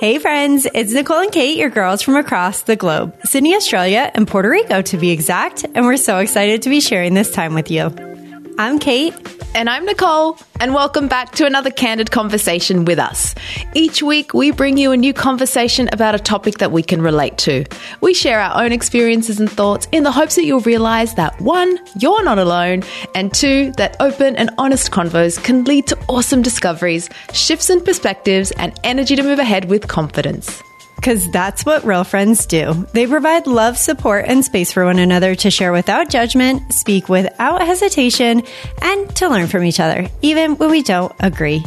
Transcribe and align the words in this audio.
Hey 0.00 0.18
friends, 0.18 0.66
it's 0.74 0.92
Nicole 0.92 1.20
and 1.20 1.30
Kate, 1.30 1.56
your 1.56 1.70
girls 1.70 2.02
from 2.02 2.16
across 2.16 2.62
the 2.62 2.74
globe, 2.74 3.14
Sydney, 3.26 3.54
Australia, 3.54 4.10
and 4.12 4.26
Puerto 4.26 4.50
Rico 4.50 4.82
to 4.82 4.96
be 4.96 5.12
exact, 5.12 5.64
and 5.72 5.86
we're 5.86 5.96
so 5.96 6.18
excited 6.18 6.62
to 6.62 6.68
be 6.68 6.80
sharing 6.80 7.14
this 7.14 7.30
time 7.30 7.54
with 7.54 7.70
you. 7.70 7.94
I'm 8.58 8.80
Kate. 8.80 9.14
And 9.56 9.70
I'm 9.70 9.84
Nicole, 9.84 10.36
and 10.58 10.74
welcome 10.74 11.06
back 11.06 11.30
to 11.36 11.46
another 11.46 11.70
candid 11.70 12.10
conversation 12.10 12.84
with 12.84 12.98
us. 12.98 13.36
Each 13.72 14.02
week, 14.02 14.34
we 14.34 14.50
bring 14.50 14.76
you 14.76 14.90
a 14.90 14.96
new 14.96 15.12
conversation 15.12 15.88
about 15.92 16.16
a 16.16 16.18
topic 16.18 16.58
that 16.58 16.72
we 16.72 16.82
can 16.82 17.00
relate 17.00 17.38
to. 17.38 17.64
We 18.00 18.14
share 18.14 18.40
our 18.40 18.64
own 18.64 18.72
experiences 18.72 19.38
and 19.38 19.48
thoughts 19.48 19.86
in 19.92 20.02
the 20.02 20.10
hopes 20.10 20.34
that 20.34 20.44
you'll 20.44 20.58
realize 20.62 21.14
that 21.14 21.40
one, 21.40 21.78
you're 22.00 22.24
not 22.24 22.40
alone, 22.40 22.82
and 23.14 23.32
two, 23.32 23.70
that 23.76 23.96
open 24.00 24.34
and 24.34 24.50
honest 24.58 24.90
convos 24.90 25.40
can 25.40 25.62
lead 25.62 25.86
to 25.86 25.98
awesome 26.08 26.42
discoveries, 26.42 27.08
shifts 27.32 27.70
in 27.70 27.80
perspectives, 27.80 28.50
and 28.58 28.76
energy 28.82 29.14
to 29.14 29.22
move 29.22 29.38
ahead 29.38 29.66
with 29.66 29.86
confidence. 29.86 30.64
Because 30.96 31.30
that's 31.30 31.64
what 31.64 31.84
real 31.84 32.04
friends 32.04 32.46
do. 32.46 32.86
They 32.92 33.06
provide 33.06 33.46
love, 33.46 33.76
support, 33.76 34.24
and 34.26 34.44
space 34.44 34.72
for 34.72 34.84
one 34.84 34.98
another 34.98 35.34
to 35.36 35.50
share 35.50 35.72
without 35.72 36.08
judgment, 36.08 36.72
speak 36.72 37.08
without 37.08 37.60
hesitation, 37.62 38.42
and 38.80 39.16
to 39.16 39.28
learn 39.28 39.46
from 39.46 39.64
each 39.64 39.80
other, 39.80 40.08
even 40.22 40.56
when 40.56 40.70
we 40.70 40.82
don't 40.82 41.14
agree. 41.20 41.64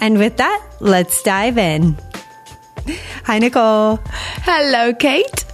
And 0.00 0.18
with 0.18 0.36
that, 0.38 0.62
let's 0.80 1.22
dive 1.22 1.58
in. 1.58 1.96
Hi, 3.24 3.38
Nicole. 3.38 4.00
Hello, 4.42 4.92
Kate. 4.92 5.45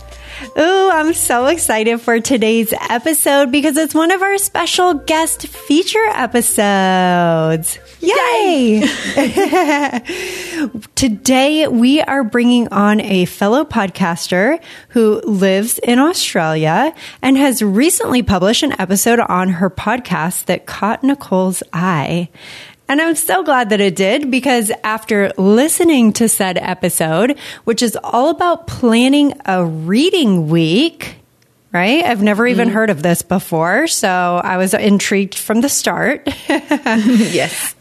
Ooh, 0.59 0.91
I'm 0.91 1.15
so 1.15 1.47
excited 1.47 2.01
for 2.01 2.19
today's 2.19 2.75
episode 2.91 3.53
because 3.53 3.77
it's 3.77 3.95
one 3.95 4.11
of 4.11 4.23
our 4.23 4.39
special 4.39 4.95
guest 4.95 5.47
feature 5.47 6.05
episodes. 6.13 7.79
Yay! 8.01 8.81
Today, 10.97 11.69
we 11.69 12.01
are 12.01 12.25
bringing 12.25 12.67
on 12.69 13.01
a 13.01 13.25
fellow 13.27 13.65
podcaster 13.65 14.61
who 14.89 15.21
lives 15.21 15.79
in 15.79 16.01
Australia 16.01 16.93
and 17.23 17.37
has 17.37 17.63
recently 17.63 18.25
published 18.25 18.65
an 18.65 18.75
episode 18.81 19.21
on 19.21 19.49
her 19.49 19.71
podcast 19.71 20.47
that 20.47 20.67
caught 20.67 21.05
Nicole's 21.05 21.63
eye. 21.73 22.29
And 22.93 23.01
I'm 23.01 23.15
so 23.15 23.43
glad 23.43 23.71
that 23.71 23.81
it 23.81 23.97
did 23.97 24.31
because 24.31 24.71
after 24.85 25.33
listening 25.39 26.13
to 26.13 26.29
said 26.29 26.59
episode, 26.59 27.39
which 27.65 27.83
is 27.83 27.97
all 28.05 28.29
about 28.29 28.67
planning 28.67 29.33
a 29.47 29.65
reading 29.65 30.51
week, 30.51 31.17
right? 31.73 32.05
I've 32.05 32.23
never 32.23 32.47
even 32.47 32.69
Mm-hmm. 32.69 32.75
heard 32.75 32.91
of 32.91 33.03
this 33.03 33.23
before. 33.23 33.87
So 33.87 34.41
I 34.45 34.57
was 34.59 34.75
intrigued 34.75 35.35
from 35.37 35.61
the 35.63 35.69
start. 35.69 36.29
Yes. 36.49 37.75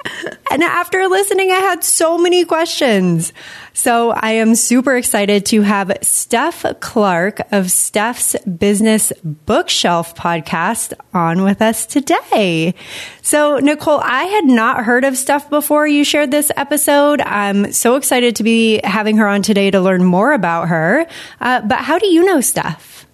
And 0.50 0.64
after 0.64 1.08
listening, 1.08 1.52
I 1.52 1.56
had 1.60 1.84
so 1.84 2.18
many 2.18 2.44
questions. 2.46 3.32
So 3.74 4.12
I 4.12 4.32
am 4.32 4.56
super 4.56 4.96
excited 4.98 5.46
to 5.48 5.62
have 5.62 5.92
Steph 6.02 6.66
Clarke 6.80 7.42
of 7.52 7.70
Steph's 7.72 8.36
Business 8.46 9.14
Bookshelf 9.24 10.16
podcast 10.16 10.94
on 11.14 11.44
with 11.44 11.62
us 11.62 11.86
today. 11.86 12.74
So 13.22 13.60
Nicole, 13.60 14.00
I 14.04 14.24
had 14.24 14.46
not 14.46 14.84
heard 14.84 15.06
of 15.06 15.16
Steph 15.18 15.50
before 15.50 15.88
you 15.88 16.04
shared 16.04 16.32
this 16.32 16.52
episode. 16.58 17.22
I'm 17.22 17.72
so 17.72 17.96
excited 17.96 18.36
to 18.38 18.44
be 18.44 18.82
having 18.84 19.18
her 19.18 19.28
on 19.28 19.42
today 19.42 19.72
to 19.72 19.80
learn 19.80 20.04
more 20.04 20.34
about 20.34 20.68
her. 20.70 21.06
Uh, 21.40 21.62
but 21.62 21.78
how 21.80 21.98
do 22.00 22.08
you 22.08 22.26
know 22.26 22.42
Steph? 22.42 23.06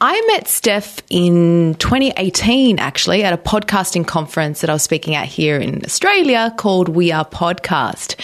I 0.00 0.20
met 0.28 0.48
Steph 0.48 1.00
in 1.10 1.74
2018, 1.78 2.78
actually, 2.78 3.22
at 3.22 3.32
a 3.32 3.36
podcasting 3.36 4.06
conference 4.06 4.60
that 4.60 4.70
I 4.70 4.72
was 4.72 4.82
speaking 4.82 5.14
at 5.14 5.26
here 5.26 5.56
in 5.58 5.84
Australia 5.84 6.52
called 6.56 6.88
We 6.88 7.12
Are 7.12 7.24
Podcast. 7.24 8.16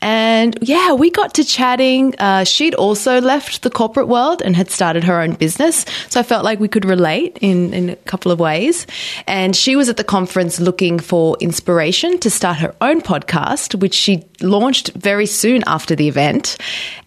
And 0.00 0.58
yeah, 0.60 0.92
we 0.92 1.10
got 1.10 1.34
to 1.34 1.44
chatting. 1.44 2.14
Uh, 2.18 2.44
she'd 2.44 2.74
also 2.74 3.20
left 3.20 3.62
the 3.62 3.70
corporate 3.70 4.08
world 4.08 4.42
and 4.42 4.56
had 4.56 4.70
started 4.70 5.04
her 5.04 5.20
own 5.20 5.34
business. 5.34 5.84
So 6.08 6.20
I 6.20 6.22
felt 6.22 6.44
like 6.44 6.60
we 6.60 6.68
could 6.68 6.84
relate 6.84 7.38
in, 7.40 7.72
in 7.72 7.90
a 7.90 7.96
couple 7.96 8.32
of 8.32 8.40
ways. 8.40 8.86
And 9.26 9.54
she 9.54 9.76
was 9.76 9.88
at 9.88 9.96
the 9.96 10.04
conference 10.04 10.60
looking 10.60 10.98
for 10.98 11.36
inspiration 11.40 12.18
to 12.18 12.30
start 12.30 12.58
her 12.58 12.74
own 12.80 13.00
podcast, 13.00 13.80
which 13.80 13.94
she 13.94 14.24
launched 14.42 14.92
very 14.94 15.26
soon 15.26 15.62
after 15.66 15.94
the 15.94 16.08
event. 16.08 16.56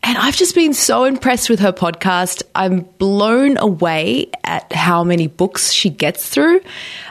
And 0.03 0.17
I've 0.17 0.35
just 0.35 0.55
been 0.55 0.73
so 0.73 1.03
impressed 1.03 1.49
with 1.49 1.59
her 1.59 1.73
podcast. 1.73 2.43
I'm 2.53 2.81
blown 2.97 3.57
away 3.57 4.31
at 4.43 4.71
how 4.71 5.03
many 5.03 5.27
books 5.27 5.71
she 5.71 5.89
gets 5.89 6.29
through. 6.29 6.61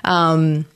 Um, 0.05 0.67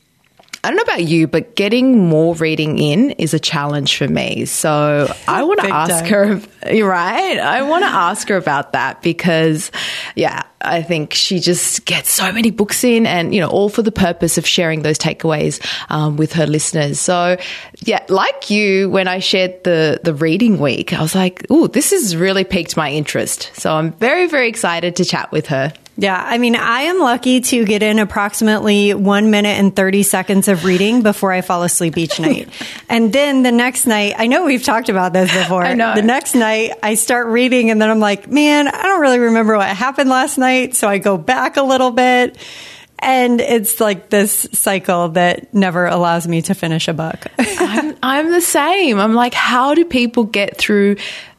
I 0.65 0.71
don't 0.71 0.77
know 0.77 0.83
about 0.83 1.05
you, 1.05 1.29
but 1.29 1.55
getting 1.55 2.09
more 2.09 2.35
reading 2.35 2.79
in 2.79 3.13
is 3.13 3.33
a 3.33 3.39
challenge 3.39 3.97
for 3.97 4.09
me. 4.09 4.45
So 4.45 5.13
I 5.29 5.45
want 5.45 5.61
to 5.61 5.69
ask 5.69 6.05
time. 6.05 6.43
her, 6.63 6.73
you're 6.73 6.89
right? 6.89 7.39
I 7.39 7.63
want 7.63 7.85
to 7.85 7.89
ask 7.89 8.29
her 8.29 8.37
about 8.37 8.73
that 8.73 9.01
because, 9.01 9.71
yeah, 10.17 10.43
I 10.61 10.83
think 10.83 11.15
she 11.15 11.39
just 11.39 11.85
gets 11.85 12.11
so 12.11 12.33
many 12.33 12.51
books 12.51 12.83
in 12.83 13.07
and, 13.07 13.33
you 13.33 13.41
know, 13.41 13.49
all 13.49 13.69
for 13.69 13.83
the 13.83 13.93
purpose 13.93 14.37
of 14.37 14.47
sharing 14.47 14.83
those 14.83 14.99
takeaways 14.99 15.65
um, 15.91 16.17
with 16.17 16.33
her 16.33 16.47
listeners. 16.47 16.99
So, 16.99 17.37
yeah, 17.79 18.05
like 18.09 18.51
you, 18.51 18.91
when 18.91 19.07
I 19.07 19.21
shared 19.21 19.63
the, 19.63 20.01
the 20.03 20.13
reading 20.13 20.59
week, 20.59 20.93
I 20.93 21.01
was 21.01 21.15
like, 21.15 21.47
oh, 21.51 21.69
this 21.69 21.93
has 21.93 22.17
really 22.17 22.43
piqued 22.43 22.77
my 22.77 22.91
interest. 22.91 23.53
So 23.55 23.73
I'm 23.73 23.93
very, 23.93 24.27
very 24.27 24.49
excited 24.49 24.97
to 24.97 25.05
chat 25.05 25.31
with 25.31 25.47
her. 25.47 25.73
Yeah, 26.01 26.17
I 26.25 26.39
mean, 26.39 26.55
I 26.55 26.83
am 26.83 27.01
lucky 27.01 27.41
to 27.41 27.65
get 27.65 27.83
in 27.83 27.99
approximately 27.99 28.95
one 28.95 29.33
minute 29.33 29.59
and 29.59 29.75
30 29.75 30.05
seconds 30.05 30.47
of 30.47 30.65
reading 30.65 31.03
before 31.03 31.33
I 31.33 31.41
fall 31.41 31.65
asleep 31.65 31.99
each 31.99 32.21
night. 32.21 32.49
and 32.89 33.13
then 33.13 33.43
the 33.43 33.51
next 33.51 33.85
night, 33.85 34.15
I 34.17 34.29
know 34.29 34.45
we've 34.45 34.63
talked 34.63 34.91
about 34.91 35.13
this 35.13 35.35
before. 35.37 35.65
I 35.65 35.75
know. 35.75 35.97
The 35.97 36.03
next 36.03 36.37
night, 36.37 36.71
I 36.85 36.95
start 36.95 37.27
reading 37.27 37.71
and 37.71 37.83
then 37.83 37.91
I'm 37.91 37.99
like, 37.99 38.29
man, 38.31 38.69
I 38.69 38.83
don't 38.85 39.01
really 39.01 39.19
remember 39.19 39.57
what 39.57 39.69
happened 39.71 40.09
last 40.09 40.39
night. 40.39 40.77
So 40.77 40.89
I 40.89 40.99
go 40.99 41.19
back 41.19 41.57
a 41.57 41.63
little 41.65 41.91
bit. 41.91 42.39
And 43.01 43.41
it's 43.41 43.81
like 43.81 44.09
this 44.09 44.49
cycle 44.53 45.11
that 45.11 45.55
never 45.55 45.87
allows 45.87 46.27
me 46.27 46.43
to 46.43 46.55
finish 46.55 46.89
a 46.89 46.93
book. 46.93 47.27
I'm, 47.39 47.97
I'm 48.03 48.31
the 48.31 48.41
same. 48.41 48.99
I'm 48.99 49.15
like, 49.15 49.35
how 49.35 49.75
do 49.75 49.85
people 49.85 50.25
get 50.25 50.57
through 50.57 50.97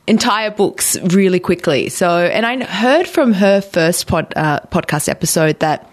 entire 0.09 0.51
books 0.51 0.99
really 0.99 1.39
quickly? 1.39 1.87
So, 1.89 2.09
and 2.09 2.45
I 2.45 2.65
heard 2.65 3.07
from 3.07 3.31
her 3.33 3.61
first 3.61 4.07
pod, 4.07 4.33
uh, 4.35 4.59
podcast 4.71 5.07
episode 5.07 5.59
that 5.59 5.89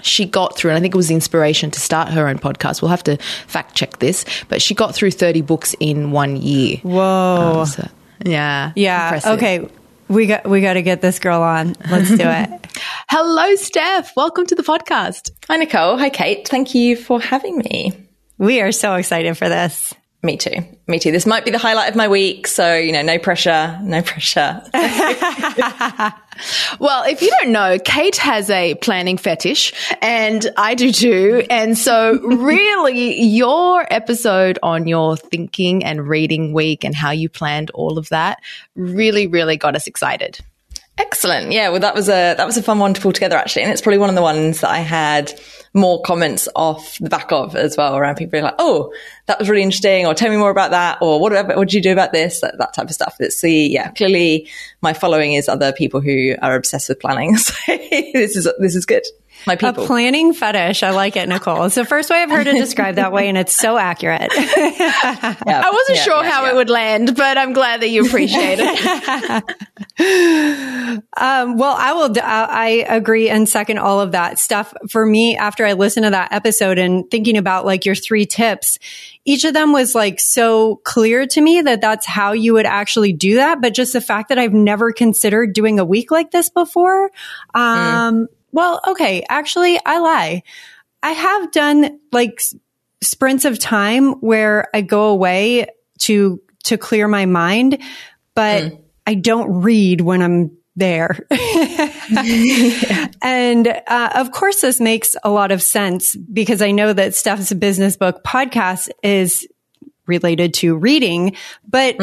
she 0.00 0.24
got 0.24 0.56
through, 0.56 0.70
and 0.70 0.78
I 0.78 0.80
think 0.80 0.94
it 0.94 0.96
was 0.96 1.08
the 1.08 1.14
inspiration 1.14 1.70
to 1.72 1.80
start 1.80 2.08
her 2.10 2.28
own 2.28 2.38
podcast. 2.38 2.80
We'll 2.80 2.90
have 2.90 3.04
to 3.04 3.16
fact 3.46 3.74
check 3.74 3.98
this, 3.98 4.24
but 4.48 4.62
she 4.62 4.74
got 4.74 4.94
through 4.94 5.10
30 5.10 5.42
books 5.42 5.74
in 5.80 6.12
one 6.12 6.36
year. 6.36 6.78
Whoa. 6.82 7.60
Um, 7.60 7.66
so, 7.66 7.88
yeah. 8.24 8.72
yeah. 8.76 9.06
impressive. 9.06 9.32
Okay. 9.32 9.68
We 10.08 10.26
got, 10.26 10.48
we 10.48 10.62
got 10.62 10.74
to 10.74 10.82
get 10.82 11.02
this 11.02 11.18
girl 11.18 11.42
on. 11.42 11.74
Let's 11.90 12.08
do 12.08 12.16
it. 12.24 12.66
Hello, 13.10 13.54
Steph. 13.56 14.14
Welcome 14.16 14.46
to 14.46 14.54
the 14.54 14.62
podcast. 14.62 15.32
Hi, 15.48 15.56
Nicole. 15.56 15.98
Hi, 15.98 16.08
Kate. 16.08 16.48
Thank 16.48 16.74
you 16.74 16.96
for 16.96 17.20
having 17.20 17.58
me. 17.58 18.08
we 18.38 18.62
are 18.62 18.72
so 18.72 18.94
excited 18.94 19.36
for 19.36 19.50
this. 19.50 19.92
Me 20.22 20.36
too. 20.36 20.56
Me 20.88 20.98
too. 20.98 21.12
This 21.12 21.26
might 21.26 21.44
be 21.44 21.52
the 21.52 21.58
highlight 21.58 21.88
of 21.88 21.96
my 21.96 22.08
week. 22.08 22.48
So, 22.48 22.74
you 22.76 22.92
know, 22.92 23.02
no 23.02 23.18
pressure, 23.18 23.78
no 23.82 24.02
pressure. 24.02 24.62
Well, 26.78 27.04
if 27.04 27.22
you 27.22 27.30
don't 27.40 27.52
know, 27.52 27.78
Kate 27.84 28.16
has 28.16 28.50
a 28.50 28.74
planning 28.76 29.16
fetish 29.16 29.72
and 30.00 30.48
I 30.56 30.74
do 30.74 30.92
too. 30.92 31.44
And 31.50 31.76
so 31.76 32.20
really 32.22 33.20
your 33.22 33.86
episode 33.92 34.58
on 34.62 34.86
your 34.86 35.16
thinking 35.16 35.84
and 35.84 36.08
reading 36.08 36.52
week 36.52 36.84
and 36.84 36.94
how 36.94 37.10
you 37.10 37.28
planned 37.28 37.70
all 37.70 37.98
of 37.98 38.08
that 38.10 38.40
really, 38.76 39.26
really 39.26 39.56
got 39.56 39.74
us 39.74 39.86
excited. 39.86 40.38
Excellent. 40.98 41.52
Yeah. 41.52 41.68
Well, 41.68 41.80
that 41.80 41.94
was 41.94 42.08
a, 42.08 42.34
that 42.34 42.44
was 42.44 42.56
a 42.56 42.62
fun 42.62 42.80
one 42.80 42.92
to 42.92 43.00
pull 43.00 43.12
together 43.12 43.36
actually. 43.36 43.62
And 43.62 43.72
it's 43.72 43.80
probably 43.80 43.98
one 43.98 44.08
of 44.08 44.16
the 44.16 44.22
ones 44.22 44.60
that 44.60 44.70
I 44.70 44.78
had 44.78 45.32
more 45.74 46.02
comments 46.02 46.48
off 46.56 46.98
the 46.98 47.08
back 47.08 47.30
of 47.30 47.54
as 47.54 47.76
well 47.76 47.96
around 47.96 48.16
people 48.16 48.32
being 48.32 48.44
like, 48.44 48.56
Oh, 48.58 48.92
that 49.26 49.38
was 49.38 49.48
really 49.48 49.62
interesting. 49.62 50.06
Or 50.06 50.14
tell 50.14 50.30
me 50.30 50.36
more 50.36 50.50
about 50.50 50.72
that. 50.72 50.98
Or 51.00 51.20
what, 51.20 51.32
what 51.56 51.68
did 51.68 51.74
you 51.74 51.82
do 51.82 51.92
about 51.92 52.12
this? 52.12 52.40
That, 52.40 52.58
that 52.58 52.74
type 52.74 52.88
of 52.88 52.94
stuff. 52.94 53.16
It's 53.20 53.40
the, 53.40 53.52
yeah, 53.52 53.92
clearly 53.92 54.48
my 54.80 54.92
following 54.92 55.34
is 55.34 55.48
other 55.48 55.72
people 55.72 56.00
who 56.00 56.34
are 56.42 56.56
obsessed 56.56 56.88
with 56.88 57.00
planning. 57.00 57.36
So 57.68 57.76
this 57.76 58.36
is, 58.36 58.48
this 58.58 58.74
is 58.74 58.84
good. 58.84 59.04
My 59.48 59.56
people. 59.56 59.82
A 59.84 59.86
planning 59.86 60.32
fetish. 60.32 60.82
I 60.84 60.90
like 60.90 61.16
it, 61.16 61.28
Nicole. 61.28 61.64
It's 61.64 61.74
the 61.74 61.84
first 61.84 62.10
way 62.10 62.22
I've 62.22 62.30
heard 62.30 62.46
it 62.46 62.52
described 62.56 62.98
that 62.98 63.12
way, 63.12 63.28
and 63.28 63.36
it's 63.36 63.56
so 63.56 63.76
accurate. 63.76 64.30
Yeah. 65.48 65.62
I 65.64 65.70
wasn't 65.70 65.96
Yeah, 65.98 66.02
sure 66.04 66.22
yeah, 66.24 66.30
how 66.30 66.44
yeah. 66.44 66.50
it 66.50 66.54
would 66.54 66.70
land, 66.70 67.16
but 67.16 67.38
I'm 67.38 67.52
glad 67.52 67.80
that 67.82 67.88
you 67.88 68.04
appreciate 68.06 68.58
it. 68.60 69.44
Um, 71.16 71.56
well, 71.58 71.74
I 71.76 71.92
will, 71.94 72.12
I 72.22 72.46
I 72.88 72.96
agree 72.96 73.28
and 73.28 73.48
second 73.48 73.78
all 73.78 74.00
of 74.00 74.12
that 74.12 74.38
stuff. 74.38 74.72
For 74.88 75.04
me, 75.04 75.36
after 75.36 75.66
I 75.66 75.72
listened 75.72 76.04
to 76.04 76.10
that 76.10 76.32
episode 76.32 76.78
and 76.78 77.10
thinking 77.10 77.36
about 77.36 77.66
like 77.66 77.84
your 77.84 77.94
three 77.96 78.24
tips, 78.26 78.78
each 79.24 79.44
of 79.44 79.54
them 79.54 79.72
was 79.72 79.94
like 79.94 80.20
so 80.20 80.76
clear 80.84 81.26
to 81.26 81.40
me 81.40 81.60
that 81.62 81.80
that's 81.80 82.06
how 82.06 82.32
you 82.32 82.52
would 82.54 82.66
actually 82.66 83.12
do 83.12 83.36
that. 83.36 83.60
But 83.60 83.74
just 83.74 83.92
the 83.92 84.00
fact 84.00 84.28
that 84.28 84.38
I've 84.38 84.52
never 84.54 84.92
considered 84.92 85.52
doing 85.52 85.78
a 85.80 85.84
week 85.84 86.10
like 86.10 86.30
this 86.30 86.48
before. 86.48 87.10
Um, 87.54 88.28
well, 88.52 88.80
okay. 88.86 89.24
Actually, 89.28 89.78
I 89.84 89.98
lie. 89.98 90.42
I 91.02 91.12
have 91.12 91.52
done 91.52 92.00
like 92.12 92.40
sprints 93.02 93.44
of 93.44 93.58
time 93.58 94.14
where 94.14 94.68
I 94.74 94.80
go 94.80 95.08
away 95.08 95.66
to, 96.00 96.40
to 96.64 96.76
clear 96.78 97.06
my 97.08 97.26
mind. 97.26 97.82
but 98.34 98.72
I 99.06 99.14
don't 99.14 99.62
read 99.62 100.00
when 100.00 100.22
I'm 100.22 100.50
there. 100.76 101.18
And 103.20 103.66
uh, 103.66 104.10
of 104.14 104.30
course, 104.32 104.60
this 104.60 104.80
makes 104.80 105.16
a 105.22 105.30
lot 105.30 105.50
of 105.50 105.62
sense 105.62 106.14
because 106.16 106.62
I 106.62 106.70
know 106.70 106.92
that 106.92 107.14
Steph's 107.14 107.52
business 107.52 107.96
book 107.96 108.24
podcast 108.24 108.88
is 109.02 109.46
related 110.06 110.54
to 110.54 110.76
reading. 110.76 111.36
But 111.68 111.96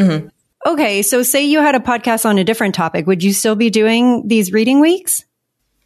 okay, 0.65 1.01
so 1.01 1.24
say 1.24 1.45
you 1.45 1.59
had 1.59 1.75
a 1.75 1.80
podcast 1.80 2.25
on 2.25 2.38
a 2.38 2.44
different 2.44 2.75
topic, 2.75 3.07
would 3.07 3.24
you 3.24 3.33
still 3.33 3.56
be 3.56 3.69
doing 3.69 4.27
these 4.27 4.51
reading 4.51 4.80
weeks? 4.80 5.24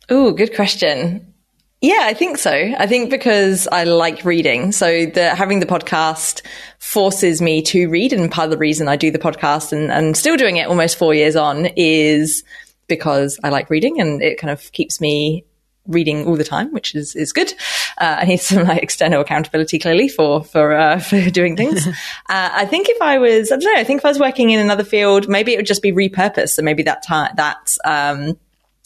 Oh, 0.09 0.31
good 0.31 0.55
question. 0.55 1.33
Yeah, 1.81 2.01
I 2.01 2.13
think 2.13 2.37
so. 2.37 2.51
I 2.51 2.87
think 2.87 3.09
because 3.09 3.67
I 3.71 3.85
like 3.85 4.25
reading. 4.25 4.73
So 4.73 5.05
the 5.05 5.33
having 5.33 5.61
the 5.61 5.65
podcast 5.65 6.41
forces 6.77 7.41
me 7.41 7.61
to 7.63 7.87
read. 7.89 8.11
And 8.11 8.29
part 8.29 8.45
of 8.45 8.51
the 8.51 8.57
reason 8.57 8.87
I 8.87 8.97
do 8.97 9.11
the 9.11 9.19
podcast 9.19 9.71
and, 9.71 9.91
and 9.91 10.17
still 10.17 10.35
doing 10.35 10.57
it 10.57 10.67
almost 10.67 10.97
four 10.97 11.13
years 11.13 11.37
on 11.37 11.67
is 11.77 12.43
because 12.87 13.39
I 13.43 13.49
like 13.49 13.69
reading 13.69 14.01
and 14.01 14.21
it 14.21 14.37
kind 14.39 14.51
of 14.51 14.71
keeps 14.73 14.99
me 14.99 15.45
reading 15.87 16.25
all 16.27 16.35
the 16.35 16.43
time, 16.43 16.73
which 16.73 16.95
is, 16.95 17.15
is 17.15 17.31
good. 17.31 17.53
Uh, 17.97 18.17
I 18.19 18.25
need 18.25 18.41
some 18.41 18.65
like 18.65 18.83
external 18.83 19.21
accountability 19.21 19.79
clearly 19.79 20.09
for, 20.09 20.43
for, 20.43 20.73
uh, 20.73 20.99
for 20.99 21.29
doing 21.29 21.55
things. 21.55 21.87
uh, 21.87 21.93
I 22.27 22.65
think 22.65 22.89
if 22.89 23.01
I 23.01 23.19
was, 23.19 23.51
I 23.51 23.55
don't 23.57 23.73
know, 23.73 23.79
I 23.79 23.85
think 23.85 23.99
if 23.99 24.05
I 24.05 24.09
was 24.09 24.19
working 24.19 24.49
in 24.49 24.59
another 24.59 24.83
field, 24.83 25.29
maybe 25.29 25.53
it 25.53 25.57
would 25.57 25.65
just 25.65 25.81
be 25.81 25.93
repurposed. 25.93 26.49
So 26.49 26.61
maybe 26.61 26.83
that 26.83 27.03
time, 27.03 27.31
that, 27.37 27.77
um, 27.85 28.37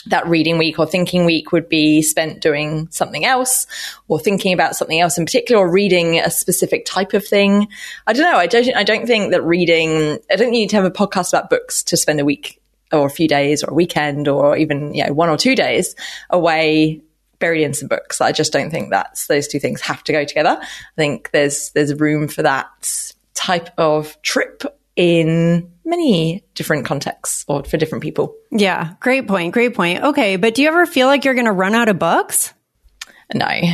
that 0.07 0.27
reading 0.27 0.57
week 0.57 0.79
or 0.79 0.85
thinking 0.85 1.25
week 1.25 1.51
would 1.51 1.69
be 1.69 2.01
spent 2.01 2.41
doing 2.41 2.87
something 2.91 3.25
else 3.25 3.67
or 4.07 4.19
thinking 4.19 4.53
about 4.53 4.75
something 4.75 4.99
else 4.99 5.17
in 5.17 5.25
particular 5.25 5.61
or 5.61 5.71
reading 5.71 6.19
a 6.19 6.29
specific 6.29 6.85
type 6.85 7.13
of 7.13 7.25
thing. 7.25 7.67
I 8.07 8.13
don't 8.13 8.29
know. 8.31 8.37
I 8.37 8.47
don't, 8.47 8.75
I 8.75 8.83
don't 8.83 9.07
think 9.07 9.31
that 9.31 9.43
reading, 9.43 10.19
I 10.31 10.35
don't 10.35 10.51
need 10.51 10.69
to 10.71 10.75
have 10.75 10.85
a 10.85 10.91
podcast 10.91 11.33
about 11.33 11.49
books 11.49 11.83
to 11.83 11.97
spend 11.97 12.19
a 12.19 12.25
week 12.25 12.61
or 12.91 13.05
a 13.05 13.09
few 13.09 13.27
days 13.27 13.63
or 13.63 13.71
a 13.71 13.73
weekend 13.73 14.27
or 14.27 14.57
even, 14.57 14.93
you 14.93 15.05
know, 15.05 15.13
one 15.13 15.29
or 15.29 15.37
two 15.37 15.55
days 15.55 15.95
away 16.29 17.01
buried 17.39 17.63
in 17.63 17.73
some 17.73 17.89
books. 17.89 18.21
I 18.21 18.31
just 18.31 18.53
don't 18.53 18.69
think 18.69 18.89
that's 18.89 19.27
those 19.27 19.49
two 19.49 19.59
things 19.59 19.81
have 19.81 20.03
to 20.05 20.13
go 20.13 20.23
together. 20.23 20.57
I 20.61 20.67
think 20.95 21.31
there's 21.31 21.71
there's 21.71 21.93
room 21.95 22.29
for 22.29 22.43
that 22.43 22.69
type 23.33 23.69
of 23.77 24.21
trip 24.21 24.63
in 24.95 25.72
many 25.85 26.43
different 26.55 26.85
contexts 26.85 27.45
or 27.47 27.63
for 27.63 27.77
different 27.77 28.03
people. 28.03 28.35
Yeah, 28.51 28.93
great 28.99 29.27
point. 29.27 29.53
Great 29.53 29.75
point. 29.75 30.03
Okay, 30.03 30.35
but 30.35 30.55
do 30.55 30.61
you 30.61 30.67
ever 30.67 30.85
feel 30.85 31.07
like 31.07 31.25
you're 31.25 31.33
going 31.33 31.45
to 31.45 31.51
run 31.51 31.75
out 31.75 31.89
of 31.89 31.99
books? 31.99 32.53
No. 33.33 33.47
no, 33.49 33.67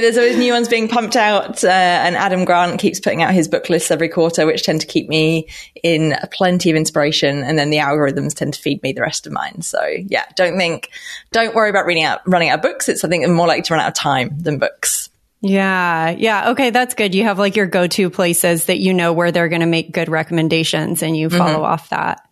there's 0.00 0.16
always 0.16 0.36
new 0.36 0.52
ones 0.52 0.68
being 0.68 0.86
pumped 0.88 1.16
out. 1.16 1.64
Uh, 1.64 1.68
and 1.68 2.14
Adam 2.14 2.44
Grant 2.44 2.78
keeps 2.78 3.00
putting 3.00 3.22
out 3.22 3.34
his 3.34 3.48
book 3.48 3.68
lists 3.68 3.90
every 3.90 4.08
quarter, 4.08 4.46
which 4.46 4.62
tend 4.62 4.80
to 4.82 4.86
keep 4.86 5.08
me 5.08 5.48
in 5.82 6.14
plenty 6.32 6.70
of 6.70 6.76
inspiration. 6.76 7.42
And 7.42 7.58
then 7.58 7.70
the 7.70 7.78
algorithms 7.78 8.34
tend 8.34 8.54
to 8.54 8.60
feed 8.60 8.82
me 8.82 8.92
the 8.92 9.00
rest 9.00 9.26
of 9.26 9.32
mine. 9.32 9.62
So 9.62 9.84
yeah, 10.06 10.24
don't 10.36 10.56
think, 10.56 10.90
don't 11.32 11.54
worry 11.54 11.70
about 11.70 11.86
reading 11.86 12.04
out, 12.04 12.20
running 12.26 12.50
out 12.50 12.58
of 12.58 12.62
books. 12.62 12.88
It's 12.88 13.00
something 13.00 13.28
more 13.32 13.46
likely 13.46 13.62
to 13.62 13.74
run 13.74 13.82
out 13.82 13.88
of 13.88 13.94
time 13.94 14.38
than 14.38 14.58
books. 14.58 15.10
Yeah. 15.40 16.10
Yeah. 16.10 16.50
Okay. 16.50 16.70
That's 16.70 16.94
good. 16.94 17.14
You 17.14 17.24
have 17.24 17.38
like 17.38 17.56
your 17.56 17.66
go-to 17.66 18.10
places 18.10 18.66
that 18.66 18.78
you 18.78 18.94
know 18.94 19.12
where 19.12 19.32
they're 19.32 19.48
going 19.48 19.60
to 19.60 19.66
make 19.66 19.92
good 19.92 20.08
recommendations 20.08 21.02
and 21.02 21.16
you 21.16 21.30
follow 21.30 21.54
mm-hmm. 21.54 21.62
off 21.62 21.90
that. 21.90 22.22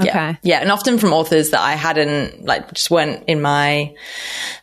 Okay. 0.00 0.08
Yeah. 0.08 0.36
Yeah. 0.42 0.60
And 0.60 0.70
often 0.70 0.96
from 0.96 1.12
authors 1.12 1.50
that 1.50 1.60
I 1.60 1.72
hadn't, 1.72 2.46
like, 2.46 2.72
just 2.72 2.90
weren't 2.90 3.24
in 3.26 3.42
my 3.42 3.94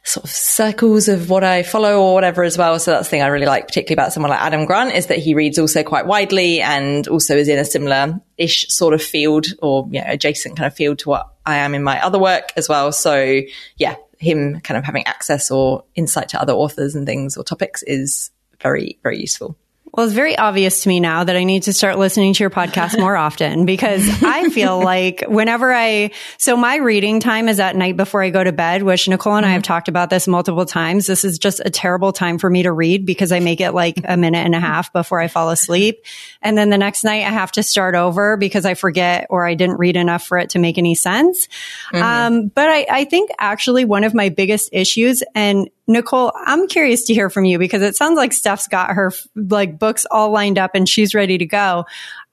sort 0.03 0.23
of 0.23 0.31
circles 0.31 1.07
of 1.07 1.29
what 1.29 1.43
I 1.43 1.61
follow 1.61 2.01
or 2.01 2.15
whatever 2.15 2.41
as 2.41 2.57
well. 2.57 2.79
So 2.79 2.91
that's 2.91 3.07
the 3.07 3.11
thing 3.11 3.21
I 3.21 3.27
really 3.27 3.45
like, 3.45 3.67
particularly 3.67 4.01
about 4.01 4.11
someone 4.11 4.31
like 4.31 4.41
Adam 4.41 4.65
Grant, 4.65 4.95
is 4.95 5.05
that 5.05 5.19
he 5.19 5.35
reads 5.35 5.59
also 5.59 5.83
quite 5.83 6.07
widely 6.07 6.61
and 6.61 7.07
also 7.07 7.37
is 7.37 7.47
in 7.47 7.59
a 7.59 7.65
similar 7.65 8.19
ish 8.37 8.67
sort 8.69 8.95
of 8.95 9.03
field 9.03 9.45
or, 9.61 9.87
you 9.91 10.01
know, 10.01 10.07
adjacent 10.07 10.57
kind 10.57 10.65
of 10.65 10.73
field 10.73 10.97
to 10.99 11.09
what 11.09 11.27
I 11.45 11.57
am 11.57 11.75
in 11.75 11.83
my 11.83 12.03
other 12.03 12.17
work 12.17 12.51
as 12.55 12.67
well. 12.67 12.91
So 12.91 13.41
yeah, 13.77 13.97
him 14.19 14.59
kind 14.61 14.77
of 14.77 14.83
having 14.83 15.05
access 15.07 15.49
or 15.49 15.83
insight 15.95 16.29
to 16.29 16.41
other 16.41 16.53
authors 16.53 16.93
and 16.95 17.05
things 17.05 17.37
or 17.37 17.43
topics 17.43 17.83
is 17.83 18.31
very, 18.61 18.99
very 19.01 19.19
useful. 19.19 19.57
Well, 19.93 20.05
it's 20.05 20.15
very 20.15 20.37
obvious 20.37 20.83
to 20.83 20.89
me 20.89 20.99
now 20.99 21.23
that 21.23 21.35
I 21.35 21.43
need 21.43 21.63
to 21.63 21.73
start 21.73 21.97
listening 21.97 22.33
to 22.33 22.43
your 22.43 22.49
podcast 22.49 22.99
more 22.99 23.15
often 23.17 23.65
because 23.65 24.07
I 24.23 24.49
feel 24.49 24.79
like 24.83 25.23
whenever 25.27 25.73
I, 25.73 26.11
so 26.37 26.55
my 26.55 26.75
reading 26.75 27.19
time 27.19 27.49
is 27.49 27.59
at 27.59 27.75
night 27.75 27.97
before 27.97 28.21
I 28.21 28.29
go 28.29 28.43
to 28.43 28.51
bed, 28.51 28.83
which 28.83 29.07
Nicole 29.07 29.35
and 29.35 29.45
I 29.45 29.51
have 29.51 29.63
talked 29.63 29.87
about 29.87 30.09
this 30.09 30.27
multiple 30.27 30.65
times. 30.65 31.07
This 31.07 31.25
is 31.25 31.39
just 31.39 31.59
a 31.65 31.69
terrible 31.69 32.11
time 32.13 32.37
for 32.37 32.49
me 32.49 32.63
to 32.63 32.71
read 32.71 33.05
because 33.05 33.31
I 33.31 33.39
make 33.39 33.61
it 33.61 33.71
like 33.71 33.99
a 34.03 34.15
minute 34.15 34.45
and 34.45 34.53
a 34.53 34.59
half 34.59 34.93
before 34.93 35.19
I 35.19 35.27
fall 35.27 35.49
asleep. 35.49 36.05
And 36.41 36.57
then 36.57 36.69
the 36.69 36.77
next 36.77 37.03
night 37.03 37.25
I 37.25 37.31
have 37.31 37.51
to 37.53 37.63
start 37.63 37.95
over 37.95 38.37
because 38.37 38.65
I 38.65 38.75
forget 38.75 39.27
or 39.29 39.45
I 39.45 39.55
didn't 39.55 39.77
read 39.77 39.95
enough 39.95 40.23
for 40.23 40.37
it 40.37 40.51
to 40.51 40.59
make 40.59 40.77
any 40.77 40.95
sense. 40.95 41.47
Um, 41.93 42.47
but 42.47 42.69
I, 42.69 42.85
I 42.89 43.05
think 43.05 43.31
actually 43.39 43.85
one 43.85 44.03
of 44.03 44.13
my 44.13 44.29
biggest 44.29 44.69
issues 44.71 45.23
and 45.33 45.69
Nicole, 45.89 46.31
I'm 46.35 46.67
curious 46.67 47.03
to 47.05 47.13
hear 47.13 47.29
from 47.29 47.45
you 47.45 47.57
because 47.57 47.81
it 47.81 47.95
sounds 47.95 48.15
like 48.15 48.31
Steph's 48.31 48.67
got 48.67 48.91
her 48.91 49.11
like 49.35 49.79
books 49.79 50.05
all 50.09 50.31
lined 50.31 50.59
up 50.59 50.71
and 50.75 50.87
she's 50.87 51.15
ready 51.15 51.37
to 51.39 51.45
go. 51.45 51.85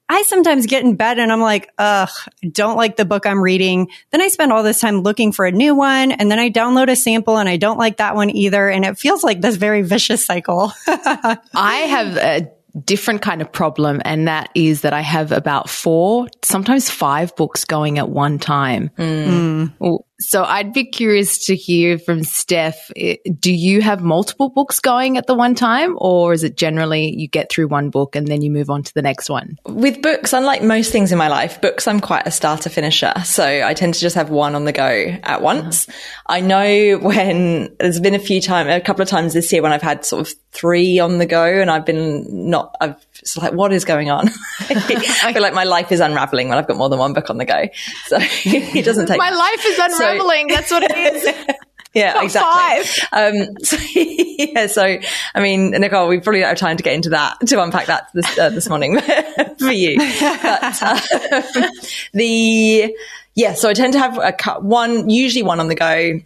I 0.08 0.23
sometimes 0.23 0.67
get 0.67 0.85
in 0.85 0.94
bed 0.94 1.19
and 1.19 1.32
I'm 1.32 1.41
like, 1.41 1.69
ugh, 1.79 2.11
I 2.44 2.49
don't 2.49 2.76
like 2.76 2.97
the 2.97 3.05
book 3.05 3.26
I'm 3.26 3.43
reading. 3.43 3.88
Then 4.12 4.20
I 4.20 4.29
spend 4.29 4.53
all 4.53 4.62
this 4.62 4.79
time 4.79 5.00
looking 5.00 5.32
for 5.32 5.47
a 5.47 5.50
new 5.50 5.75
one 5.75 6.12
and 6.12 6.31
then 6.31 6.38
I 6.38 6.50
download 6.50 6.91
a 6.91 6.94
sample 6.94 7.38
and 7.38 7.49
I 7.49 7.56
don't 7.56 7.79
like 7.79 7.97
that 7.97 8.14
one 8.14 8.31
either. 8.31 8.69
And 8.69 8.85
it 8.85 8.99
feels 8.99 9.25
like 9.25 9.41
this 9.41 9.56
very 9.56 9.82
vicious 9.82 10.25
cycle. 10.25 10.73
I 10.87 11.87
have 11.88 12.17
a 12.19 12.52
different 12.85 13.23
kind 13.23 13.41
of 13.41 13.50
problem, 13.50 14.02
and 14.05 14.29
that 14.29 14.50
is 14.55 14.82
that 14.82 14.93
I 14.93 15.00
have 15.00 15.32
about 15.32 15.70
four, 15.70 16.29
sometimes 16.44 16.91
five 16.91 17.35
books 17.37 17.64
going 17.64 17.99
at 17.99 18.09
one 18.09 18.38
time. 18.38 18.91
Hmm. 18.97 19.67
Well, 19.79 20.06
So 20.19 20.45
I'd 20.45 20.73
be 20.73 20.85
curious 20.85 21.47
to 21.47 21.57
hear 21.57 21.99
from 21.99 22.25
Steph. 22.25 22.91
Eh, 22.97 23.17
do 23.39 23.53
you 23.53 23.83
have 23.83 24.03
multiple 24.03 24.49
books 24.49 24.81
going 24.81 25.19
at 25.19 25.27
the 25.27 25.35
one 25.35 25.55
time, 25.55 25.97
or 25.99 26.33
is 26.33 26.43
it 26.43 26.57
generally 26.57 27.15
you 27.15 27.29
get 27.29 27.51
through 27.51 27.69
one 27.69 27.91
book 27.91 28.17
and 28.17 28.27
then 28.27 28.41
you 28.41 28.51
move 28.51 28.71
on 28.71 28.83
to 28.83 28.95
the 28.95 29.03
next 29.03 29.29
one? 29.29 29.59
With 29.67 30.01
books, 30.01 30.33
unlike 30.33 30.63
most 30.63 30.91
things 30.91 31.13
in 31.13 31.19
my 31.19 31.29
life, 31.29 31.61
books, 31.61 31.87
I'm 31.87 32.01
quite 32.01 32.27
a 32.27 32.31
starter 32.31 32.71
finisher. 32.71 33.13
So 33.25 33.45
I 33.45 33.75
tend 33.75 33.95
to 33.95 34.01
just 34.01 34.17
have 34.17 34.31
one 34.31 34.55
on 34.55 34.65
the 34.65 34.73
go 34.73 35.19
at 35.23 35.43
once. 35.43 35.89
Uh-huh. 35.89 35.99
I 36.29 36.41
know 36.41 36.99
when 37.03 37.77
there's 37.79 38.01
been 38.01 38.15
a 38.15 38.19
few 38.19 38.41
times, 38.41 38.71
a 38.71 38.81
couple 38.81 39.03
of 39.03 39.09
times 39.09 39.35
this 39.35 39.53
year 39.53 39.62
when 39.62 39.73
I've 39.73 39.83
had 39.83 40.05
sort 40.05 40.27
of 40.27 40.35
three 40.53 40.99
on 40.99 41.19
the 41.19 41.27
go 41.27 41.45
and 41.45 41.71
I've 41.71 41.85
been 41.85 42.51
not, 42.51 42.75
I've 42.81 43.06
just 43.26 43.38
like, 43.38 43.52
what 43.52 43.73
is 43.73 43.84
going 43.84 44.11
on? 44.11 44.28
I 44.61 45.32
feel 45.32 45.43
like 45.43 45.55
my 45.55 45.64
life 45.64 45.90
is 45.93 46.00
unraveling 46.00 46.49
when 46.49 46.59
I've 46.59 46.66
got 46.66 46.76
more 46.76 46.88
than 46.88 46.99
one 46.99 47.12
book 47.12 47.28
on 47.28 47.38
the 47.38 47.45
go. 47.45 47.68
So 48.06 48.18
it 48.21 48.85
doesn't 48.85 49.06
take 49.06 49.18
My 49.18 49.30
life 49.30 49.66
is 49.66 49.78
unraveling. 49.78 50.49
That's 50.49 50.71
what 50.71 50.85
it 50.85 50.97
is. 51.14 51.56
yeah, 51.95 52.23
exactly. 52.23 53.04
Um, 53.12 53.56
so, 53.62 53.76
yeah, 53.95 54.66
so 54.68 54.99
I 55.35 55.40
mean, 55.40 55.71
Nicole, 55.71 56.09
we 56.09 56.21
probably 56.21 56.40
don't 56.40 56.50
have 56.50 56.59
time 56.59 56.76
to 56.76 56.83
get 56.83 56.95
into 56.95 57.11
that 57.11 57.38
to 57.47 57.62
unpack 57.62 57.87
that 57.87 58.09
this 58.14 58.38
uh, 58.38 58.50
this 58.50 58.68
morning 58.68 59.00
for 59.00 59.73
you. 59.73 59.99
But 59.99 60.83
um, 60.83 61.64
the 62.12 62.97
yeah, 63.35 63.54
so 63.54 63.68
I 63.68 63.75
tend 63.75 63.92
to 63.95 63.99
have 63.99 64.18
a 64.18 64.33
cut 64.33 64.62
one, 64.64 65.11
usually 65.11 65.42
one 65.42 65.61
on 65.61 65.68
the 65.68 65.75
go. 65.75 66.21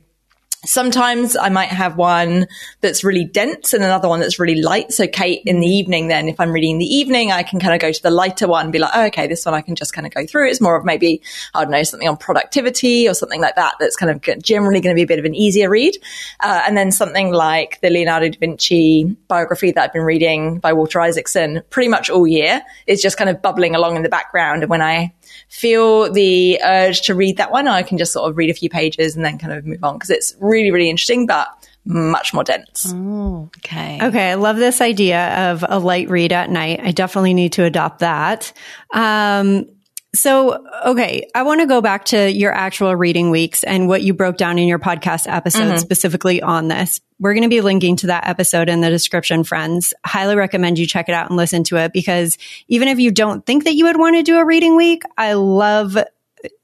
Sometimes 0.64 1.36
I 1.36 1.48
might 1.48 1.70
have 1.70 1.96
one 1.96 2.46
that's 2.82 3.02
really 3.02 3.24
dense 3.24 3.72
and 3.72 3.82
another 3.82 4.08
one 4.08 4.20
that's 4.20 4.38
really 4.38 4.60
light. 4.60 4.92
So 4.92 5.06
Kate 5.06 5.42
in 5.46 5.60
the 5.60 5.66
evening, 5.66 6.08
then 6.08 6.28
if 6.28 6.38
I'm 6.38 6.52
reading 6.52 6.72
in 6.72 6.78
the 6.78 6.84
evening, 6.84 7.32
I 7.32 7.42
can 7.42 7.60
kind 7.60 7.72
of 7.72 7.80
go 7.80 7.90
to 7.90 8.02
the 8.02 8.10
lighter 8.10 8.46
one 8.46 8.66
and 8.66 8.72
be 8.72 8.78
like, 8.78 8.90
oh, 8.94 9.06
okay, 9.06 9.26
this 9.26 9.46
one 9.46 9.54
I 9.54 9.62
can 9.62 9.74
just 9.74 9.94
kind 9.94 10.06
of 10.06 10.12
go 10.12 10.26
through. 10.26 10.50
It's 10.50 10.60
more 10.60 10.76
of 10.76 10.84
maybe, 10.84 11.22
I 11.54 11.62
don't 11.62 11.70
know, 11.70 11.82
something 11.82 12.08
on 12.08 12.18
productivity 12.18 13.08
or 13.08 13.14
something 13.14 13.40
like 13.40 13.56
that. 13.56 13.76
That's 13.80 13.96
kind 13.96 14.10
of 14.10 14.42
generally 14.42 14.80
going 14.80 14.94
to 14.94 14.98
be 14.98 15.02
a 15.02 15.06
bit 15.06 15.18
of 15.18 15.24
an 15.24 15.34
easier 15.34 15.70
read. 15.70 15.96
Uh, 16.40 16.62
and 16.66 16.76
then 16.76 16.92
something 16.92 17.32
like 17.32 17.80
the 17.80 17.88
Leonardo 17.88 18.28
da 18.28 18.38
Vinci 18.38 19.04
biography 19.28 19.72
that 19.72 19.82
I've 19.82 19.92
been 19.94 20.02
reading 20.02 20.58
by 20.58 20.74
Walter 20.74 21.00
Isaacson 21.00 21.62
pretty 21.70 21.88
much 21.88 22.10
all 22.10 22.26
year 22.26 22.60
is 22.86 23.00
just 23.00 23.16
kind 23.16 23.30
of 23.30 23.40
bubbling 23.40 23.74
along 23.74 23.96
in 23.96 24.02
the 24.02 24.10
background. 24.10 24.62
And 24.62 24.70
when 24.70 24.82
I 24.82 25.14
feel 25.50 26.10
the 26.12 26.60
urge 26.64 27.02
to 27.02 27.14
read 27.14 27.36
that 27.36 27.50
one, 27.50 27.68
I 27.68 27.82
can 27.82 27.98
just 27.98 28.12
sort 28.12 28.30
of 28.30 28.36
read 28.36 28.50
a 28.50 28.54
few 28.54 28.70
pages 28.70 29.16
and 29.16 29.24
then 29.24 29.36
kind 29.36 29.52
of 29.52 29.66
move 29.66 29.82
on 29.82 29.96
because 29.96 30.10
it's 30.10 30.34
really, 30.40 30.70
really 30.70 30.88
interesting, 30.88 31.26
but 31.26 31.48
much 31.84 32.32
more 32.32 32.44
dense. 32.44 32.92
Okay. 32.94 33.98
Okay, 34.00 34.30
I 34.30 34.34
love 34.34 34.56
this 34.56 34.80
idea 34.80 35.50
of 35.50 35.64
a 35.68 35.78
light 35.78 36.08
read 36.08 36.32
at 36.32 36.50
night. 36.50 36.80
I 36.82 36.92
definitely 36.92 37.34
need 37.34 37.52
to 37.54 37.64
adopt 37.64 37.98
that. 37.98 38.52
Um, 38.94 39.66
so, 40.12 40.66
okay, 40.84 41.28
I 41.36 41.44
want 41.44 41.60
to 41.60 41.66
go 41.66 41.80
back 41.80 42.06
to 42.06 42.30
your 42.30 42.52
actual 42.52 42.96
reading 42.96 43.30
weeks 43.30 43.62
and 43.62 43.86
what 43.86 44.02
you 44.02 44.12
broke 44.12 44.36
down 44.36 44.58
in 44.58 44.66
your 44.66 44.80
podcast 44.80 45.32
episode 45.32 45.78
specifically 45.78 46.42
on 46.42 46.66
this. 46.66 47.00
We're 47.20 47.34
going 47.34 47.44
to 47.44 47.48
be 47.48 47.60
linking 47.60 47.94
to 47.96 48.08
that 48.08 48.26
episode 48.26 48.68
in 48.68 48.80
the 48.80 48.90
description, 48.90 49.44
friends. 49.44 49.94
Highly 50.04 50.34
recommend 50.34 50.80
you 50.80 50.86
check 50.86 51.08
it 51.08 51.14
out 51.14 51.28
and 51.28 51.36
listen 51.36 51.62
to 51.64 51.76
it 51.76 51.92
because 51.92 52.38
even 52.66 52.88
if 52.88 52.98
you 52.98 53.12
don't 53.12 53.46
think 53.46 53.64
that 53.64 53.74
you 53.74 53.84
would 53.84 53.98
want 53.98 54.16
to 54.16 54.24
do 54.24 54.38
a 54.38 54.44
reading 54.44 54.74
week, 54.74 55.04
I 55.16 55.34
love 55.34 55.96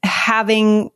having 0.03 0.91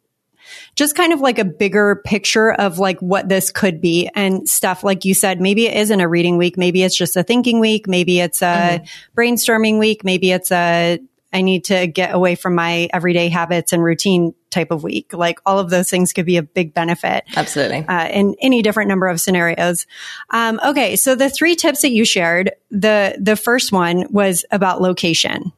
just 0.76 0.96
kind 0.96 1.14
of 1.14 1.22
like 1.22 1.40
a 1.40 1.46
bigger 1.46 2.02
picture 2.04 2.52
of 2.52 2.80
like 2.80 3.00
what 3.00 3.30
this 3.30 3.52
could 3.52 3.80
be 3.80 4.10
and 4.14 4.50
stuff. 4.50 4.84
Like 4.84 5.06
you 5.06 5.14
said, 5.14 5.40
maybe 5.40 5.68
it 5.68 5.78
isn't 5.78 6.02
a 6.02 6.08
reading 6.08 6.38
week. 6.38 6.58
Maybe 6.58 6.84
it's 6.84 6.98
just 6.98 7.16
a 7.16 7.24
thinking 7.24 7.60
week. 7.60 7.88
Maybe 7.88 8.20
it's 8.20 8.42
a 8.42 8.82
mm-hmm. 8.84 9.20
brainstorming 9.20 9.80
week. 9.80 10.04
Maybe 10.04 10.32
it's 10.32 10.52
a 10.52 11.00
I 11.34 11.42
need 11.42 11.66
to 11.66 11.88
get 11.88 12.14
away 12.14 12.36
from 12.36 12.56
my 12.56 12.90
everyday 12.94 13.30
habits 13.30 13.74
and 13.74 13.84
routine 13.84 14.34
type 14.50 14.72
of 14.72 14.84
week. 14.84 15.14
Like 15.14 15.40
all 15.46 15.60
of 15.60 15.70
those 15.70 15.90
things 15.90 16.14
could 16.14 16.26
be 16.26 16.38
a 16.38 16.44
big 16.44 16.74
benefit. 16.74 17.24
Absolutely. 17.36 17.86
Uh, 17.88 18.08
in 18.10 18.36
any 18.42 18.62
different 18.62 18.90
number 18.90 19.08
of 19.08 19.22
scenarios. 19.22 19.88
Um, 20.30 20.60
okay. 20.64 20.96
So 20.96 21.16
the 21.16 21.30
three 21.30 21.56
tips 21.56 21.82
that 21.82 21.92
you 21.92 22.06
shared, 22.06 22.52
the, 22.70 23.18
the 23.20 23.36
first 23.36 23.72
one 23.72 24.08
was 24.10 24.46
about 24.52 24.82
location. 24.82 25.54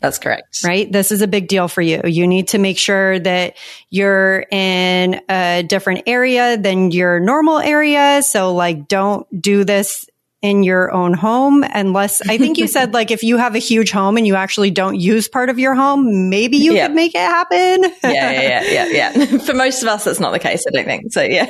That's 0.00 0.18
correct. 0.18 0.62
Right? 0.62 0.90
This 0.92 1.10
is 1.10 1.22
a 1.22 1.26
big 1.26 1.48
deal 1.48 1.66
for 1.66 1.80
you. 1.80 2.02
You 2.04 2.26
need 2.26 2.48
to 2.48 2.58
make 2.58 2.76
sure 2.76 3.18
that 3.18 3.56
you're 3.88 4.44
in 4.50 5.22
a 5.30 5.62
different 5.62 6.02
area 6.06 6.58
than 6.58 6.90
your 6.90 7.20
normal 7.20 7.58
area. 7.58 8.22
So 8.22 8.54
like 8.54 8.86
don't 8.86 9.26
do 9.40 9.64
this 9.64 10.06
in 10.44 10.62
your 10.62 10.92
own 10.92 11.14
home 11.14 11.64
unless 11.64 12.20
I 12.20 12.36
think 12.36 12.58
you 12.58 12.68
said 12.68 12.92
like 12.94 13.10
if 13.10 13.22
you 13.22 13.38
have 13.38 13.54
a 13.54 13.58
huge 13.58 13.90
home 13.90 14.18
and 14.18 14.26
you 14.26 14.34
actually 14.34 14.70
don't 14.70 15.00
use 15.00 15.26
part 15.26 15.48
of 15.48 15.58
your 15.58 15.74
home, 15.74 16.28
maybe 16.28 16.58
you 16.58 16.74
could 16.74 16.92
make 16.92 17.14
it 17.14 17.18
happen. 17.18 17.82
yeah, 17.82 17.90
yeah, 18.12 18.40
yeah, 18.42 18.62
yeah, 18.62 19.12
yeah. 19.14 19.38
For 19.46 19.54
most 19.54 19.80
of 19.82 19.88
us, 19.88 20.04
that's 20.04 20.20
not 20.20 20.32
the 20.32 20.38
case, 20.38 20.62
I 20.68 20.70
don't 20.72 20.84
think. 20.84 21.14
So 21.14 21.22
yeah. 21.22 21.46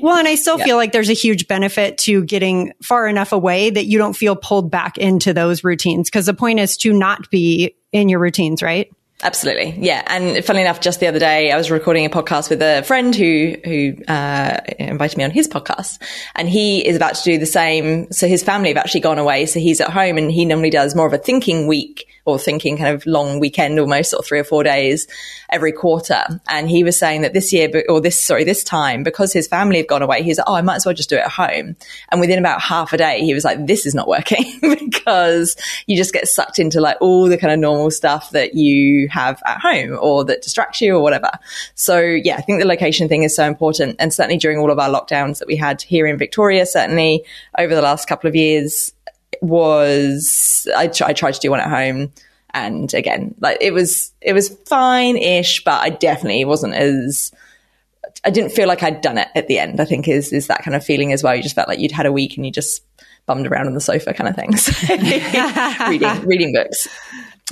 well, 0.00 0.16
and 0.16 0.26
I 0.26 0.34
still 0.36 0.56
feel 0.56 0.76
like 0.76 0.92
there's 0.92 1.10
a 1.10 1.14
huge 1.14 1.46
benefit 1.46 1.98
to 1.98 2.24
getting 2.24 2.72
far 2.82 3.06
enough 3.06 3.32
away 3.32 3.68
that 3.68 3.84
you 3.84 3.98
don't 3.98 4.16
feel 4.16 4.34
pulled 4.34 4.70
back 4.70 4.96
into 4.96 5.34
those 5.34 5.62
routines 5.62 6.08
because 6.08 6.24
the 6.24 6.32
point 6.32 6.58
is 6.58 6.78
to 6.78 6.94
not 6.94 7.30
be 7.30 7.76
in 7.92 8.08
your 8.08 8.18
routines, 8.18 8.62
right? 8.62 8.90
Absolutely. 9.20 9.74
Yeah. 9.78 10.04
And 10.06 10.44
funnily 10.44 10.62
enough, 10.62 10.80
just 10.80 11.00
the 11.00 11.08
other 11.08 11.18
day, 11.18 11.50
I 11.50 11.56
was 11.56 11.72
recording 11.72 12.06
a 12.06 12.08
podcast 12.08 12.50
with 12.50 12.62
a 12.62 12.84
friend 12.84 13.12
who, 13.14 13.56
who, 13.64 13.96
uh, 14.06 14.60
invited 14.78 15.18
me 15.18 15.24
on 15.24 15.32
his 15.32 15.48
podcast 15.48 16.00
and 16.36 16.48
he 16.48 16.86
is 16.86 16.94
about 16.94 17.16
to 17.16 17.24
do 17.24 17.36
the 17.36 17.46
same. 17.46 18.12
So 18.12 18.28
his 18.28 18.44
family 18.44 18.68
have 18.68 18.76
actually 18.76 19.00
gone 19.00 19.18
away. 19.18 19.46
So 19.46 19.58
he's 19.58 19.80
at 19.80 19.90
home 19.90 20.18
and 20.18 20.30
he 20.30 20.44
normally 20.44 20.70
does 20.70 20.94
more 20.94 21.06
of 21.06 21.12
a 21.12 21.18
thinking 21.18 21.66
week 21.66 22.06
or 22.28 22.38
thinking 22.38 22.76
kind 22.76 22.94
of 22.94 23.06
long 23.06 23.40
weekend 23.40 23.80
almost 23.80 24.12
or 24.12 24.22
three 24.22 24.38
or 24.38 24.44
four 24.44 24.62
days 24.62 25.06
every 25.50 25.72
quarter. 25.72 26.22
And 26.46 26.68
he 26.68 26.84
was 26.84 26.98
saying 26.98 27.22
that 27.22 27.32
this 27.32 27.52
year, 27.54 27.70
or 27.88 28.02
this, 28.02 28.22
sorry, 28.22 28.44
this 28.44 28.62
time, 28.62 29.02
because 29.02 29.32
his 29.32 29.48
family 29.48 29.78
had 29.78 29.88
gone 29.88 30.02
away, 30.02 30.22
he 30.22 30.28
was 30.28 30.36
like, 30.36 30.46
oh, 30.46 30.54
I 30.54 30.60
might 30.60 30.76
as 30.76 30.86
well 30.86 30.94
just 30.94 31.08
do 31.08 31.16
it 31.16 31.24
at 31.24 31.30
home. 31.30 31.74
And 32.10 32.20
within 32.20 32.38
about 32.38 32.60
half 32.60 32.92
a 32.92 32.98
day, 32.98 33.20
he 33.20 33.32
was 33.32 33.44
like, 33.44 33.66
this 33.66 33.86
is 33.86 33.94
not 33.94 34.08
working 34.08 34.44
because 34.60 35.56
you 35.86 35.96
just 35.96 36.12
get 36.12 36.28
sucked 36.28 36.58
into 36.58 36.82
like 36.82 36.98
all 37.00 37.28
the 37.28 37.38
kind 37.38 37.52
of 37.52 37.58
normal 37.58 37.90
stuff 37.90 38.30
that 38.32 38.54
you 38.54 39.08
have 39.08 39.42
at 39.46 39.58
home 39.60 39.96
or 39.98 40.24
that 40.26 40.42
distracts 40.42 40.82
you 40.82 40.94
or 40.94 41.02
whatever. 41.02 41.30
So 41.74 41.98
yeah, 41.98 42.36
I 42.36 42.42
think 42.42 42.60
the 42.60 42.66
location 42.66 43.08
thing 43.08 43.22
is 43.22 43.34
so 43.34 43.46
important. 43.46 43.96
And 43.98 44.12
certainly 44.12 44.36
during 44.36 44.58
all 44.58 44.70
of 44.70 44.78
our 44.78 44.90
lockdowns 44.90 45.38
that 45.38 45.48
we 45.48 45.56
had 45.56 45.80
here 45.80 46.06
in 46.06 46.18
Victoria, 46.18 46.66
certainly 46.66 47.24
over 47.58 47.74
the 47.74 47.82
last 47.82 48.06
couple 48.06 48.28
of 48.28 48.36
years, 48.36 48.92
was 49.40 50.66
I, 50.76 50.90
I 51.04 51.12
tried 51.12 51.34
to 51.34 51.40
do 51.40 51.50
one 51.50 51.60
at 51.60 51.68
home 51.68 52.12
and 52.50 52.92
again 52.94 53.34
like 53.40 53.58
it 53.60 53.72
was 53.72 54.12
it 54.20 54.32
was 54.32 54.48
fine-ish 54.66 55.64
but 55.64 55.82
i 55.82 55.90
definitely 55.90 56.44
wasn't 56.46 56.74
as 56.74 57.30
i 58.24 58.30
didn't 58.30 58.50
feel 58.50 58.66
like 58.66 58.82
i'd 58.82 59.02
done 59.02 59.18
it 59.18 59.28
at 59.34 59.48
the 59.48 59.58
end 59.58 59.80
i 59.80 59.84
think 59.84 60.08
is 60.08 60.32
is 60.32 60.46
that 60.46 60.62
kind 60.62 60.74
of 60.74 60.84
feeling 60.84 61.12
as 61.12 61.22
well. 61.22 61.34
You 61.36 61.42
just 61.42 61.54
felt 61.54 61.68
like 61.68 61.78
you'd 61.78 61.92
had 61.92 62.06
a 62.06 62.12
week 62.12 62.36
and 62.36 62.46
you 62.46 62.52
just 62.52 62.82
bummed 63.26 63.46
around 63.46 63.66
on 63.66 63.74
the 63.74 63.80
sofa 63.80 64.14
kind 64.14 64.28
of 64.28 64.34
things 64.34 64.68
reading 65.88 66.26
reading 66.26 66.52
books 66.54 66.88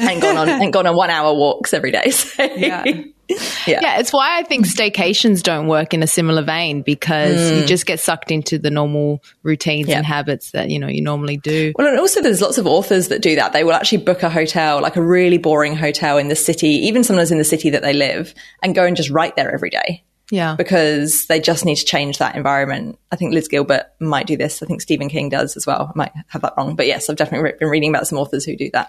and 0.00 0.21
gone 0.21 0.37
on 0.37 0.49
and 0.49 0.73
gone 0.73 0.87
on 0.87 0.97
one 0.97 1.11
hour 1.11 1.35
walks 1.35 1.73
every 1.73 1.90
day. 1.90 2.11
So. 2.11 2.42
yeah 2.42 2.85
yeah. 3.66 3.80
yeah, 3.83 3.99
it's 3.99 4.12
why 4.12 4.38
I 4.38 4.42
think 4.45 4.66
staycations 4.66 5.42
don't 5.42 5.66
work 5.66 5.92
in 5.92 6.02
a 6.02 6.06
similar 6.06 6.42
vein 6.42 6.83
because 6.83 7.37
mm. 7.37 7.61
you 7.61 7.66
just 7.66 7.87
get 7.87 7.99
sucked 7.99 8.30
into 8.30 8.59
the 8.59 8.71
normal 8.71 9.23
routines 9.42 9.88
yeah. 9.88 9.99
and 9.99 10.06
habits 10.06 10.52
that 10.52 10.71
you 10.71 10.78
know 10.78 10.87
you 10.87 11.02
normally 11.02 11.37
do. 11.37 11.73
Well, 11.76 11.88
and 11.88 11.99
also 11.99 12.23
there's 12.23 12.40
lots 12.40 12.59
of 12.59 12.66
authors 12.66 13.09
that 13.09 13.23
do 13.23 13.35
that. 13.37 13.52
They 13.52 13.64
will 13.64 13.73
actually 13.73 13.99
book 13.99 14.23
a 14.23 14.30
hotel, 14.30 14.80
like 14.80 14.97
a 14.97 15.02
really 15.02 15.38
boring 15.38 15.76
hotel 15.76 16.18
in 16.18 16.28
the 16.28 16.37
city, 16.37 16.68
even 16.68 17.02
sometimes 17.02 17.33
in 17.33 17.38
the 17.38 17.45
city 17.45 17.71
that 17.71 17.83
they 17.83 17.92
live, 17.92 18.35
and 18.62 18.75
go 18.75 18.85
and 18.85 18.97
just 18.97 19.11
write 19.11 19.37
there 19.37 19.52
every 19.52 19.71
day. 19.71 20.04
Yeah. 20.30 20.56
Because 20.56 21.26
they 21.26 21.40
just 21.40 21.64
need 21.64 21.76
to 21.76 21.85
change 21.85 22.18
that 22.18 22.35
environment. 22.35 22.99
I 23.12 23.16
think 23.16 23.33
Liz 23.33 23.49
Gilbert 23.49 23.87
might 24.00 24.26
do 24.26 24.37
this. 24.37 24.62
I 24.62 24.66
think 24.66 24.80
Stephen 24.80 25.09
King 25.09 25.28
does 25.28 25.56
as 25.56 25.66
well. 25.66 25.92
I 25.95 25.97
might 25.97 26.12
have 26.28 26.42
that 26.42 26.54
wrong. 26.56 26.75
But 26.75 26.87
yes, 26.87 27.09
I've 27.09 27.16
definitely 27.16 27.52
been 27.59 27.68
reading 27.68 27.90
about 27.90 28.09
some 28.09 28.18
authors 28.18 28.45
who 28.45 28.56
do 28.56 28.71
that. 28.73 28.88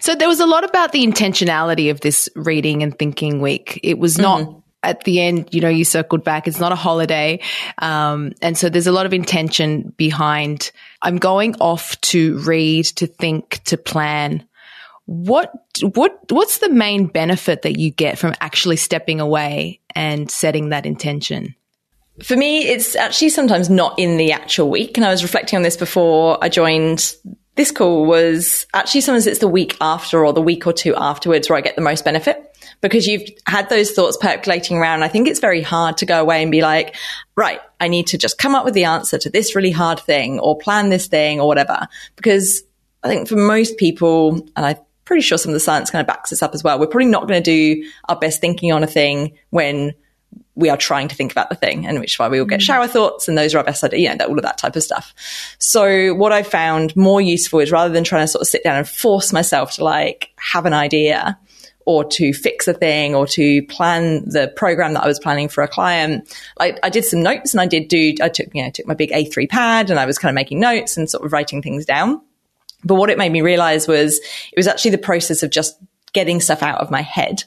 So 0.00 0.14
there 0.14 0.28
was 0.28 0.40
a 0.40 0.46
lot 0.46 0.64
about 0.64 0.92
the 0.92 1.04
intentionality 1.04 1.90
of 1.90 2.00
this 2.00 2.28
reading 2.36 2.82
and 2.82 2.96
thinking 2.98 3.40
week. 3.40 3.80
It 3.82 3.98
was 3.98 4.18
not 4.18 4.42
mm-hmm. 4.42 4.58
at 4.82 5.04
the 5.04 5.20
end, 5.20 5.48
you 5.52 5.62
know, 5.62 5.70
you 5.70 5.84
circled 5.84 6.22
back. 6.22 6.46
It's 6.46 6.60
not 6.60 6.72
a 6.72 6.76
holiday. 6.76 7.40
Um, 7.78 8.32
and 8.42 8.56
so 8.56 8.68
there's 8.68 8.86
a 8.86 8.92
lot 8.92 9.06
of 9.06 9.14
intention 9.14 9.94
behind 9.96 10.70
I'm 11.00 11.16
going 11.16 11.54
off 11.60 11.98
to 12.02 12.38
read, 12.40 12.84
to 12.96 13.06
think, 13.06 13.62
to 13.64 13.78
plan. 13.78 14.46
What 15.06 15.52
what 15.82 16.18
what's 16.30 16.58
the 16.58 16.70
main 16.70 17.06
benefit 17.06 17.62
that 17.62 17.78
you 17.78 17.90
get 17.90 18.18
from 18.18 18.34
actually 18.40 18.76
stepping 18.76 19.20
away 19.20 19.80
and 19.94 20.30
setting 20.30 20.70
that 20.70 20.86
intention? 20.86 21.54
For 22.22 22.36
me, 22.36 22.66
it's 22.68 22.94
actually 22.94 23.30
sometimes 23.30 23.68
not 23.68 23.98
in 23.98 24.16
the 24.16 24.32
actual 24.32 24.70
week. 24.70 24.96
And 24.96 25.04
I 25.04 25.10
was 25.10 25.22
reflecting 25.22 25.56
on 25.56 25.62
this 25.62 25.76
before 25.76 26.38
I 26.42 26.48
joined 26.48 27.14
this 27.56 27.70
call 27.70 28.06
was 28.06 28.66
actually 28.74 29.00
sometimes 29.00 29.26
it's 29.26 29.38
the 29.38 29.48
week 29.48 29.76
after 29.80 30.24
or 30.24 30.32
the 30.32 30.42
week 30.42 30.66
or 30.66 30.72
two 30.72 30.94
afterwards 30.96 31.48
where 31.48 31.56
I 31.56 31.60
get 31.60 31.76
the 31.76 31.82
most 31.82 32.04
benefit 32.04 32.56
because 32.80 33.06
you've 33.06 33.28
had 33.46 33.68
those 33.68 33.92
thoughts 33.92 34.16
percolating 34.16 34.76
around. 34.76 35.04
I 35.04 35.08
think 35.08 35.28
it's 35.28 35.38
very 35.40 35.62
hard 35.62 35.98
to 35.98 36.06
go 36.06 36.20
away 36.20 36.42
and 36.42 36.50
be 36.50 36.62
like, 36.62 36.96
right, 37.36 37.60
I 37.80 37.88
need 37.88 38.08
to 38.08 38.18
just 38.18 38.38
come 38.38 38.54
up 38.54 38.64
with 38.64 38.74
the 38.74 38.84
answer 38.84 39.18
to 39.18 39.30
this 39.30 39.54
really 39.54 39.70
hard 39.70 40.00
thing 40.00 40.40
or 40.40 40.58
plan 40.58 40.88
this 40.88 41.06
thing 41.06 41.40
or 41.40 41.46
whatever. 41.46 41.86
Because 42.16 42.62
I 43.04 43.08
think 43.08 43.28
for 43.28 43.36
most 43.36 43.76
people, 43.76 44.48
and 44.56 44.66
I'm 44.66 44.76
pretty 45.04 45.22
sure 45.22 45.38
some 45.38 45.50
of 45.50 45.54
the 45.54 45.60
science 45.60 45.90
kind 45.90 46.00
of 46.00 46.06
backs 46.06 46.30
this 46.30 46.42
up 46.42 46.54
as 46.54 46.64
well, 46.64 46.78
we're 46.78 46.86
probably 46.86 47.06
not 47.06 47.28
going 47.28 47.42
to 47.42 47.44
do 47.50 47.90
our 48.08 48.16
best 48.16 48.40
thinking 48.40 48.72
on 48.72 48.82
a 48.82 48.86
thing 48.86 49.36
when 49.50 49.94
we 50.56 50.68
are 50.68 50.76
trying 50.76 51.08
to 51.08 51.14
think 51.14 51.32
about 51.32 51.48
the 51.48 51.56
thing 51.56 51.86
and 51.86 51.98
which 51.98 52.14
is 52.14 52.18
why 52.18 52.28
we 52.28 52.38
all 52.38 52.46
get 52.46 52.60
mm. 52.60 52.64
shower 52.64 52.86
thoughts 52.86 53.28
and 53.28 53.36
those 53.36 53.54
are 53.54 53.58
our 53.58 53.64
best 53.64 53.82
ideas, 53.82 54.02
you 54.02 54.08
know, 54.08 54.16
that, 54.16 54.28
all 54.28 54.38
of 54.38 54.44
that 54.44 54.58
type 54.58 54.76
of 54.76 54.82
stuff. 54.82 55.12
So 55.58 56.14
what 56.14 56.32
I 56.32 56.42
found 56.42 56.94
more 56.96 57.20
useful 57.20 57.60
is 57.60 57.72
rather 57.72 57.92
than 57.92 58.04
trying 58.04 58.22
to 58.24 58.28
sort 58.28 58.42
of 58.42 58.48
sit 58.48 58.62
down 58.62 58.76
and 58.76 58.88
force 58.88 59.32
myself 59.32 59.72
to 59.72 59.84
like 59.84 60.30
have 60.36 60.66
an 60.66 60.72
idea 60.72 61.38
or 61.86 62.04
to 62.04 62.32
fix 62.32 62.66
a 62.66 62.72
thing 62.72 63.14
or 63.14 63.26
to 63.26 63.62
plan 63.66 64.26
the 64.28 64.52
program 64.56 64.94
that 64.94 65.04
I 65.04 65.06
was 65.06 65.18
planning 65.18 65.48
for 65.48 65.62
a 65.62 65.68
client, 65.68 66.34
like 66.58 66.78
I 66.82 66.88
did 66.88 67.04
some 67.04 67.22
notes 67.22 67.52
and 67.52 67.60
I 67.60 67.66
did 67.66 67.88
do, 67.88 68.14
I 68.22 68.28
took, 68.28 68.48
you 68.54 68.62
know, 68.62 68.70
took 68.70 68.86
my 68.86 68.94
big 68.94 69.10
A3 69.10 69.48
pad 69.48 69.90
and 69.90 69.98
I 69.98 70.06
was 70.06 70.18
kind 70.18 70.30
of 70.30 70.34
making 70.34 70.60
notes 70.60 70.96
and 70.96 71.10
sort 71.10 71.24
of 71.24 71.32
writing 71.32 71.62
things 71.62 71.84
down. 71.84 72.20
But 72.84 72.96
what 72.96 73.10
it 73.10 73.18
made 73.18 73.32
me 73.32 73.42
realize 73.42 73.88
was 73.88 74.18
it 74.18 74.56
was 74.56 74.66
actually 74.66 74.92
the 74.92 74.98
process 74.98 75.42
of 75.42 75.50
just 75.50 75.78
getting 76.12 76.40
stuff 76.40 76.62
out 76.62 76.80
of 76.80 76.90
my 76.90 77.02
head 77.02 77.44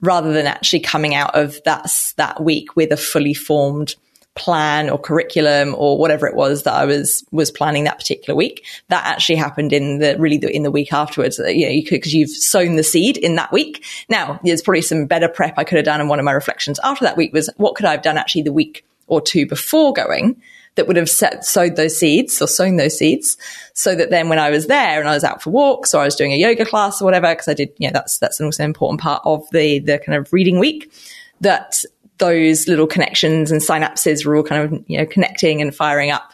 rather 0.00 0.32
than 0.32 0.46
actually 0.46 0.80
coming 0.80 1.14
out 1.14 1.34
of 1.34 1.58
that, 1.64 1.88
that 2.16 2.42
week 2.42 2.76
with 2.76 2.92
a 2.92 2.96
fully 2.96 3.34
formed 3.34 3.94
plan 4.36 4.90
or 4.90 4.98
curriculum 4.98 5.74
or 5.76 5.98
whatever 5.98 6.26
it 6.26 6.36
was 6.36 6.64
that 6.64 6.74
I 6.74 6.84
was 6.84 7.24
was 7.32 7.50
planning 7.50 7.84
that 7.84 7.98
particular 7.98 8.36
week. 8.36 8.64
That 8.88 9.04
actually 9.06 9.36
happened 9.36 9.72
in 9.72 9.98
the 9.98 10.16
really 10.18 10.36
the, 10.36 10.54
in 10.54 10.62
the 10.62 10.70
week 10.70 10.92
afterwards. 10.92 11.40
Uh, 11.40 11.46
you 11.46 11.66
know, 11.66 11.72
you 11.72 11.82
could 11.82 11.96
because 11.96 12.14
you've 12.14 12.30
sown 12.30 12.76
the 12.76 12.84
seed 12.84 13.16
in 13.16 13.36
that 13.36 13.50
week. 13.50 13.84
Now, 14.08 14.38
there's 14.44 14.62
probably 14.62 14.82
some 14.82 15.06
better 15.06 15.28
prep 15.28 15.58
I 15.58 15.64
could 15.64 15.76
have 15.76 15.86
done. 15.86 16.00
And 16.00 16.10
one 16.10 16.18
of 16.18 16.24
my 16.24 16.32
reflections 16.32 16.78
after 16.84 17.06
that 17.06 17.16
week 17.16 17.32
was 17.32 17.50
what 17.56 17.74
could 17.74 17.86
I 17.86 17.92
have 17.92 18.02
done 18.02 18.18
actually 18.18 18.42
the 18.42 18.52
week 18.52 18.84
or 19.06 19.20
two 19.22 19.46
before 19.46 19.94
going 19.94 20.40
that 20.76 20.86
would 20.86 20.96
have 20.96 21.10
set, 21.10 21.44
sowed 21.44 21.76
those 21.76 21.98
seeds 21.98 22.40
or 22.40 22.46
sown 22.46 22.76
those 22.76 22.96
seeds 22.96 23.36
so 23.74 23.94
that 23.94 24.10
then 24.10 24.28
when 24.28 24.38
I 24.38 24.50
was 24.50 24.66
there 24.66 25.00
and 25.00 25.08
I 25.08 25.14
was 25.14 25.24
out 25.24 25.42
for 25.42 25.50
walks 25.50 25.94
or 25.94 26.02
I 26.02 26.04
was 26.04 26.16
doing 26.16 26.32
a 26.32 26.36
yoga 26.36 26.64
class 26.64 27.02
or 27.02 27.04
whatever, 27.04 27.30
because 27.32 27.48
I 27.48 27.54
did, 27.54 27.72
you 27.78 27.88
know, 27.88 27.92
that's, 27.92 28.18
that's 28.18 28.40
also 28.40 28.62
an 28.62 28.70
important 28.70 29.00
part 29.00 29.22
of 29.24 29.48
the, 29.50 29.80
the 29.80 29.98
kind 29.98 30.16
of 30.16 30.32
reading 30.32 30.58
week 30.58 30.92
that 31.40 31.82
those 32.18 32.68
little 32.68 32.86
connections 32.86 33.50
and 33.50 33.60
synapses 33.60 34.24
were 34.24 34.36
all 34.36 34.42
kind 34.42 34.62
of, 34.62 34.84
you 34.86 34.98
know, 34.98 35.06
connecting 35.06 35.60
and 35.60 35.74
firing 35.74 36.10
up 36.10 36.32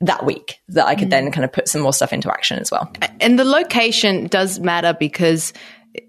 that 0.00 0.24
week 0.24 0.60
that 0.68 0.86
I 0.86 0.94
could 0.94 1.08
mm. 1.08 1.12
then 1.12 1.32
kind 1.32 1.44
of 1.44 1.52
put 1.52 1.68
some 1.68 1.80
more 1.80 1.92
stuff 1.92 2.12
into 2.12 2.30
action 2.30 2.58
as 2.58 2.70
well. 2.70 2.90
And 3.20 3.38
the 3.38 3.44
location 3.44 4.26
does 4.26 4.60
matter 4.60 4.94
because 4.98 5.52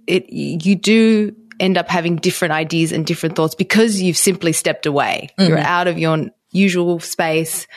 it, 0.07 0.29
you 0.29 0.75
do 0.75 1.35
end 1.59 1.77
up 1.77 1.89
having 1.89 2.17
different 2.17 2.51
ideas 2.53 2.91
and 2.91 3.05
different 3.05 3.35
thoughts 3.35 3.55
because 3.55 4.01
you've 4.01 4.17
simply 4.17 4.53
stepped 4.53 4.85
away. 4.85 5.29
Mm-hmm. 5.37 5.49
You're 5.49 5.59
out 5.59 5.87
of 5.87 5.97
your 5.97 6.27
usual 6.51 6.99
space. 6.99 7.67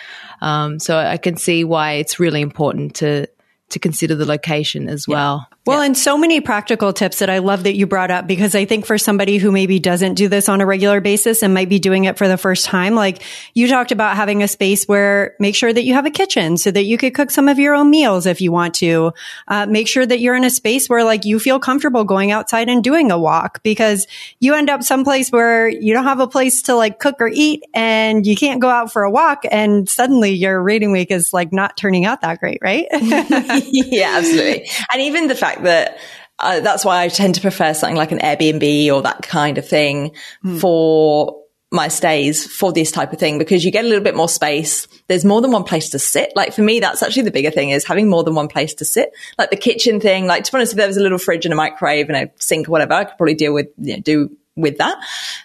Um, 0.41 0.79
so 0.79 0.99
I 0.99 1.17
can 1.17 1.37
see 1.37 1.65
why 1.65 1.95
it's 1.95 2.21
really 2.21 2.41
important 2.41 2.95
to 2.97 3.27
to 3.71 3.79
consider 3.79 4.17
the 4.17 4.27
location 4.27 4.89
as 4.89 5.07
well. 5.07 5.47
Well, 5.71 5.83
and 5.83 5.97
so 5.97 6.19
many 6.19 6.41
practical 6.41 6.93
tips 6.93 7.21
that 7.21 7.31
I 7.31 7.39
love 7.39 7.63
that 7.63 7.77
you 7.77 7.87
brought 7.87 8.11
up 8.11 8.27
because 8.27 8.57
I 8.57 8.65
think 8.65 8.87
for 8.87 8.99
somebody 8.99 9.39
who 9.39 9.53
maybe 9.53 9.79
doesn't 9.79 10.15
do 10.15 10.27
this 10.27 10.49
on 10.49 10.61
a 10.61 10.67
regular 10.67 11.01
basis 11.01 11.45
and 11.45 11.55
might 11.55 11.69
be 11.69 11.79
doing 11.79 12.05
it 12.07 12.19
for 12.19 12.27
the 12.27 12.37
first 12.37 12.65
time, 12.65 12.97
like 12.97 13.23
you 13.55 13.69
talked 13.69 13.93
about 13.93 14.17
having 14.17 14.43
a 14.43 14.49
space 14.49 14.87
where 14.87 15.37
make 15.39 15.55
sure 15.55 15.73
that 15.73 15.85
you 15.85 15.95
have 15.95 16.07
a 16.07 16.11
kitchen 16.11 16.57
so 16.57 16.73
that 16.73 16.83
you 16.83 16.99
could 16.99 17.15
cook 17.15 17.31
some 17.31 17.47
of 17.47 17.61
your 17.61 17.77
own 17.77 17.89
meals 17.89 18.27
if 18.27 18.41
you 18.41 18.51
want 18.51 18.75
to. 18.75 19.13
Uh, 19.47 19.67
make 19.67 19.87
sure 19.87 20.05
that 20.05 20.19
you're 20.19 20.35
in 20.35 20.43
a 20.43 20.51
space 20.51 20.89
where 20.89 21.05
like 21.05 21.25
you 21.25 21.39
feel 21.39 21.61
comfortable 21.61 22.03
going 22.03 22.33
outside 22.33 22.69
and 22.69 22.83
doing 22.83 23.13
a 23.13 23.19
walk 23.19 23.63
because 23.63 24.09
you 24.41 24.55
end 24.55 24.69
up 24.69 24.83
someplace 24.83 25.31
where 25.31 25.69
you 25.69 25.95
don't 25.95 26.03
have 26.03 26.19
a 26.19 26.27
place 26.27 26.63
to 26.63 26.75
like 26.75 26.99
cook 26.99 27.21
or 27.21 27.31
eat 27.33 27.63
and 27.75 28.27
you 28.27 28.35
can't 28.35 28.61
go 28.61 28.69
out 28.69 28.93
for 28.93 29.05
a 29.05 29.11
walk 29.11 29.45
and 29.53 29.89
suddenly 29.89 30.33
your 30.33 30.61
reading 30.61 30.91
week 30.91 31.13
is 31.13 31.33
like 31.33 31.53
not 31.53 31.77
turning 31.77 32.05
out 32.05 32.23
that 32.23 32.41
great, 32.41 32.59
right? 32.61 32.87
yeah, 32.93 34.17
absolutely. 34.17 34.69
And 34.93 35.03
even 35.03 35.29
the 35.29 35.37
fact 35.37 35.60
that 35.65 35.99
uh, 36.39 36.61
that's 36.61 36.85
why 36.85 37.03
I 37.03 37.09
tend 37.09 37.35
to 37.37 37.41
prefer 37.41 37.75
something 37.75 37.97
like 37.97 38.13
an 38.13 38.19
Airbnb 38.19 38.93
or 38.93 39.03
that 39.03 39.23
kind 39.23 39.59
of 39.59 39.69
thing 39.69 40.13
mm. 40.45 40.61
for 40.61 41.41
my 41.73 41.87
stays 41.89 42.45
for 42.45 42.73
this 42.73 42.91
type 42.91 43.13
of 43.13 43.19
thing 43.19 43.39
because 43.39 43.65
you 43.65 43.71
get 43.71 43.85
a 43.85 43.89
little 43.89 44.03
bit 44.03 44.17
more 44.17 44.29
space. 44.29 44.89
There's 45.07 45.25
more 45.25 45.41
than 45.41 45.53
one 45.53 45.63
place 45.63 45.91
to 45.91 45.99
sit. 45.99 46.33
Like 46.35 46.53
for 46.53 46.63
me, 46.63 46.81
that's 46.81 47.03
actually 47.03 47.23
the 47.23 47.31
bigger 47.31 47.51
thing 47.51 47.71
is 47.71 47.85
having 47.85 48.09
more 48.09 48.25
than 48.25 48.35
one 48.35 48.49
place 48.49 48.75
to 48.75 48.85
sit. 48.85 49.13
Like 49.39 49.51
the 49.51 49.57
kitchen 49.57 50.01
thing, 50.01 50.27
like 50.27 50.45
to 50.45 50.53
be 50.53 50.57
honest, 50.57 50.73
if 50.73 50.79
there 50.79 50.89
was 50.89 50.97
a 50.97 51.03
little 51.03 51.19
fridge 51.19 51.47
and 51.47 51.53
a 51.53 51.57
microwave 51.57 52.09
and 52.09 52.17
a 52.17 52.31
sink 52.43 52.69
or 52.69 52.73
whatever, 52.73 52.95
I 52.95 53.05
could 53.05 53.17
probably 53.17 53.35
deal 53.35 53.53
with, 53.53 53.69
you 53.79 53.97
know, 53.97 54.03
do 54.03 54.37
with 54.57 54.79
that. 54.79 54.99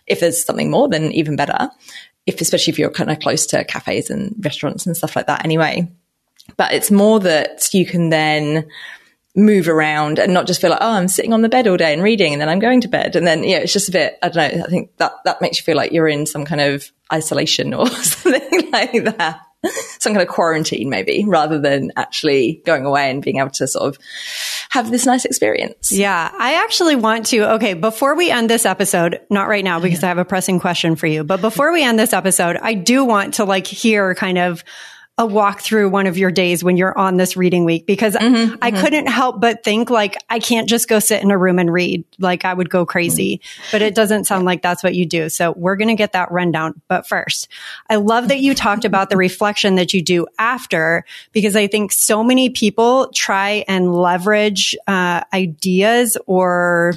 If 0.07 0.19
there's 0.19 0.43
something 0.43 0.71
more, 0.71 0.89
then 0.89 1.11
even 1.11 1.35
better. 1.35 1.69
If, 2.25 2.41
especially 2.41 2.71
if 2.71 2.79
you're 2.79 2.89
kind 2.89 3.11
of 3.11 3.19
close 3.19 3.45
to 3.47 3.63
cafes 3.63 4.09
and 4.09 4.35
restaurants 4.43 4.87
and 4.87 4.97
stuff 4.97 5.15
like 5.15 5.27
that 5.27 5.45
anyway. 5.45 5.91
But 6.57 6.73
it's 6.73 6.89
more 6.89 7.19
that 7.19 7.71
you 7.71 7.85
can 7.85 8.09
then, 8.09 8.67
move 9.35 9.67
around 9.67 10.17
and 10.17 10.33
not 10.33 10.47
just 10.47 10.61
feel 10.61 10.69
like, 10.69 10.79
oh, 10.81 10.91
I'm 10.93 11.07
sitting 11.07 11.33
on 11.33 11.41
the 11.41 11.49
bed 11.49 11.67
all 11.67 11.77
day 11.77 11.93
and 11.93 12.01
reading 12.01 12.33
and 12.33 12.41
then 12.41 12.49
I'm 12.49 12.59
going 12.59 12.81
to 12.81 12.87
bed. 12.87 13.15
And 13.15 13.27
then, 13.27 13.43
yeah, 13.43 13.57
it's 13.57 13.73
just 13.73 13.89
a 13.89 13.91
bit, 13.91 14.17
I 14.23 14.29
don't 14.29 14.57
know. 14.57 14.63
I 14.63 14.67
think 14.67 14.95
that, 14.97 15.13
that 15.25 15.41
makes 15.41 15.57
you 15.57 15.63
feel 15.63 15.75
like 15.75 15.91
you're 15.91 16.07
in 16.07 16.25
some 16.25 16.45
kind 16.45 16.61
of 16.61 16.91
isolation 17.11 17.73
or 17.73 17.87
something 17.89 18.71
like 18.71 19.03
that. 19.17 19.41
Some 19.99 20.13
kind 20.13 20.21
of 20.21 20.27
quarantine, 20.27 20.89
maybe, 20.89 21.25
rather 21.27 21.59
than 21.59 21.91
actually 21.95 22.61
going 22.67 22.85
away 22.85 23.09
and 23.09 23.23
being 23.23 23.39
able 23.39 23.49
to 23.49 23.67
sort 23.67 23.87
of 23.87 23.97
have 24.69 24.91
this 24.91 25.07
nice 25.07 25.25
experience. 25.25 25.91
Yeah. 25.91 26.31
I 26.37 26.63
actually 26.63 26.95
want 26.95 27.25
to, 27.27 27.53
okay, 27.55 27.73
before 27.73 28.15
we 28.15 28.29
end 28.29 28.47
this 28.47 28.65
episode, 28.65 29.21
not 29.31 29.47
right 29.47 29.63
now 29.63 29.79
because 29.79 30.03
I 30.03 30.07
have 30.07 30.19
a 30.19 30.25
pressing 30.25 30.59
question 30.59 30.95
for 30.95 31.07
you, 31.07 31.23
but 31.23 31.41
before 31.41 31.73
we 31.73 31.83
end 31.83 31.97
this 31.97 32.13
episode, 32.13 32.57
I 32.57 32.75
do 32.75 33.03
want 33.03 33.35
to 33.35 33.45
like 33.45 33.65
hear 33.65 34.13
kind 34.13 34.37
of 34.37 34.63
a 35.17 35.25
walk 35.25 35.61
through 35.61 35.89
one 35.89 36.07
of 36.07 36.17
your 36.17 36.29
days 36.29 36.61
when 36.61 36.75
you're 36.75 36.97
on 36.97 37.15
this 37.15 37.37
reading 37.37 37.63
week 37.63 37.85
because 37.85 38.15
mm-hmm, 38.15 38.55
I 38.61 38.71
mm-hmm. 38.71 38.81
couldn't 38.81 39.07
help 39.07 39.39
but 39.39 39.63
think 39.63 39.89
like 39.89 40.17
I 40.29 40.39
can't 40.39 40.67
just 40.67 40.89
go 40.89 40.99
sit 40.99 41.23
in 41.23 41.31
a 41.31 41.37
room 41.37 41.57
and 41.57 41.71
read 41.71 42.03
like 42.19 42.43
I 42.43 42.53
would 42.53 42.69
go 42.69 42.85
crazy 42.85 43.37
mm-hmm. 43.37 43.67
but 43.71 43.81
it 43.81 43.95
doesn't 43.95 44.25
sound 44.25 44.43
like 44.43 44.61
that's 44.61 44.83
what 44.83 44.93
you 44.93 45.05
do 45.05 45.29
so 45.29 45.53
we're 45.53 45.77
going 45.77 45.87
to 45.87 45.95
get 45.95 46.11
that 46.11 46.31
rundown 46.33 46.81
but 46.89 47.07
first 47.07 47.47
I 47.89 47.95
love 47.95 48.27
that 48.27 48.39
you 48.39 48.53
talked 48.53 48.83
about 48.85 49.09
the 49.09 49.15
reflection 49.15 49.75
that 49.75 49.93
you 49.93 50.01
do 50.01 50.27
after 50.37 51.05
because 51.31 51.55
I 51.55 51.67
think 51.67 51.93
so 51.93 52.21
many 52.21 52.49
people 52.49 53.09
try 53.13 53.63
and 53.69 53.95
leverage 53.95 54.75
uh, 54.85 55.21
ideas 55.33 56.17
or 56.25 56.95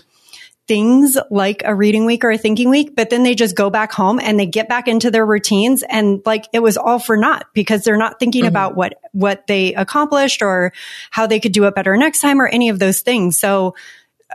things 0.68 1.16
like 1.30 1.62
a 1.64 1.74
reading 1.74 2.04
week 2.04 2.22
or 2.22 2.30
a 2.30 2.38
thinking 2.38 2.68
week, 2.68 2.94
but 2.94 3.10
then 3.10 3.22
they 3.22 3.34
just 3.34 3.56
go 3.56 3.70
back 3.70 3.90
home 3.90 4.20
and 4.20 4.38
they 4.38 4.46
get 4.46 4.68
back 4.68 4.86
into 4.86 5.10
their 5.10 5.26
routines 5.26 5.82
and 5.88 6.20
like 6.26 6.44
it 6.52 6.60
was 6.60 6.76
all 6.76 6.98
for 6.98 7.16
naught 7.16 7.46
because 7.54 7.82
they're 7.82 7.96
not 7.96 8.20
thinking 8.20 8.42
mm-hmm. 8.42 8.48
about 8.48 8.76
what, 8.76 9.00
what 9.12 9.46
they 9.46 9.74
accomplished 9.74 10.42
or 10.42 10.72
how 11.10 11.26
they 11.26 11.40
could 11.40 11.52
do 11.52 11.64
it 11.64 11.74
better 11.74 11.96
next 11.96 12.20
time 12.20 12.40
or 12.40 12.46
any 12.46 12.68
of 12.68 12.78
those 12.78 13.00
things. 13.00 13.38
So 13.38 13.74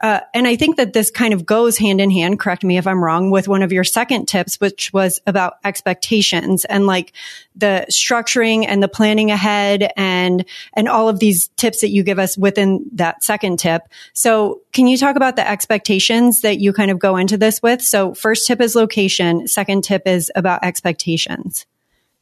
uh, 0.03 0.19
and 0.33 0.45
I 0.45 0.57
think 0.57 0.75
that 0.75 0.91
this 0.91 1.09
kind 1.09 1.33
of 1.33 1.45
goes 1.45 1.77
hand 1.77 2.01
in 2.01 2.11
hand, 2.11 2.37
correct 2.37 2.65
me 2.65 2.77
if 2.77 2.85
I'm 2.85 3.01
wrong, 3.01 3.31
with 3.31 3.47
one 3.47 3.63
of 3.63 3.71
your 3.71 3.85
second 3.85 4.27
tips, 4.27 4.59
which 4.59 4.91
was 4.91 5.21
about 5.25 5.53
expectations 5.63 6.65
and 6.65 6.85
like 6.85 7.13
the 7.55 7.85
structuring 7.89 8.65
and 8.67 8.83
the 8.83 8.89
planning 8.89 9.31
ahead 9.31 9.93
and, 9.95 10.43
and 10.73 10.89
all 10.89 11.07
of 11.07 11.19
these 11.19 11.47
tips 11.55 11.79
that 11.79 11.91
you 11.91 12.03
give 12.03 12.19
us 12.19 12.37
within 12.37 12.85
that 12.91 13.23
second 13.23 13.59
tip. 13.59 13.83
So 14.11 14.59
can 14.73 14.87
you 14.87 14.97
talk 14.97 15.15
about 15.15 15.37
the 15.37 15.49
expectations 15.49 16.41
that 16.41 16.59
you 16.59 16.73
kind 16.73 16.91
of 16.91 16.99
go 16.99 17.15
into 17.15 17.37
this 17.37 17.61
with? 17.61 17.81
So 17.81 18.13
first 18.13 18.45
tip 18.45 18.59
is 18.59 18.75
location. 18.75 19.47
Second 19.47 19.85
tip 19.85 20.05
is 20.05 20.29
about 20.35 20.65
expectations. 20.65 21.65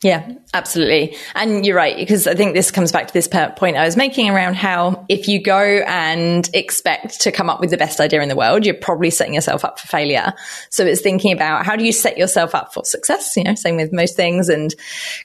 Yeah, 0.04 0.32
absolutely. 0.56 1.16
And 1.36 1.64
you're 1.64 1.76
right, 1.76 1.96
because 1.96 2.26
I 2.26 2.34
think 2.34 2.56
this 2.56 2.72
comes 2.72 2.92
back 2.92 3.06
to 3.06 3.14
this 3.14 3.28
point 3.28 3.78
I 3.78 3.86
was 3.86 3.96
making 3.96 4.32
around 4.32 4.56
how 4.56 5.06
if 5.10 5.28
you 5.28 5.40
go 5.40 5.60
and 5.60 6.50
expect 6.56 7.22
to 7.22 7.32
come 7.32 7.52
up 7.52 7.60
with 7.60 7.70
the 7.70 7.78
best 7.78 8.00
idea 8.00 8.20
in 8.24 8.28
the 8.28 8.36
world, 8.36 8.66
you're 8.66 8.74
probably 8.74 9.12
setting 9.12 9.36
yourself 9.36 9.64
up 9.64 9.80
for 9.80 9.88
failure. 9.88 10.34
So 10.72 10.84
it's 10.88 11.02
thinking 11.02 11.34
about 11.34 11.68
how 11.68 11.76
do 11.76 11.86
you 11.86 11.92
set 11.92 12.18
yourself 12.18 12.56
up 12.56 12.74
for 12.74 12.84
success? 12.84 13.38
You 13.38 13.44
know, 13.44 13.54
same 13.54 13.76
with 13.76 13.94
most 13.94 14.16
things 14.16 14.50
and 14.50 14.74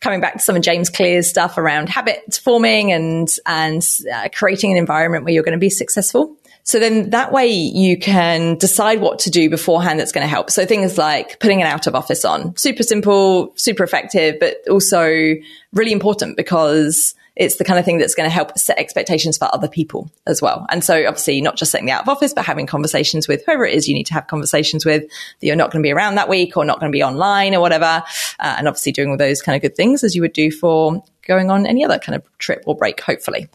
coming 0.01 0.21
back 0.21 0.35
to 0.35 0.39
some 0.41 0.57
of 0.57 0.63
James 0.63 0.91
Clear's 0.91 1.27
stuff 1.27 1.57
around 1.57 1.89
habits 1.89 2.37
forming 2.37 2.93
and, 2.93 3.35
and 3.47 3.83
uh, 4.13 4.29
creating 4.35 4.73
an 4.73 4.77
environment 4.77 5.25
where 5.25 5.33
you're 5.33 5.43
going 5.43 5.53
to 5.53 5.59
be 5.59 5.71
successful. 5.71 6.37
So 6.67 6.81
then 6.81 7.11
that 7.11 7.31
way 7.31 7.47
you 7.47 7.97
can 7.97 8.57
decide 8.57 9.01
what 9.01 9.21
to 9.21 9.31
do 9.31 9.49
beforehand 9.49 10.01
that's 10.01 10.11
going 10.11 10.25
to 10.25 10.29
help. 10.29 10.51
So 10.51 10.67
things 10.67 10.99
like 10.99 11.39
putting 11.39 11.63
an 11.63 11.69
out 11.69 11.87
of 11.87 11.95
office 11.95 12.25
on, 12.25 12.57
super 12.57 12.83
simple, 12.83 13.53
super 13.55 13.85
effective, 13.85 14.41
but 14.41 14.57
also 14.69 15.37
really 15.73 15.93
important 15.93 16.37
because 16.37 17.15
it's 17.37 17.57
the 17.57 17.65
kind 17.65 17.79
of 17.79 17.85
thing 17.85 17.99
that's 17.99 18.17
going 18.17 18.29
to 18.29 18.35
help 18.35 18.59
set 18.59 18.81
expectations 18.81 19.39
for 19.39 19.49
other 19.55 19.69
people 19.69 20.11
as 20.27 20.43
well. 20.43 20.67
And 20.69 20.83
so 20.83 21.07
obviously 21.07 21.41
not 21.41 21.57
just 21.57 21.71
setting 21.71 21.87
the 21.87 21.93
out 21.93 22.03
of 22.03 22.09
office, 22.09 22.35
but 22.35 22.45
having 22.45 22.67
conversations 22.67 23.29
with 23.29 23.45
whoever 23.47 23.65
it 23.65 23.75
is 23.75 23.87
you 23.87 23.95
need 23.95 24.07
to 24.07 24.15
have 24.15 24.27
conversations 24.27 24.85
with 24.85 25.03
that 25.03 25.47
you're 25.47 25.55
not 25.55 25.71
going 25.71 25.85
to 25.85 25.87
be 25.87 25.93
around 25.93 26.17
that 26.17 26.29
week 26.29 26.57
or 26.57 26.65
not 26.65 26.81
going 26.81 26.91
to 26.91 26.97
be 26.97 27.05
online 27.05 27.55
or 27.55 27.61
whatever. 27.61 28.03
Uh, 28.41 28.55
and 28.59 28.67
obviously 28.67 28.91
doing 28.91 29.11
all 29.11 29.17
those 29.17 29.41
kind 29.41 29.55
of 29.55 29.63
good 29.63 29.77
things 29.77 30.03
as 30.03 30.17
you 30.17 30.23
would 30.23 30.33
do 30.33 30.51
for 30.51 31.01
going 31.23 31.49
on 31.49 31.65
any 31.65 31.85
other 31.85 32.01
kind 32.01 32.17
of 32.17 32.39
trip 32.39 32.65
or 32.67 32.75
break, 32.75 33.01
hopefully. 33.01 33.49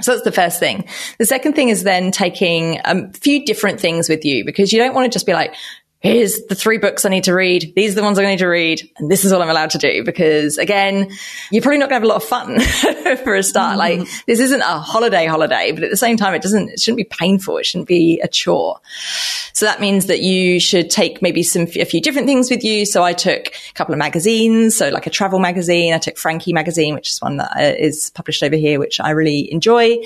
So 0.00 0.12
that's 0.12 0.22
the 0.22 0.32
first 0.32 0.60
thing. 0.60 0.84
The 1.18 1.26
second 1.26 1.54
thing 1.54 1.70
is 1.70 1.82
then 1.82 2.12
taking 2.12 2.80
a 2.84 3.12
few 3.14 3.44
different 3.44 3.80
things 3.80 4.08
with 4.08 4.24
you 4.24 4.44
because 4.44 4.72
you 4.72 4.78
don't 4.78 4.94
want 4.94 5.10
to 5.10 5.14
just 5.14 5.26
be 5.26 5.32
like, 5.32 5.54
here's 6.00 6.46
the 6.46 6.54
three 6.54 6.78
books 6.78 7.04
I 7.04 7.08
need 7.08 7.24
to 7.24 7.34
read. 7.34 7.72
These 7.74 7.92
are 7.92 7.96
the 7.96 8.02
ones 8.02 8.18
I 8.18 8.24
need 8.24 8.38
to 8.38 8.46
read. 8.46 8.88
And 8.98 9.10
this 9.10 9.24
is 9.24 9.32
all 9.32 9.42
I'm 9.42 9.50
allowed 9.50 9.70
to 9.70 9.78
do. 9.78 10.04
Because 10.04 10.58
again, 10.58 11.10
you're 11.50 11.62
probably 11.62 11.78
not 11.78 11.90
going 11.90 12.00
to 12.00 12.02
have 12.02 12.02
a 12.04 12.06
lot 12.06 12.22
of 12.22 12.24
fun 12.24 12.60
for 13.24 13.34
a 13.34 13.42
start. 13.42 13.78
Mm-hmm. 13.78 14.00
Like 14.00 14.24
this 14.26 14.38
isn't 14.40 14.60
a 14.60 14.78
holiday 14.78 15.26
holiday, 15.26 15.72
but 15.72 15.82
at 15.82 15.90
the 15.90 15.96
same 15.96 16.16
time, 16.16 16.34
it 16.34 16.42
doesn't, 16.42 16.70
it 16.70 16.80
shouldn't 16.80 16.98
be 16.98 17.04
painful. 17.04 17.58
It 17.58 17.66
shouldn't 17.66 17.88
be 17.88 18.20
a 18.20 18.28
chore. 18.28 18.80
So 19.52 19.66
that 19.66 19.80
means 19.80 20.06
that 20.06 20.20
you 20.20 20.60
should 20.60 20.88
take 20.88 21.20
maybe 21.20 21.42
some, 21.42 21.62
a 21.62 21.84
few 21.84 22.00
different 22.00 22.28
things 22.28 22.48
with 22.48 22.62
you. 22.62 22.86
So 22.86 23.02
I 23.02 23.12
took 23.12 23.48
a 23.48 23.72
couple 23.74 23.92
of 23.92 23.98
magazines. 23.98 24.76
So 24.76 24.90
like 24.90 25.08
a 25.08 25.10
travel 25.10 25.40
magazine. 25.40 25.94
I 25.94 25.98
took 25.98 26.16
Frankie 26.16 26.52
magazine, 26.52 26.94
which 26.94 27.10
is 27.10 27.20
one 27.20 27.38
that 27.38 27.50
uh, 27.56 27.90
published 28.14 28.44
over 28.44 28.54
here, 28.54 28.78
which 28.78 29.00
I 29.00 29.10
really 29.10 29.52
enjoy. 29.52 29.98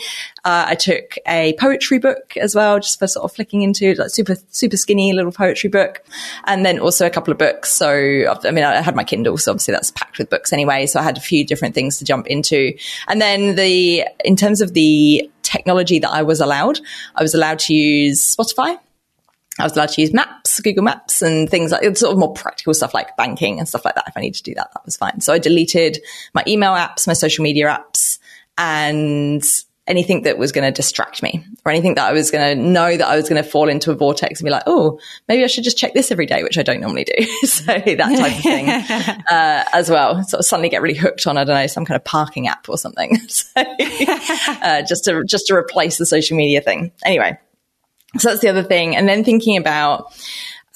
Uh, 0.44 0.64
I 0.68 0.74
took 0.74 1.16
a 1.26 1.54
poetry 1.60 1.98
book 1.98 2.36
as 2.36 2.54
well, 2.54 2.80
just 2.80 2.98
for 2.98 3.06
sort 3.06 3.24
of 3.24 3.32
flicking 3.32 3.62
into 3.62 3.94
like 3.94 4.10
super, 4.10 4.36
super 4.50 4.76
skinny 4.76 5.12
little 5.12 5.30
poetry 5.30 5.70
book 5.70 6.04
and 6.44 6.66
then 6.66 6.80
also 6.80 7.06
a 7.06 7.10
couple 7.10 7.30
of 7.30 7.38
books. 7.38 7.70
So, 7.70 7.88
I 7.88 8.50
mean, 8.50 8.64
I 8.64 8.82
had 8.82 8.96
my 8.96 9.04
Kindle, 9.04 9.38
so 9.38 9.52
obviously 9.52 9.72
that's 9.72 9.92
packed 9.92 10.18
with 10.18 10.30
books 10.30 10.52
anyway. 10.52 10.86
So 10.86 10.98
I 10.98 11.04
had 11.04 11.16
a 11.16 11.20
few 11.20 11.46
different 11.46 11.76
things 11.76 11.98
to 11.98 12.04
jump 12.04 12.26
into. 12.26 12.72
And 13.06 13.20
then 13.20 13.54
the, 13.54 14.04
in 14.24 14.34
terms 14.34 14.60
of 14.60 14.74
the 14.74 15.30
technology 15.42 16.00
that 16.00 16.10
I 16.10 16.22
was 16.22 16.40
allowed, 16.40 16.80
I 17.14 17.22
was 17.22 17.34
allowed 17.34 17.60
to 17.60 17.74
use 17.74 18.34
Spotify. 18.34 18.78
I 19.58 19.64
was 19.64 19.76
allowed 19.76 19.90
to 19.90 20.00
use 20.00 20.12
maps, 20.12 20.58
Google 20.60 20.82
Maps 20.82 21.22
and 21.22 21.48
things 21.48 21.70
like 21.70 21.96
sort 21.96 22.12
of 22.12 22.18
more 22.18 22.32
practical 22.32 22.72
stuff 22.74 22.94
like 22.94 23.16
banking 23.16 23.58
and 23.58 23.68
stuff 23.68 23.84
like 23.84 23.94
that. 23.94 24.04
If 24.08 24.16
I 24.16 24.20
need 24.20 24.34
to 24.34 24.42
do 24.42 24.54
that, 24.54 24.70
that 24.72 24.84
was 24.84 24.96
fine. 24.96 25.20
So 25.20 25.32
I 25.32 25.38
deleted 25.38 25.98
my 26.34 26.42
email 26.48 26.72
apps, 26.72 27.06
my 27.06 27.12
social 27.12 27.42
media 27.42 27.66
apps 27.68 28.18
and 28.56 29.44
anything 29.86 30.22
that 30.22 30.38
was 30.38 30.52
going 30.52 30.64
to 30.64 30.70
distract 30.70 31.22
me 31.22 31.44
or 31.64 31.72
anything 31.72 31.94
that 31.94 32.08
I 32.08 32.12
was 32.12 32.30
going 32.30 32.56
to 32.56 32.62
know 32.62 32.96
that 32.96 33.06
I 33.06 33.16
was 33.16 33.28
going 33.28 33.42
to 33.42 33.48
fall 33.48 33.68
into 33.68 33.90
a 33.90 33.94
vortex 33.94 34.40
and 34.40 34.46
be 34.46 34.50
like, 34.50 34.62
oh, 34.66 35.00
maybe 35.28 35.42
I 35.42 35.48
should 35.48 35.64
just 35.64 35.76
check 35.76 35.92
this 35.92 36.12
every 36.12 36.26
day, 36.26 36.42
which 36.44 36.56
I 36.56 36.62
don't 36.62 36.80
normally 36.80 37.04
do. 37.04 37.24
so 37.46 37.64
that 37.64 37.96
type 37.96 38.36
of 38.36 38.42
thing 38.42 38.68
uh, 39.30 39.64
as 39.72 39.90
well. 39.90 40.22
Sort 40.24 40.38
of 40.40 40.46
suddenly 40.46 40.68
get 40.68 40.82
really 40.82 40.96
hooked 40.96 41.26
on, 41.26 41.36
I 41.36 41.44
don't 41.44 41.56
know, 41.56 41.66
some 41.66 41.84
kind 41.84 41.96
of 41.96 42.04
parking 42.04 42.46
app 42.46 42.68
or 42.68 42.78
something. 42.78 43.16
so, 43.28 43.46
uh, 43.56 44.82
just 44.82 45.04
to, 45.04 45.24
just 45.24 45.46
to 45.48 45.54
replace 45.54 45.98
the 45.98 46.06
social 46.06 46.36
media 46.36 46.60
thing. 46.60 46.92
Anyway. 47.04 47.38
So 48.18 48.28
that's 48.28 48.42
the 48.42 48.50
other 48.50 48.62
thing. 48.62 48.94
And 48.94 49.08
then 49.08 49.24
thinking 49.24 49.56
about, 49.56 50.12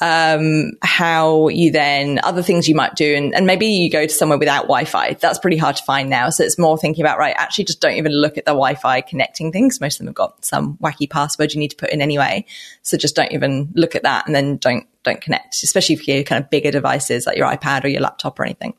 um, 0.01 0.73
how 0.83 1.49
you 1.49 1.73
then 1.73 2.21
other 2.23 2.43
things 2.43 2.69
you 2.69 2.75
might 2.75 2.95
do 2.97 3.15
and, 3.15 3.35
and, 3.35 3.47
maybe 3.47 3.67
you 3.67 3.91
go 3.91 4.05
to 4.07 4.13
somewhere 4.13 4.39
without 4.39 4.63
wi-fi. 4.63 5.15
That's 5.15 5.39
pretty 5.39 5.57
hard 5.57 5.77
to 5.77 5.85
find 5.85 6.11
now. 6.11 6.29
So 6.31 6.45
it's 6.45 6.59
more 6.59 6.77
thinking 6.77 7.03
about 7.03 7.19
right 7.19 7.35
actually 7.39 7.65
just 7.65 7.81
don't 7.81 7.97
even 7.97 8.13
look 8.13 8.37
at 8.37 8.45
the 8.45 8.51
wi-fi 8.51 9.01
connecting 9.01 9.53
things. 9.53 9.81
Most 9.81 9.95
of 9.95 9.99
them 10.01 10.09
have 10.09 10.15
got 10.15 10.45
some 10.45 10.77
wacky 10.79 11.09
password 11.09 11.55
you 11.55 11.61
need 11.61 11.71
to 11.71 11.77
put 11.77 11.91
in 11.91 12.03
anyway. 12.03 12.45
So 12.83 12.99
just 12.99 13.17
don't 13.17 13.33
even 13.33 13.73
look 13.75 13.95
at 13.95 14.03
that 14.03 14.27
and 14.27 14.35
then 14.35 14.59
don't 14.59 14.87
don't 15.03 15.21
connect 15.21 15.63
especially 15.63 15.95
if 15.95 16.09
you're 16.09 16.25
kind 16.25 16.43
of 16.43 16.51
bigger 16.51 16.73
devices 16.73 17.27
like 17.27 17.37
your 17.37 17.47
ipad 17.47 17.85
or 17.85 17.89
your 17.89 18.01
laptop 18.01 18.41
or 18.41 18.45
anything 18.45 18.75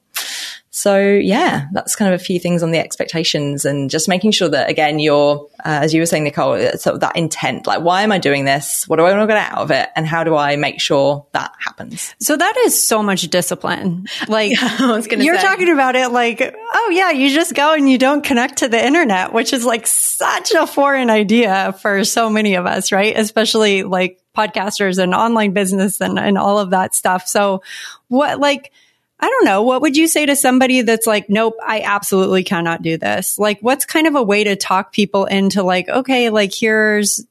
So 0.77 0.99
yeah, 1.01 1.65
that's 1.71 1.95
kind 1.95 2.13
of 2.13 2.21
a 2.21 2.23
few 2.23 2.39
things 2.39 2.61
on 2.61 2.69
the 2.69 2.77
expectations 2.77 3.65
and 3.65 3.89
just 3.89 4.07
making 4.07 4.29
sure 4.29 4.47
that 4.47 4.69
again, 4.69 4.99
you're, 4.99 5.49
uh, 5.65 5.81
as 5.81 5.91
you 5.91 5.99
were 5.99 6.05
saying, 6.05 6.25
Nicole, 6.25 6.55
sort 6.77 6.93
of 6.93 6.99
that 6.99 7.15
intent, 7.15 7.65
like, 7.65 7.81
why 7.81 8.03
am 8.03 8.11
I 8.11 8.19
doing 8.19 8.45
this? 8.45 8.87
What 8.87 8.97
do 8.97 9.05
I 9.05 9.11
want 9.11 9.27
to 9.27 9.33
get 9.33 9.51
out 9.51 9.57
of 9.57 9.71
it? 9.71 9.89
And 9.95 10.05
how 10.05 10.23
do 10.23 10.35
I 10.35 10.55
make 10.55 10.79
sure 10.79 11.25
that 11.31 11.51
happens? 11.57 12.13
So 12.19 12.37
that 12.37 12.57
is 12.57 12.87
so 12.87 13.01
much 13.01 13.23
discipline. 13.23 14.05
Like 14.27 14.51
I 14.61 14.91
was 14.95 15.07
gonna 15.07 15.23
you're 15.23 15.39
say. 15.39 15.47
talking 15.47 15.69
about 15.71 15.95
it 15.95 16.09
like, 16.09 16.41
oh 16.43 16.91
yeah, 16.93 17.09
you 17.09 17.33
just 17.33 17.55
go 17.55 17.73
and 17.73 17.89
you 17.89 17.97
don't 17.97 18.23
connect 18.23 18.57
to 18.57 18.67
the 18.67 18.85
internet, 18.85 19.33
which 19.33 19.53
is 19.53 19.65
like 19.65 19.87
such 19.87 20.51
a 20.51 20.67
foreign 20.67 21.09
idea 21.09 21.73
for 21.81 22.03
so 22.03 22.29
many 22.29 22.53
of 22.53 22.67
us, 22.67 22.91
right? 22.91 23.17
Especially 23.17 23.81
like 23.81 24.21
podcasters 24.37 25.01
and 25.01 25.15
online 25.15 25.53
business 25.53 25.99
and, 26.01 26.19
and 26.19 26.37
all 26.37 26.59
of 26.59 26.69
that 26.69 26.93
stuff. 26.93 27.27
So 27.27 27.63
what 28.09 28.39
like, 28.39 28.71
I 29.19 29.29
don't 29.29 29.45
know. 29.45 29.63
What 29.63 29.81
would 29.81 29.97
you 29.97 30.07
say 30.07 30.27
to 30.27 30.35
somebody 30.35 30.81
that's 30.83 31.07
like, 31.07 31.29
nope, 31.29 31.55
I 31.65 31.81
absolutely 31.81 32.43
cannot 32.43 32.83
do 32.83 32.97
this? 32.97 33.39
Like, 33.39 33.59
what's 33.61 33.85
kind 33.85 34.05
of 34.05 34.15
a 34.15 34.21
way 34.21 34.43
to 34.43 34.55
talk 34.55 34.91
people 34.91 35.25
into 35.25 35.63
like, 35.63 35.89
okay, 35.89 36.29
like 36.29 36.53
here's, 36.53 37.25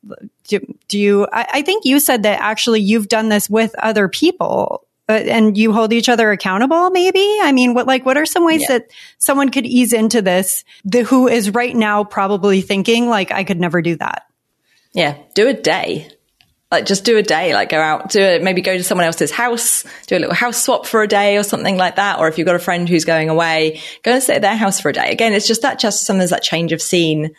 do, 0.49 0.61
do 0.89 0.99
you, 0.99 1.29
I, 1.33 1.47
I 1.55 1.63
think 1.63 1.85
you 1.85 2.01
said 2.01 2.25
that 2.25 2.41
actually 2.41 2.81
you've 2.81 3.09
done 3.09 3.29
this 3.29 3.49
with 3.49 3.75
other 3.79 4.09
people. 4.09 4.83
Uh, 5.09 5.13
and 5.13 5.57
you 5.57 5.73
hold 5.73 5.93
each 5.93 6.09
other 6.09 6.33
accountable, 6.33 6.91
maybe? 6.91 7.25
I 7.41 7.53
mean, 7.53 7.75
what, 7.75 7.87
like, 7.87 8.05
what 8.05 8.17
are 8.17 8.27
some 8.27 8.45
ways 8.45 8.63
Yeah. 8.63 8.79
that 8.79 8.91
someone 9.19 9.51
could 9.51 9.65
ease 9.65 9.93
into 9.93 10.21
this, 10.21 10.65
the, 10.85 11.05
who 11.05 11.29
is 11.29 11.55
right 11.55 11.77
now 11.77 12.03
probably 12.03 12.61
thinking, 12.61 13.09
like, 13.09 13.31
I 13.31 13.45
could 13.45 13.61
never 13.61 13.81
do 13.81 13.95
that? 13.99 14.25
Yeah, 14.93 15.17
do 15.35 15.47
a 15.47 15.55
day. 15.55 16.09
Like 16.77 16.85
just 16.85 17.05
do 17.05 17.17
a 17.17 17.23
day, 17.23 17.55
like 17.55 17.71
go 17.71 17.81
out, 17.81 18.11
do 18.11 18.21
it, 18.21 18.43
maybe 18.43 18.61
go 18.61 18.77
to 18.77 18.85
someone 18.85 19.07
else's 19.07 19.31
house, 19.31 19.83
do 20.09 20.17
a 20.17 20.21
little 20.21 20.35
house 20.35 20.63
swap 20.63 20.85
for 20.85 21.03
a 21.03 21.09
day 21.09 21.39
or 21.39 21.43
something 21.43 21.79
like 21.79 21.97
that. 21.97 22.19
Or 22.19 22.29
if 22.29 22.37
you've 22.37 22.47
got 22.47 22.55
a 22.55 22.59
friend 22.59 22.87
who's 22.87 23.07
going 23.07 23.31
away, 23.31 23.81
go 24.03 24.13
and 24.13 24.23
stay 24.23 24.35
at 24.35 24.43
their 24.43 24.57
house 24.57 24.79
for 24.79 24.91
a 24.91 24.93
day. 24.93 25.11
Again, 25.11 25.33
it's 25.33 25.47
just 25.47 25.63
that, 25.63 25.79
just 25.79 26.05
sometimes 26.05 26.29
that 26.31 26.43
change 26.43 26.73
of 26.73 26.83
scene. 26.83 27.35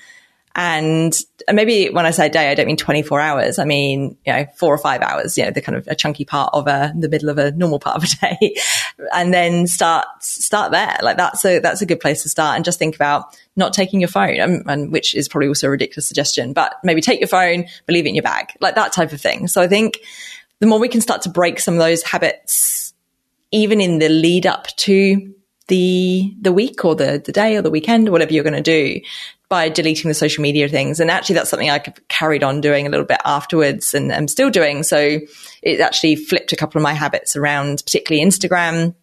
And 0.60 1.16
and 1.48 1.56
maybe 1.56 1.92
when 1.92 2.08
I 2.08 2.12
say 2.12 2.30
day, 2.30 2.50
I 2.50 2.56
don't 2.56 2.66
mean 2.66 2.78
24 2.78 3.22
hours. 3.22 3.60
I 3.60 3.64
mean, 3.64 4.18
you 4.26 4.34
know, 4.34 4.48
four 4.58 4.74
or 4.74 4.80
five 4.80 5.02
hours, 5.02 5.38
you 5.38 5.46
know, 5.46 5.52
the 5.52 5.62
kind 5.62 5.78
of 5.78 5.88
a 5.88 5.94
chunky 5.94 6.26
part 6.26 6.50
of 6.52 6.68
a, 6.68 6.92
the 6.98 7.08
middle 7.08 7.30
of 7.30 7.38
a 7.38 7.52
normal 7.52 7.78
part 7.78 7.96
of 7.96 8.04
a 8.04 8.08
day. 8.40 8.56
and 9.14 9.32
then 9.32 9.68
start, 9.68 10.08
start 10.20 10.72
there. 10.72 10.98
Like 11.04 11.16
that's 11.16 11.46
a, 11.46 11.60
that's 11.60 11.84
a 11.84 11.86
good 11.86 12.00
place 12.00 12.24
to 12.24 12.30
start 12.30 12.56
and 12.56 12.66
just 12.66 12.80
think 12.80 12.96
about 12.96 13.38
not 13.56 13.72
taking 13.72 14.02
your 14.02 14.10
phone, 14.10 14.40
um, 14.40 14.64
and 14.66 14.92
which 14.92 15.14
is 15.14 15.30
probably 15.30 15.48
also 15.48 15.68
a 15.68 15.70
ridiculous 15.70 16.08
suggestion, 16.08 16.54
but 16.54 16.74
maybe 16.84 17.02
take 17.02 17.20
your 17.20 17.28
phone, 17.28 17.66
but 17.86 17.94
leave 17.94 18.08
it 18.08 18.10
in 18.10 18.16
your 18.16 18.24
bag, 18.24 18.48
like 18.60 18.74
that 18.76 18.92
type 18.92 19.14
of 19.14 19.22
thing. 19.22 19.48
So 19.48 19.62
I 19.62 19.68
think 19.68 20.00
the 20.60 20.66
more 20.66 20.80
we 20.80 20.90
can 20.90 21.02
start 21.02 21.22
to 21.22 21.30
break 21.30 21.60
some 21.60 21.76
of 21.76 21.80
those 21.80 22.02
habits, 22.02 22.96
even 23.52 23.80
in 23.80 24.00
the 24.00 24.10
lead 24.10 24.48
up 24.48 24.68
to 24.78 25.36
the 25.68 26.34
the 26.42 26.54
week 26.54 26.86
or 26.86 26.96
the 26.96 27.22
the 27.24 27.32
day 27.32 27.58
or 27.58 27.62
the 27.62 27.70
weekend 27.70 28.08
or 28.08 28.12
whatever 28.14 28.32
you're 28.34 28.44
going 28.44 28.54
to 28.54 28.62
do 28.62 29.02
by 29.50 29.70
deleting 29.70 30.10
the 30.10 30.14
social 30.14 30.42
media 30.42 30.68
things. 30.68 31.00
And 31.00 31.10
actually 31.10 31.36
that's 31.36 31.50
something 31.50 31.70
i 31.70 31.80
carried 32.10 32.44
on 32.44 32.62
doing 32.62 32.86
a 32.86 32.90
little 32.90 33.06
bit 33.06 33.20
afterwards 33.24 33.94
and 33.94 34.12
i'm 34.12 34.28
still 34.28 34.50
doing. 34.50 34.84
So 34.84 35.20
it 35.62 35.80
actually 35.80 36.16
flipped 36.16 36.54
a 36.54 36.56
couple 36.56 36.80
of 36.80 36.84
my 36.84 36.94
habits 36.94 37.36
around 37.36 37.84
particularly 37.86 38.28
instagram. 38.28 38.96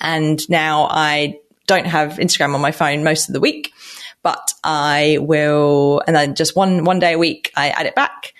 And 0.00 0.48
now 0.50 0.88
i 0.90 1.38
don't 1.66 1.86
have 1.86 2.12
instagram 2.14 2.54
on 2.54 2.60
my 2.60 2.72
phone 2.72 3.02
most 3.02 3.28
of 3.28 3.32
the 3.32 3.40
week 3.40 3.72
but 4.22 4.52
i 4.62 5.18
will 5.20 6.00
and 6.06 6.14
then 6.14 6.36
just 6.36 6.54
one 6.54 6.84
one 6.84 7.00
day 7.00 7.14
a 7.14 7.18
week 7.18 7.50
i 7.56 7.70
add 7.70 7.86
it 7.86 7.94
back 7.96 8.32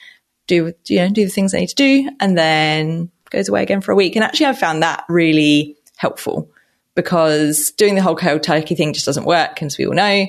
do 0.46 0.72
you 0.86 0.98
know 0.98 1.08
do 1.08 1.24
the 1.24 1.30
things 1.30 1.52
i 1.52 1.58
need 1.58 1.68
to 1.68 1.74
do 1.74 2.08
and 2.20 2.38
then 2.38 3.10
goes 3.30 3.48
away 3.48 3.62
again 3.62 3.80
for 3.80 3.92
a 3.92 3.96
week. 3.96 4.16
And 4.16 4.24
actually 4.24 4.46
i've 4.46 4.58
found 4.58 4.82
that 4.82 5.04
really 5.08 5.76
helpful 5.96 6.50
because 6.94 7.70
doing 7.72 7.94
the 7.94 8.02
whole 8.02 8.16
cold 8.16 8.42
turkey 8.42 8.74
thing 8.74 8.92
just 8.92 9.06
doesn't 9.06 9.26
work, 9.26 9.62
as 9.62 9.76
we 9.78 9.86
all 9.86 9.92
know. 9.92 10.26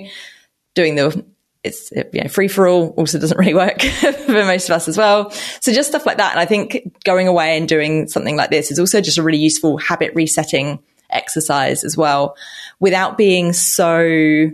Doing 0.77 0.93
the 0.93 1.25
it's 1.63 1.91
you 1.91 2.21
know 2.21 2.27
free 2.27 2.47
for 2.47 2.67
all 2.67 2.89
also 2.89 3.19
doesn't 3.19 3.37
really 3.39 3.53
work 3.53 3.81
for 3.81 4.31
most 4.31 4.69
of 4.69 4.75
us 4.75 4.87
as 4.87 4.97
well. 4.97 5.31
So 5.31 5.73
just 5.73 5.89
stuff 5.89 6.05
like 6.05 6.17
that, 6.17 6.31
and 6.31 6.39
I 6.39 6.45
think 6.45 7.03
going 7.03 7.27
away 7.27 7.57
and 7.57 7.67
doing 7.67 8.07
something 8.07 8.35
like 8.35 8.49
this 8.49 8.71
is 8.71 8.79
also 8.79 9.01
just 9.01 9.17
a 9.17 9.23
really 9.23 9.39
useful 9.39 9.77
habit 9.77 10.13
resetting 10.15 10.79
exercise 11.09 11.83
as 11.83 11.95
well, 11.95 12.35
without 12.79 13.17
being 13.17 13.53
so 13.53 14.49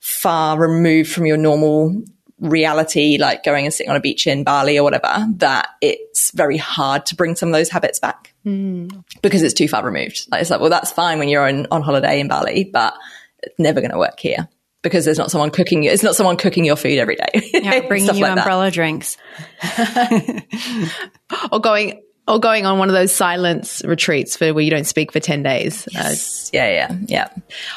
far 0.00 0.58
removed 0.58 1.10
from 1.10 1.26
your 1.26 1.36
normal 1.36 2.02
reality, 2.38 3.16
like 3.18 3.42
going 3.44 3.64
and 3.64 3.72
sitting 3.74 3.90
on 3.90 3.96
a 3.96 4.00
beach 4.00 4.26
in 4.26 4.44
Bali 4.44 4.78
or 4.78 4.84
whatever, 4.84 5.26
that 5.36 5.68
it's 5.80 6.30
very 6.32 6.58
hard 6.58 7.06
to 7.06 7.16
bring 7.16 7.34
some 7.34 7.48
of 7.48 7.54
those 7.54 7.70
habits 7.70 7.98
back 7.98 8.34
hmm. 8.44 8.88
because 9.22 9.42
it's 9.42 9.54
too 9.54 9.68
far 9.68 9.84
removed. 9.84 10.26
Like 10.30 10.42
it's 10.42 10.50
like, 10.50 10.60
well, 10.60 10.70
that's 10.70 10.92
fine 10.92 11.18
when 11.18 11.28
you're 11.28 11.48
on, 11.48 11.66
on 11.70 11.82
holiday 11.82 12.20
in 12.20 12.28
Bali, 12.28 12.64
but 12.64 12.94
it's 13.42 13.58
never 13.58 13.80
going 13.80 13.90
to 13.90 13.98
work 13.98 14.20
here 14.20 14.48
because 14.86 15.04
there's 15.04 15.18
not 15.18 15.30
someone 15.30 15.50
cooking. 15.50 15.82
You. 15.82 15.90
It's 15.90 16.02
not 16.02 16.14
someone 16.16 16.36
cooking 16.36 16.64
your 16.64 16.76
food 16.76 16.98
every 16.98 17.16
day. 17.16 17.50
Yeah, 17.66 17.80
bringing 17.88 18.06
Stuff 18.06 18.16
you 18.16 18.22
like 18.22 18.34
that. 18.36 18.42
umbrella 18.42 18.70
drinks. 18.70 19.16
or 21.52 21.60
going 21.60 22.02
or 22.28 22.40
going 22.40 22.66
on 22.66 22.78
one 22.78 22.88
of 22.88 22.94
those 22.94 23.12
silence 23.12 23.82
retreats 23.84 24.36
for 24.36 24.52
where 24.52 24.62
you 24.64 24.70
don't 24.70 24.86
speak 24.86 25.12
for 25.12 25.20
10 25.20 25.44
days. 25.44 25.86
Uh, 25.96 26.12
Yeah, 26.52 26.68
yeah, 26.70 26.98
yeah. 27.06 27.28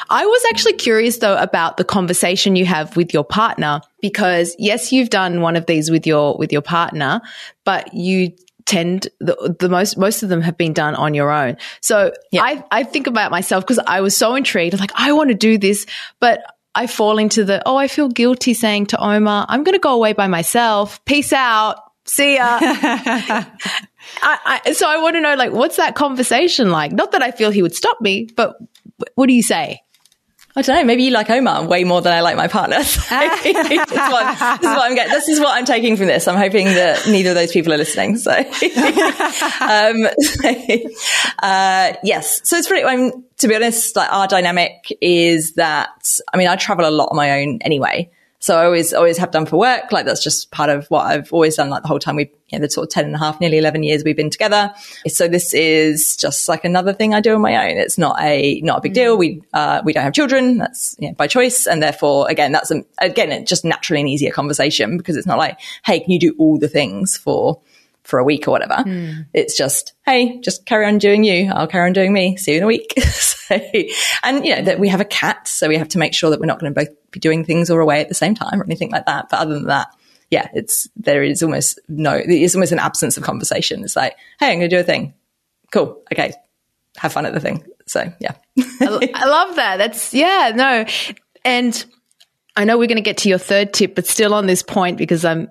I 0.08 0.26
was 0.26 0.42
actually 0.50 0.72
curious 0.74 1.18
though 1.18 1.36
about 1.36 1.76
the 1.76 1.84
conversation 1.84 2.56
you 2.56 2.64
have 2.66 2.96
with 2.96 3.14
your 3.14 3.22
partner 3.24 3.80
because 4.02 4.56
yes, 4.58 4.92
you've 4.92 5.10
done 5.10 5.40
one 5.40 5.56
of 5.56 5.66
these 5.66 5.90
with 5.90 6.06
your 6.06 6.36
with 6.36 6.52
your 6.52 6.62
partner, 6.62 7.20
but 7.64 7.94
you 7.94 8.32
tend 8.66 9.08
the, 9.20 9.56
the 9.58 9.68
most 9.68 9.96
most 9.96 10.22
of 10.22 10.28
them 10.28 10.40
have 10.42 10.56
been 10.56 10.72
done 10.72 10.94
on 10.94 11.14
your 11.14 11.30
own. 11.30 11.56
So 11.80 12.12
I 12.34 12.64
I 12.70 12.82
think 12.84 13.06
about 13.06 13.30
myself 13.30 13.64
because 13.64 13.80
I 13.86 14.00
was 14.00 14.16
so 14.16 14.34
intrigued. 14.34 14.74
I'm 14.74 14.80
like, 14.80 14.92
I 14.94 15.12
want 15.12 15.28
to 15.30 15.34
do 15.34 15.58
this, 15.58 15.86
but 16.20 16.40
I 16.74 16.86
fall 16.86 17.18
into 17.18 17.44
the 17.44 17.62
oh, 17.66 17.76
I 17.76 17.88
feel 17.88 18.08
guilty 18.08 18.54
saying 18.54 18.86
to 18.86 19.02
Omar, 19.02 19.46
I'm 19.48 19.64
going 19.64 19.74
to 19.74 19.80
go 19.80 19.94
away 19.94 20.12
by 20.12 20.28
myself. 20.28 21.04
Peace 21.04 21.32
out. 21.32 21.76
See 22.04 22.36
ya. 22.36 22.58
I, 24.22 24.60
I, 24.66 24.72
so 24.72 24.88
I 24.88 25.00
want 25.00 25.14
to 25.16 25.20
know, 25.20 25.34
like, 25.34 25.52
what's 25.52 25.76
that 25.76 25.94
conversation 25.94 26.70
like? 26.70 26.92
Not 26.92 27.12
that 27.12 27.22
I 27.22 27.30
feel 27.30 27.50
he 27.50 27.62
would 27.62 27.74
stop 27.74 28.00
me, 28.00 28.28
but 28.34 28.56
wh- 28.98 29.16
what 29.16 29.26
do 29.26 29.34
you 29.34 29.42
say? 29.42 29.82
I 30.56 30.62
don't 30.62 30.76
know. 30.76 30.84
Maybe 30.84 31.04
you 31.04 31.12
like 31.12 31.30
Omar 31.30 31.64
way 31.66 31.84
more 31.84 32.02
than 32.02 32.12
I 32.12 32.20
like 32.20 32.36
my 32.36 32.48
partner. 32.48 32.78
So 33.10 33.16
this, 33.42 33.56
is 33.56 33.96
what, 33.96 34.38
this 34.60 34.70
is 34.70 34.76
what 34.76 34.82
I'm 34.82 34.94
getting. 34.94 35.12
This 35.12 35.28
is 35.28 35.40
what 35.40 35.56
I'm 35.56 35.64
taking 35.64 35.96
from 35.96 36.06
this. 36.06 36.28
I'm 36.28 36.36
hoping 36.36 36.66
that 36.66 37.06
neither 37.08 37.30
of 37.30 37.34
those 37.34 37.52
people 37.52 37.72
are 37.72 37.76
listening. 37.76 38.16
So, 38.16 38.30
um, 38.32 38.44
uh, 41.42 41.94
yes. 42.04 42.40
So 42.44 42.56
it's 42.56 42.68
pretty. 42.68 42.84
I'm 42.84 43.24
to 43.38 43.48
be 43.48 43.54
honest. 43.54 43.96
Like 43.96 44.12
our 44.12 44.26
dynamic 44.28 44.96
is 45.00 45.54
that. 45.54 46.18
I 46.32 46.36
mean, 46.36 46.48
I 46.48 46.56
travel 46.56 46.86
a 46.86 46.90
lot 46.90 47.08
on 47.10 47.16
my 47.16 47.40
own 47.40 47.58
anyway. 47.62 48.10
So 48.40 48.58
I 48.58 48.64
always, 48.64 48.94
always 48.94 49.18
have 49.18 49.30
done 49.30 49.44
for 49.44 49.58
work. 49.58 49.92
Like 49.92 50.06
that's 50.06 50.24
just 50.24 50.50
part 50.50 50.70
of 50.70 50.86
what 50.88 51.04
I've 51.04 51.30
always 51.30 51.56
done. 51.56 51.68
Like 51.68 51.82
the 51.82 51.88
whole 51.88 51.98
time 51.98 52.16
we've, 52.16 52.30
you 52.48 52.58
know, 52.58 52.64
the 52.64 52.70
sort 52.70 52.86
of 52.86 52.90
10 52.90 53.04
and 53.04 53.14
a 53.14 53.18
half, 53.18 53.38
nearly 53.38 53.58
11 53.58 53.82
years 53.82 54.02
we've 54.02 54.16
been 54.16 54.30
together. 54.30 54.72
So 55.08 55.28
this 55.28 55.52
is 55.52 56.16
just 56.16 56.48
like 56.48 56.64
another 56.64 56.94
thing 56.94 57.14
I 57.14 57.20
do 57.20 57.34
on 57.34 57.42
my 57.42 57.70
own. 57.70 57.76
It's 57.76 57.98
not 57.98 58.18
a, 58.18 58.60
not 58.62 58.78
a 58.78 58.80
big 58.80 58.94
deal. 58.94 59.18
We, 59.18 59.42
uh, 59.52 59.82
we 59.84 59.92
don't 59.92 60.04
have 60.04 60.14
children. 60.14 60.56
That's 60.56 60.96
you 60.98 61.08
know, 61.08 61.14
by 61.14 61.26
choice. 61.26 61.66
And 61.66 61.82
therefore, 61.82 62.30
again, 62.30 62.52
that's, 62.52 62.70
a, 62.70 62.82
again, 62.98 63.30
it's 63.30 63.48
just 63.48 63.64
naturally 63.64 64.00
an 64.00 64.08
easier 64.08 64.32
conversation 64.32 64.96
because 64.96 65.16
it's 65.16 65.26
not 65.26 65.36
like, 65.36 65.60
Hey, 65.84 66.00
can 66.00 66.10
you 66.10 66.18
do 66.18 66.34
all 66.38 66.58
the 66.58 66.68
things 66.68 67.18
for, 67.18 67.60
for 68.10 68.18
a 68.18 68.24
week 68.24 68.48
or 68.48 68.50
whatever. 68.50 68.82
Hmm. 68.82 69.22
It's 69.32 69.56
just, 69.56 69.94
hey, 70.04 70.40
just 70.40 70.66
carry 70.66 70.84
on 70.86 70.98
doing 70.98 71.24
you. 71.24 71.50
I'll 71.50 71.68
carry 71.68 71.86
on 71.86 71.92
doing 71.92 72.12
me. 72.12 72.36
See 72.36 72.52
you 72.52 72.58
in 72.58 72.64
a 72.64 72.66
week. 72.66 72.92
so, 73.00 73.58
and 74.22 74.44
you 74.44 74.56
know, 74.56 74.62
that 74.62 74.80
we 74.80 74.88
have 74.88 75.00
a 75.00 75.04
cat. 75.04 75.48
So 75.48 75.68
we 75.68 75.78
have 75.78 75.88
to 75.90 75.98
make 75.98 76.12
sure 76.12 76.30
that 76.30 76.40
we're 76.40 76.46
not 76.46 76.58
going 76.58 76.74
to 76.74 76.78
both 76.78 76.94
be 77.12 77.20
doing 77.20 77.44
things 77.44 77.70
or 77.70 77.80
away 77.80 78.00
at 78.00 78.08
the 78.08 78.14
same 78.14 78.34
time 78.34 78.60
or 78.60 78.64
anything 78.64 78.90
like 78.90 79.06
that. 79.06 79.28
But 79.30 79.40
other 79.40 79.54
than 79.54 79.68
that, 79.68 79.88
yeah, 80.30 80.48
it's, 80.52 80.88
there 80.96 81.22
is 81.22 81.42
almost 81.42 81.80
no, 81.88 82.12
there 82.12 82.30
is 82.30 82.54
almost 82.54 82.72
an 82.72 82.78
absence 82.78 83.16
of 83.16 83.22
conversation. 83.22 83.82
It's 83.84 83.96
like, 83.96 84.16
hey, 84.38 84.52
I'm 84.52 84.58
going 84.58 84.70
to 84.70 84.76
do 84.76 84.80
a 84.80 84.84
thing. 84.84 85.14
Cool. 85.72 86.02
Okay. 86.12 86.34
Have 86.96 87.12
fun 87.12 87.26
at 87.26 87.32
the 87.32 87.40
thing. 87.40 87.64
So 87.86 88.12
yeah. 88.20 88.34
I, 88.58 89.10
I 89.14 89.26
love 89.26 89.56
that. 89.56 89.76
That's, 89.78 90.12
yeah, 90.12 90.52
no. 90.54 90.84
And 91.44 91.84
I 92.56 92.64
know 92.64 92.76
we're 92.78 92.88
going 92.88 92.96
to 92.96 93.02
get 93.02 93.18
to 93.18 93.28
your 93.28 93.38
third 93.38 93.72
tip, 93.72 93.94
but 93.94 94.06
still 94.06 94.34
on 94.34 94.46
this 94.46 94.62
point 94.62 94.98
because 94.98 95.24
I'm 95.24 95.48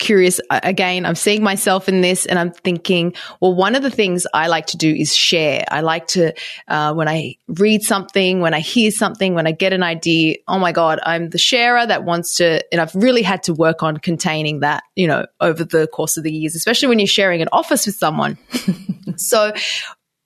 curious. 0.00 0.40
Again, 0.50 1.06
I'm 1.06 1.14
seeing 1.14 1.44
myself 1.44 1.88
in 1.88 2.00
this 2.00 2.26
and 2.26 2.38
I'm 2.38 2.50
thinking, 2.50 3.14
well, 3.40 3.54
one 3.54 3.76
of 3.76 3.82
the 3.84 3.90
things 3.90 4.26
I 4.34 4.48
like 4.48 4.66
to 4.68 4.76
do 4.76 4.92
is 4.92 5.14
share. 5.14 5.64
I 5.70 5.82
like 5.82 6.08
to, 6.08 6.34
uh, 6.66 6.92
when 6.94 7.08
I 7.08 7.36
read 7.46 7.82
something, 7.82 8.40
when 8.40 8.54
I 8.54 8.58
hear 8.60 8.90
something, 8.90 9.34
when 9.34 9.46
I 9.46 9.52
get 9.52 9.72
an 9.72 9.84
idea, 9.84 10.36
oh 10.48 10.58
my 10.58 10.72
God, 10.72 10.98
I'm 11.04 11.30
the 11.30 11.38
sharer 11.38 11.86
that 11.86 12.04
wants 12.04 12.34
to, 12.36 12.60
and 12.72 12.80
I've 12.80 12.94
really 12.96 13.22
had 13.22 13.44
to 13.44 13.54
work 13.54 13.84
on 13.84 13.98
containing 13.98 14.60
that, 14.60 14.82
you 14.96 15.06
know, 15.06 15.26
over 15.40 15.62
the 15.62 15.86
course 15.86 16.16
of 16.16 16.24
the 16.24 16.32
years, 16.32 16.56
especially 16.56 16.88
when 16.88 16.98
you're 16.98 17.06
sharing 17.06 17.42
an 17.42 17.48
office 17.52 17.86
with 17.86 17.94
someone. 17.94 18.38
so, 19.16 19.52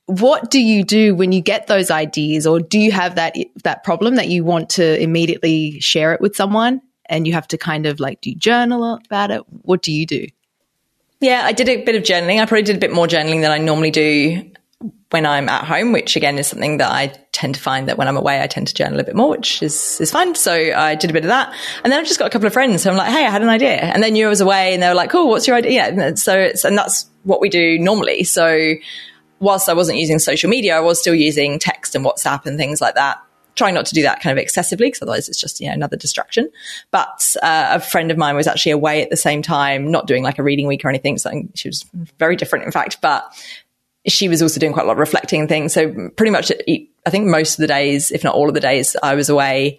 what 0.07 0.51
do 0.51 0.61
you 0.61 0.85
do 0.85 1.15
when 1.15 1.33
you 1.33 1.41
get 1.41 1.67
those 1.67 1.91
ideas 1.91 2.47
or 2.47 2.61
do 2.61 2.79
you 2.79 2.93
have 2.93 3.15
that 3.15 3.35
that 3.63 3.83
problem 3.85 4.17
that 4.17 4.29
you 4.29 4.45
want 4.45 4.69
to 4.69 5.01
immediately 5.01 5.81
share 5.81 6.13
it 6.13 6.21
with 6.21 6.37
someone 6.37 6.83
and 7.07 7.27
you 7.27 7.33
have 7.33 7.49
to 7.49 7.59
kind 7.59 7.87
of 7.87 8.01
like 8.01 8.21
do 8.21 8.31
you 8.31 8.37
journal 8.37 8.99
about 9.07 9.31
it 9.31 9.43
what 9.63 9.83
do 9.83 9.93
you 9.93 10.07
do 10.07 10.27
Yeah, 11.21 11.43
I 11.45 11.53
did 11.53 11.69
a 11.69 11.83
bit 11.83 11.95
of 11.95 12.03
journaling. 12.03 12.41
I 12.41 12.47
probably 12.47 12.63
did 12.65 12.77
a 12.77 12.81
bit 12.81 12.93
more 12.93 13.07
journaling 13.07 13.41
than 13.41 13.51
I 13.51 13.59
normally 13.59 13.91
do 13.91 14.51
when 15.11 15.25
I'm 15.25 15.49
at 15.49 15.65
home, 15.65 15.93
which 15.93 16.17
again 16.17 16.39
is 16.39 16.49
something 16.49 16.79
that 16.79 16.91
I 16.91 17.15
tend 17.33 17.55
to 17.55 17.61
find 17.61 17.89
that 17.89 17.97
when 17.97 18.09
I'm 18.09 18.17
away, 18.17 18.43
I 18.43 18.47
tend 18.47 18.67
to 18.69 18.75
journal 18.75 19.01
a 19.01 19.05
bit 19.05 19.15
more, 19.15 19.31
which 19.31 19.63
is, 19.63 20.01
is 20.01 20.11
fine. 20.11 20.35
So 20.35 20.53
I 20.53 20.97
did 20.97 21.09
a 21.09 21.13
bit 21.13 21.25
of 21.25 21.29
that. 21.29 21.55
And 21.83 21.93
then 21.93 22.01
I've 22.01 22.07
just 22.07 22.19
got 22.19 22.27
a 22.27 22.31
couple 22.31 22.47
of 22.47 22.53
friends. 22.53 22.83
So 22.83 22.91
I'm 22.91 22.97
like, 22.97 23.11
Hey, 23.11 23.25
I 23.25 23.31
had 23.31 23.41
an 23.41 23.49
idea. 23.49 23.77
And 23.77 24.03
they 24.03 24.11
knew 24.11 24.27
I 24.27 24.29
was 24.29 24.41
away 24.41 24.75
and 24.75 24.83
they 24.83 24.89
were 24.89 24.95
like, 24.95 25.11
cool, 25.11 25.29
what's 25.29 25.47
your 25.47 25.57
idea? 25.57 25.85
And 25.85 26.19
so 26.19 26.37
it's, 26.39 26.65
and 26.65 26.77
that's 26.77 27.09
what 27.23 27.41
we 27.41 27.49
do 27.49 27.79
normally. 27.79 28.25
So 28.25 28.75
whilst 29.41 29.69
I 29.69 29.75
wasn't 29.75 29.99
using 29.99 30.19
social 30.19 30.51
media, 30.51 30.77
I 30.77 30.81
was 30.81 31.01
still 31.01 31.15
using 31.15 31.59
text 31.59 31.95
and 31.95 32.05
WhatsApp 32.05 32.45
and 32.47 32.59
things 32.59 32.81
like 32.81 32.97
that. 32.97 33.23
Trying 33.57 33.75
not 33.75 33.87
to 33.87 33.95
do 33.95 34.03
that 34.03 34.21
kind 34.21 34.37
of 34.37 34.43
excessively 34.43 34.89
because 34.89 35.03
otherwise 35.03 35.29
it's 35.29 35.41
just, 35.41 35.61
you 35.61 35.69
know, 35.69 35.75
another 35.75 35.97
distraction. 35.97 36.51
But 36.91 37.37
uh, 37.43 37.69
a 37.73 37.81
friend 37.81 38.11
of 38.11 38.19
mine 38.19 38.37
was 38.37 38.47
actually 38.47 38.73
away 38.73 39.03
at 39.03 39.11
the 39.11 39.17
same 39.17 39.43
time, 39.43 39.91
not 39.91 40.07
doing 40.07 40.23
like 40.23 40.39
a 40.39 40.43
reading 40.43 40.67
week 40.67 40.85
or 40.85 40.89
anything. 40.89 41.19
So 41.19 41.31
she 41.55 41.69
was 41.69 41.85
very 42.19 42.37
different, 42.37 42.65
in 42.65 42.73
fact, 42.73 43.01
but 43.01 43.33
she 44.07 44.29
was 44.29 44.43
also 44.43 44.61
doing 44.61 44.73
quite 44.73 44.85
a 44.85 44.87
lot 44.87 44.95
of 44.95 44.99
reflecting 44.99 45.41
and 45.41 45.49
things. 45.49 45.73
So 45.73 46.11
pretty 46.11 46.31
much, 46.31 46.53
I 47.07 47.11
think 47.11 47.27
most 47.27 47.55
of 47.55 47.63
the 47.63 47.67
days, 47.67 48.11
if 48.11 48.25
not 48.25 48.35
all 48.35 48.49
of 48.49 48.55
the 48.55 48.61
days 48.61 48.97
I 49.03 49.15
was 49.15 49.29
away, 49.29 49.79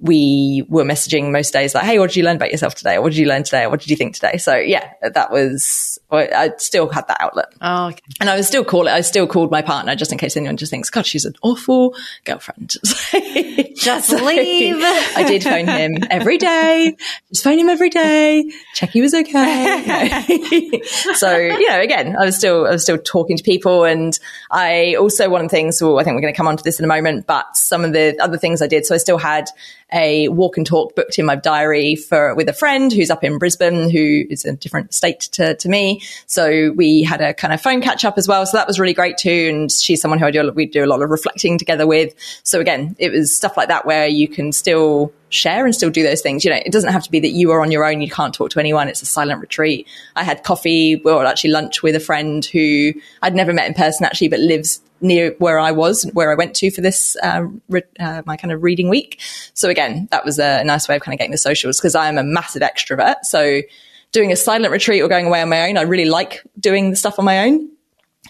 we 0.00 0.66
were 0.68 0.84
messaging 0.84 1.30
most 1.30 1.52
days 1.52 1.74
like, 1.74 1.84
Hey, 1.84 1.98
what 1.98 2.10
did 2.10 2.16
you 2.16 2.24
learn 2.24 2.36
about 2.36 2.50
yourself 2.50 2.74
today? 2.74 2.98
What 2.98 3.10
did 3.10 3.18
you 3.18 3.26
learn 3.26 3.44
today? 3.44 3.66
What 3.66 3.80
did 3.80 3.90
you 3.90 3.96
think 3.96 4.14
today? 4.14 4.38
So 4.38 4.56
yeah, 4.56 4.92
that 5.02 5.30
was, 5.30 5.98
I 6.16 6.52
still 6.58 6.88
had 6.88 7.08
that 7.08 7.18
outlet. 7.20 7.52
Oh, 7.60 7.88
okay. 7.88 8.00
And 8.20 8.30
I 8.30 8.36
was 8.36 8.46
still 8.46 8.64
call 8.64 8.86
it, 8.86 8.90
I 8.90 9.00
still 9.02 9.26
called 9.26 9.50
my 9.50 9.62
partner 9.62 9.94
just 9.94 10.12
in 10.12 10.18
case 10.18 10.36
anyone 10.36 10.56
just 10.56 10.70
thinks, 10.70 10.90
God, 10.90 11.06
she's 11.06 11.24
an 11.24 11.34
awful 11.42 11.94
girlfriend. 12.24 12.70
just 13.76 14.10
leave. 14.10 14.76
I 14.80 15.24
did 15.26 15.42
phone 15.42 15.66
him 15.66 15.98
every 16.10 16.38
day. 16.38 16.96
Just 17.30 17.44
phone 17.44 17.58
him 17.58 17.68
every 17.68 17.90
day. 17.90 18.50
Check 18.74 18.90
he 18.90 19.00
was 19.00 19.14
okay. 19.14 20.82
so, 21.14 21.36
you 21.36 21.68
know, 21.68 21.80
again, 21.80 22.16
I 22.16 22.24
was 22.24 22.36
still, 22.36 22.66
I 22.66 22.70
was 22.70 22.82
still 22.82 22.98
talking 22.98 23.36
to 23.36 23.42
people. 23.42 23.84
And 23.84 24.18
I 24.50 24.94
also, 24.94 25.28
one 25.28 25.44
of 25.44 25.50
the 25.50 25.56
things, 25.56 25.82
well, 25.82 25.98
I 25.98 26.04
think 26.04 26.14
we're 26.14 26.22
going 26.22 26.34
to 26.34 26.36
come 26.36 26.48
on 26.48 26.56
to 26.56 26.64
this 26.64 26.78
in 26.78 26.84
a 26.84 26.88
moment, 26.88 27.26
but 27.26 27.56
some 27.56 27.84
of 27.84 27.92
the 27.92 28.18
other 28.20 28.38
things 28.38 28.62
I 28.62 28.66
did. 28.66 28.86
So 28.86 28.94
I 28.94 28.98
still 28.98 29.18
had 29.18 29.48
a 29.92 30.28
walk 30.28 30.56
and 30.56 30.66
talk 30.66 30.94
booked 30.94 31.18
in 31.18 31.26
my 31.26 31.36
diary 31.36 31.94
for 31.94 32.34
with 32.34 32.48
a 32.48 32.52
friend 32.52 32.92
who's 32.92 33.10
up 33.10 33.22
in 33.22 33.38
Brisbane, 33.38 33.90
who 33.90 34.24
is 34.28 34.44
a 34.44 34.52
different 34.52 34.92
state 34.92 35.20
to, 35.20 35.54
to 35.54 35.68
me. 35.68 36.02
So 36.26 36.72
we 36.72 37.02
had 37.02 37.20
a 37.20 37.34
kind 37.34 37.52
of 37.52 37.60
phone 37.60 37.80
catch 37.80 38.04
up 38.04 38.18
as 38.18 38.28
well. 38.28 38.46
So 38.46 38.56
that 38.56 38.66
was 38.66 38.78
really 38.78 38.94
great 38.94 39.16
too. 39.18 39.48
And 39.50 39.70
she's 39.72 40.00
someone 40.00 40.18
who 40.18 40.26
I 40.26 40.30
do 40.30 40.50
we 40.52 40.66
do 40.66 40.84
a 40.84 40.86
lot 40.86 41.02
of 41.02 41.10
reflecting 41.10 41.58
together 41.58 41.86
with. 41.86 42.14
So 42.42 42.60
again, 42.60 42.96
it 42.98 43.10
was 43.10 43.34
stuff 43.34 43.56
like 43.56 43.68
that 43.68 43.86
where 43.86 44.06
you 44.06 44.28
can 44.28 44.52
still 44.52 45.12
share 45.30 45.64
and 45.64 45.74
still 45.74 45.90
do 45.90 46.02
those 46.02 46.20
things. 46.20 46.44
You 46.44 46.50
know, 46.50 46.60
it 46.64 46.72
doesn't 46.72 46.92
have 46.92 47.02
to 47.04 47.10
be 47.10 47.20
that 47.20 47.30
you 47.30 47.50
are 47.50 47.60
on 47.60 47.70
your 47.70 47.84
own, 47.84 48.00
you 48.00 48.10
can't 48.10 48.32
talk 48.32 48.50
to 48.50 48.60
anyone. 48.60 48.88
It's 48.88 49.02
a 49.02 49.06
silent 49.06 49.40
retreat. 49.40 49.86
I 50.16 50.22
had 50.22 50.44
coffee 50.44 51.00
or 51.04 51.26
actually 51.26 51.50
lunch 51.50 51.82
with 51.82 51.96
a 51.96 52.00
friend 52.00 52.44
who 52.44 52.92
I'd 53.22 53.34
never 53.34 53.52
met 53.52 53.66
in 53.66 53.74
person 53.74 54.04
actually, 54.04 54.28
but 54.28 54.40
lives 54.40 54.80
near 55.00 55.34
where 55.38 55.58
I 55.58 55.72
was, 55.72 56.08
where 56.14 56.32
I 56.32 56.34
went 56.34 56.54
to 56.56 56.70
for 56.70 56.80
this, 56.80 57.16
uh, 57.22 57.46
re- 57.68 57.82
uh, 58.00 58.22
my 58.26 58.36
kind 58.36 58.52
of 58.52 58.62
reading 58.62 58.88
week. 58.88 59.20
So 59.52 59.68
again, 59.68 60.08
that 60.10 60.24
was 60.24 60.38
a 60.38 60.64
nice 60.64 60.88
way 60.88 60.96
of 60.96 61.02
kind 61.02 61.14
of 61.14 61.18
getting 61.18 61.32
the 61.32 61.38
socials 61.38 61.78
because 61.78 61.94
I 61.94 62.08
am 62.08 62.16
a 62.16 62.24
massive 62.24 62.62
extrovert. 62.62 63.16
So 63.24 63.60
doing 64.14 64.32
a 64.32 64.36
silent 64.36 64.72
retreat 64.72 65.02
or 65.02 65.08
going 65.08 65.26
away 65.26 65.42
on 65.42 65.50
my 65.50 65.68
own, 65.68 65.76
I 65.76 65.82
really 65.82 66.06
like 66.06 66.42
doing 66.58 66.88
the 66.88 66.96
stuff 66.96 67.18
on 67.18 67.26
my 67.26 67.46
own. 67.46 67.68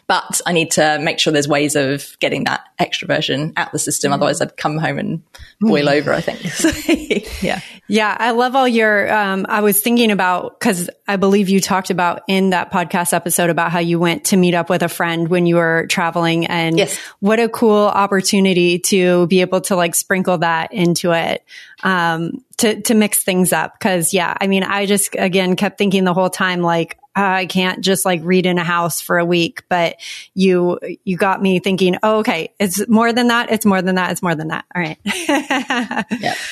But 0.06 0.40
I 0.46 0.52
need 0.52 0.72
to 0.72 0.98
make 1.00 1.18
sure 1.18 1.32
there's 1.32 1.48
ways 1.48 1.76
of 1.76 2.16
getting 2.20 2.44
that 2.44 2.60
extroversion 2.78 3.52
out 3.56 3.72
the 3.72 3.78
system. 3.78 4.10
Mm. 4.10 4.14
Otherwise, 4.14 4.40
I'd 4.40 4.56
come 4.56 4.76
home 4.76 4.98
and 4.98 5.22
boil 5.60 5.86
mm. 5.86 5.98
over, 5.98 6.12
I 6.12 6.20
think. 6.20 7.42
yeah. 7.42 7.60
Yeah. 7.86 8.16
I 8.18 8.32
love 8.32 8.54
all 8.54 8.68
your, 8.68 9.12
um, 9.12 9.46
I 9.48 9.60
was 9.60 9.80
thinking 9.80 10.10
about, 10.10 10.60
cause 10.60 10.90
I 11.08 11.16
believe 11.16 11.48
you 11.48 11.60
talked 11.60 11.90
about 11.90 12.22
in 12.28 12.50
that 12.50 12.70
podcast 12.70 13.12
episode 13.12 13.50
about 13.50 13.70
how 13.70 13.78
you 13.78 13.98
went 13.98 14.24
to 14.26 14.36
meet 14.36 14.54
up 14.54 14.68
with 14.68 14.82
a 14.82 14.88
friend 14.88 15.28
when 15.28 15.46
you 15.46 15.56
were 15.56 15.86
traveling 15.88 16.46
and 16.46 16.78
yes. 16.78 16.98
what 17.20 17.40
a 17.40 17.48
cool 17.48 17.86
opportunity 17.86 18.78
to 18.80 19.26
be 19.26 19.40
able 19.40 19.62
to 19.62 19.76
like 19.76 19.94
sprinkle 19.94 20.38
that 20.38 20.72
into 20.72 21.12
it. 21.12 21.44
Um, 21.82 22.42
to, 22.58 22.80
to 22.82 22.94
mix 22.94 23.24
things 23.24 23.52
up. 23.52 23.78
Cause 23.80 24.14
yeah, 24.14 24.34
I 24.40 24.46
mean, 24.46 24.62
I 24.62 24.86
just 24.86 25.14
again 25.18 25.56
kept 25.56 25.76
thinking 25.76 26.04
the 26.04 26.14
whole 26.14 26.30
time, 26.30 26.62
like, 26.62 26.98
I 27.16 27.46
can't 27.46 27.80
just 27.80 28.04
like 28.04 28.20
read 28.24 28.46
in 28.46 28.58
a 28.58 28.64
house 28.64 29.00
for 29.00 29.18
a 29.18 29.24
week, 29.24 29.62
but 29.68 29.96
you, 30.34 30.78
you 31.04 31.16
got 31.16 31.40
me 31.40 31.60
thinking, 31.60 31.96
oh, 32.02 32.18
okay, 32.18 32.52
it's 32.58 32.86
more 32.88 33.12
than 33.12 33.28
that. 33.28 33.50
It's 33.50 33.64
more 33.64 33.82
than 33.82 33.94
that. 33.94 34.10
It's 34.12 34.22
more 34.22 34.34
than 34.34 34.48
that. 34.48 34.64
All 34.74 34.82
right. 34.82 34.98
yeah. 35.04 36.34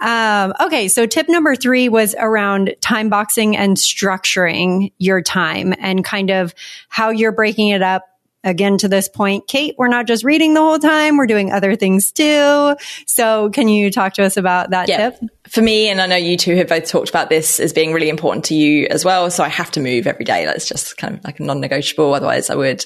Um, 0.00 0.54
okay. 0.60 0.88
So 0.88 1.06
tip 1.06 1.28
number 1.28 1.54
three 1.54 1.88
was 1.88 2.14
around 2.18 2.74
time 2.80 3.08
boxing 3.08 3.56
and 3.56 3.76
structuring 3.76 4.92
your 4.98 5.22
time 5.22 5.74
and 5.78 6.04
kind 6.04 6.30
of 6.30 6.54
how 6.88 7.10
you're 7.10 7.32
breaking 7.32 7.68
it 7.68 7.82
up 7.82 8.04
again 8.48 8.78
to 8.78 8.88
this 8.88 9.08
point, 9.08 9.46
Kate, 9.46 9.74
we're 9.78 9.88
not 9.88 10.06
just 10.06 10.24
reading 10.24 10.54
the 10.54 10.60
whole 10.60 10.78
time, 10.78 11.16
we're 11.16 11.26
doing 11.26 11.52
other 11.52 11.76
things 11.76 12.10
too. 12.10 12.74
So 13.06 13.50
can 13.50 13.68
you 13.68 13.90
talk 13.90 14.14
to 14.14 14.24
us 14.24 14.36
about 14.36 14.70
that 14.70 14.88
yeah. 14.88 15.10
tip? 15.10 15.30
For 15.48 15.62
me, 15.62 15.88
and 15.88 16.00
I 16.00 16.06
know 16.06 16.16
you 16.16 16.36
two 16.36 16.56
have 16.56 16.68
both 16.68 16.86
talked 16.86 17.08
about 17.08 17.30
this 17.30 17.60
as 17.60 17.72
being 17.72 17.92
really 17.92 18.08
important 18.08 18.44
to 18.46 18.54
you 18.54 18.86
as 18.90 19.04
well. 19.04 19.30
So 19.30 19.44
I 19.44 19.48
have 19.48 19.70
to 19.72 19.80
move 19.80 20.06
every 20.06 20.24
day. 20.24 20.44
That's 20.44 20.68
just 20.68 20.96
kind 20.96 21.14
of 21.14 21.24
like 21.24 21.40
a 21.40 21.42
non-negotiable. 21.42 22.14
Otherwise 22.14 22.50
I 22.50 22.54
would 22.54 22.84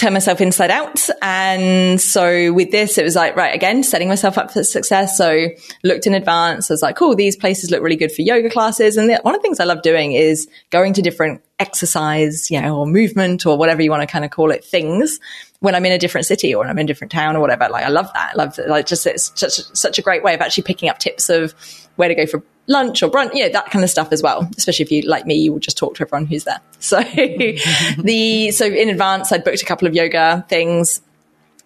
turn 0.00 0.14
myself 0.14 0.40
inside 0.40 0.70
out. 0.70 0.98
And 1.20 2.00
so 2.00 2.54
with 2.54 2.70
this, 2.70 2.96
it 2.96 3.04
was 3.04 3.14
like, 3.14 3.36
right, 3.36 3.54
again, 3.54 3.82
setting 3.82 4.08
myself 4.08 4.38
up 4.38 4.50
for 4.50 4.64
success. 4.64 5.18
So 5.18 5.48
looked 5.84 6.06
in 6.06 6.14
advance. 6.14 6.70
I 6.70 6.74
was 6.74 6.80
like, 6.80 6.96
cool, 6.96 7.14
these 7.14 7.36
places 7.36 7.70
look 7.70 7.82
really 7.82 7.96
good 7.96 8.10
for 8.10 8.22
yoga 8.22 8.48
classes. 8.48 8.96
And 8.96 9.10
the, 9.10 9.20
one 9.22 9.34
of 9.34 9.40
the 9.40 9.42
things 9.42 9.60
I 9.60 9.64
love 9.64 9.82
doing 9.82 10.12
is 10.12 10.48
going 10.70 10.94
to 10.94 11.02
different 11.02 11.42
exercise, 11.58 12.50
you 12.50 12.58
know, 12.62 12.78
or 12.78 12.86
movement 12.86 13.44
or 13.44 13.58
whatever 13.58 13.82
you 13.82 13.90
want 13.90 14.02
to 14.02 14.06
kind 14.06 14.24
of 14.24 14.30
call 14.30 14.50
it 14.50 14.64
things 14.64 15.20
when 15.58 15.74
I'm 15.74 15.84
in 15.84 15.92
a 15.92 15.98
different 15.98 16.26
city 16.26 16.54
or 16.54 16.64
I'm 16.64 16.78
in 16.78 16.84
a 16.84 16.86
different 16.86 17.12
town 17.12 17.36
or 17.36 17.40
whatever. 17.40 17.68
Like 17.68 17.84
I 17.84 17.90
love 17.90 18.10
that. 18.14 18.30
I 18.32 18.36
love 18.38 18.56
that. 18.56 18.70
Like 18.70 18.86
just, 18.86 19.06
it's 19.06 19.32
such, 19.38 19.60
such 19.76 19.98
a 19.98 20.02
great 20.02 20.22
way 20.22 20.32
of 20.32 20.40
actually 20.40 20.64
picking 20.64 20.88
up 20.88 20.98
tips 20.98 21.28
of 21.28 21.54
where 22.00 22.08
to 22.08 22.14
go 22.14 22.26
for 22.26 22.42
lunch 22.66 23.02
or 23.02 23.10
brunch, 23.10 23.34
you 23.34 23.44
know, 23.44 23.52
that 23.52 23.66
kind 23.70 23.84
of 23.84 23.90
stuff 23.90 24.10
as 24.10 24.22
well. 24.22 24.48
Especially 24.56 24.84
if 24.84 24.90
you, 24.90 25.02
like 25.02 25.26
me, 25.26 25.34
you 25.34 25.52
will 25.52 25.60
just 25.60 25.76
talk 25.76 25.94
to 25.96 26.02
everyone 26.02 26.26
who's 26.26 26.44
there. 26.44 26.60
So 26.80 26.98
the, 27.98 28.50
so 28.52 28.64
in 28.64 28.88
advance, 28.88 29.30
I'd 29.30 29.44
booked 29.44 29.60
a 29.60 29.66
couple 29.66 29.86
of 29.86 29.94
yoga 29.94 30.46
things. 30.48 31.02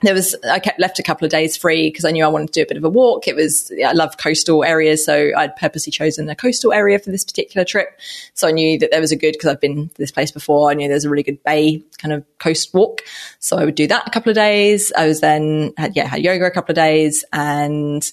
There 0.02 0.12
was, 0.12 0.34
I 0.50 0.58
kept 0.58 0.80
left 0.80 0.98
a 0.98 1.04
couple 1.04 1.24
of 1.24 1.30
days 1.30 1.56
free 1.56 1.88
because 1.88 2.04
I 2.04 2.10
knew 2.10 2.24
I 2.24 2.28
wanted 2.28 2.48
to 2.48 2.52
do 2.52 2.62
a 2.64 2.66
bit 2.66 2.76
of 2.76 2.82
a 2.82 2.90
walk. 2.90 3.28
It 3.28 3.36
was, 3.36 3.72
I 3.86 3.92
love 3.92 4.16
coastal 4.16 4.64
areas. 4.64 5.06
So 5.06 5.30
I'd 5.36 5.54
purposely 5.54 5.92
chosen 5.92 6.28
a 6.28 6.34
coastal 6.34 6.72
area 6.72 6.98
for 6.98 7.12
this 7.12 7.24
particular 7.24 7.64
trip. 7.64 8.00
So 8.34 8.48
I 8.48 8.50
knew 8.50 8.76
that 8.80 8.90
there 8.90 9.00
was 9.00 9.12
a 9.12 9.16
good, 9.16 9.34
because 9.34 9.48
I've 9.48 9.60
been 9.60 9.88
to 9.88 9.94
this 9.98 10.10
place 10.10 10.32
before. 10.32 10.68
I 10.68 10.74
knew 10.74 10.88
there 10.88 10.96
was 10.96 11.04
a 11.04 11.10
really 11.10 11.22
good 11.22 11.42
bay 11.44 11.84
kind 11.98 12.12
of 12.12 12.24
coast 12.38 12.74
walk. 12.74 13.02
So 13.38 13.56
I 13.56 13.64
would 13.64 13.76
do 13.76 13.86
that 13.86 14.08
a 14.08 14.10
couple 14.10 14.30
of 14.30 14.34
days. 14.34 14.92
I 14.96 15.06
was 15.06 15.20
then, 15.20 15.72
had, 15.76 15.94
yeah, 15.94 16.08
had 16.08 16.24
yoga 16.24 16.46
a 16.46 16.50
couple 16.50 16.72
of 16.72 16.76
days 16.76 17.24
and, 17.32 18.04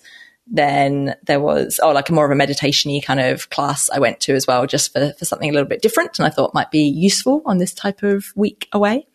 then 0.52 1.16
there 1.24 1.40
was, 1.40 1.80
oh, 1.82 1.92
like 1.92 2.10
a 2.10 2.14
more 2.14 2.26
of 2.26 2.32
a 2.32 2.36
meditation 2.36 3.00
kind 3.02 3.20
of 3.20 3.50
class 3.50 3.90
I 3.90 4.00
went 4.00 4.20
to 4.22 4.36
as 4.36 4.46
well, 4.46 4.68
just 4.68 4.92
for, 4.92 5.14
for 5.14 5.26
something 5.26 5.50
a 5.50 5.54
little 5.54 5.68
bit 5.68 5.82
different 5.82 6.20
and 6.20 6.26
I 6.26 6.30
thought 6.30 6.54
might 6.54 6.72
be 6.72 6.84
useful 6.84 7.42
on 7.46 7.58
this 7.58 7.74
type 7.74 8.04
of 8.04 8.26
week 8.36 8.68
away. 8.74 9.08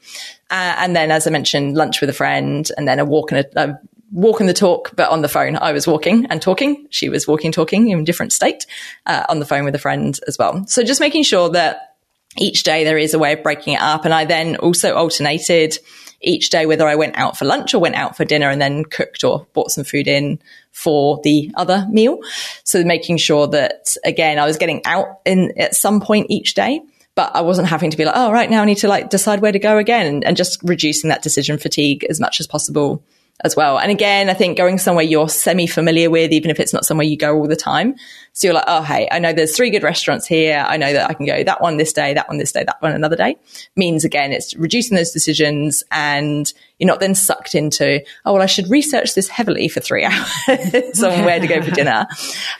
Uh, 0.51 0.75
and 0.79 0.96
then, 0.96 1.11
as 1.11 1.27
I 1.27 1.31
mentioned, 1.31 1.77
lunch 1.77 2.01
with 2.01 2.09
a 2.09 2.14
friend 2.14 2.68
and 2.77 2.88
then 2.88 2.99
a 2.99 3.05
walk 3.05 3.33
and 3.33 3.44
a, 3.44 3.62
a 3.62 3.81
walk 4.12 4.40
and 4.40 4.49
the 4.49 4.55
talk, 4.55 4.92
but 4.96 5.11
on 5.11 5.20
the 5.20 5.29
phone. 5.29 5.57
I 5.57 5.72
was 5.72 5.87
walking 5.87 6.27
and 6.27 6.40
talking. 6.40 6.87
She 6.90 7.09
was 7.11 7.29
walking, 7.29 7.53
talking 7.53 7.90
in 7.90 8.01
a 8.01 8.05
different 8.05 8.33
state, 8.33 8.66
uh, 9.05 9.25
on 9.29 9.38
the 9.38 9.46
phone 9.46 9.64
with 9.64 9.75
a 9.75 9.81
friend 9.81 10.18
as 10.27 10.38
well. 10.38 10.66
So 10.66 10.83
just 10.83 11.01
making 11.01 11.25
sure 11.25 11.51
that 11.51 11.96
each 12.38 12.62
day 12.62 12.85
there 12.85 12.99
is 12.99 13.14
a 13.14 13.18
way 13.18 13.35
of 13.35 13.42
breaking 13.42 13.75
it 13.75 13.81
up. 13.81 14.05
And 14.05 14.14
I 14.14 14.25
then 14.25 14.57
also 14.57 14.94
alternated 14.94 15.79
each 16.20 16.50
day, 16.50 16.66
whether 16.66 16.87
I 16.87 16.94
went 16.94 17.16
out 17.18 17.37
for 17.37 17.44
lunch 17.44 17.74
or 17.74 17.79
went 17.79 17.94
out 17.94 18.16
for 18.16 18.24
dinner 18.24 18.48
and 18.48 18.61
then 18.61 18.85
cooked 18.85 19.24
or 19.24 19.46
bought 19.52 19.70
some 19.70 19.85
food 19.85 20.09
in 20.09 20.38
for 20.72 21.20
the 21.22 21.50
other 21.55 21.87
meal. 21.90 22.18
So 22.64 22.85
making 22.85 23.18
sure 23.18 23.46
that 23.48 23.96
again, 24.05 24.38
I 24.38 24.46
was 24.46 24.57
getting 24.57 24.85
out 24.85 25.20
in 25.24 25.52
at 25.59 25.74
some 25.74 26.00
point 26.00 26.26
each 26.31 26.55
day, 26.55 26.81
but 27.14 27.35
I 27.35 27.40
wasn't 27.40 27.68
having 27.68 27.90
to 27.90 27.96
be 27.96 28.05
like, 28.05 28.16
oh, 28.16 28.31
right 28.31 28.50
now 28.50 28.62
I 28.62 28.66
need 28.66 28.79
to 28.79 28.88
like 28.88 29.11
decide 29.11 29.40
where 29.40 29.52
to 29.52 29.59
go 29.59 29.79
again 29.79 30.07
and, 30.07 30.24
and 30.24 30.37
just 30.37 30.61
reducing 30.62 31.09
that 31.09 31.22
decision 31.22 31.59
fatigue 31.59 32.05
as 32.09 32.20
much 32.20 32.40
as 32.40 32.46
possible 32.46 33.02
as 33.44 33.55
well. 33.55 33.79
And 33.79 33.90
again, 33.90 34.31
I 34.31 34.35
think 34.35 34.57
going 34.57 34.79
somewhere 34.79 35.05
you're 35.05 35.29
semi 35.29 35.66
familiar 35.66 36.11
with, 36.11 36.33
even 36.33 36.51
if 36.51 36.59
it's 36.59 36.72
not 36.72 36.85
somewhere 36.85 37.07
you 37.07 37.16
go 37.16 37.37
all 37.37 37.46
the 37.46 37.57
time. 37.57 37.96
So 38.33 38.46
you're 38.46 38.55
like, 38.55 38.64
oh, 38.66 38.83
hey, 38.83 39.09
I 39.11 39.18
know 39.18 39.33
there's 39.33 39.57
three 39.57 39.70
good 39.70 39.83
restaurants 39.83 40.27
here. 40.27 40.64
I 40.66 40.77
know 40.77 40.92
that 40.92 41.09
I 41.11 41.14
can 41.14 41.27
go 41.27 41.42
that 41.44 41.61
one 41.61 41.77
this 41.77 41.92
day, 41.92 42.14
that 42.14 42.29
one 42.29 42.38
this 42.38 42.53
day, 42.53 42.64
that 42.64 42.81
one 42.81 42.92
another 42.92 43.16
day. 43.16 43.37
Means 43.77 44.05
again, 44.05 44.33
it's 44.33 44.55
reducing 44.57 44.96
those 44.96 45.11
decisions 45.11 45.85
and 45.90 46.53
you're 46.79 46.87
not 46.88 47.01
then 47.01 47.14
sucked 47.14 47.55
into, 47.55 48.03
oh, 48.25 48.33
well, 48.35 48.42
I 48.42 48.46
should 48.46 48.70
research 48.70 49.14
this 49.14 49.29
heavily 49.29 49.68
for 49.68 49.81
three 49.81 50.05
hours 50.49 51.03
on 51.03 51.25
where 51.25 51.40
to 51.40 51.46
go 51.46 51.62
for 51.62 51.70
dinner. 51.70 52.07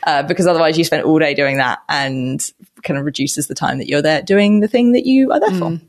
Uh, 0.03 0.23
because 0.23 0.47
otherwise 0.47 0.77
you 0.77 0.83
spend 0.83 1.03
all 1.03 1.19
day 1.19 1.33
doing 1.33 1.57
that 1.57 1.79
and 1.89 2.41
kind 2.83 2.99
of 2.99 3.05
reduces 3.05 3.47
the 3.47 3.55
time 3.55 3.79
that 3.79 3.87
you're 3.87 4.01
there 4.01 4.21
doing 4.21 4.59
the 4.59 4.67
thing 4.67 4.91
that 4.93 5.05
you 5.05 5.31
are 5.31 5.39
there 5.39 5.49
mm. 5.49 5.79
for. 5.79 5.86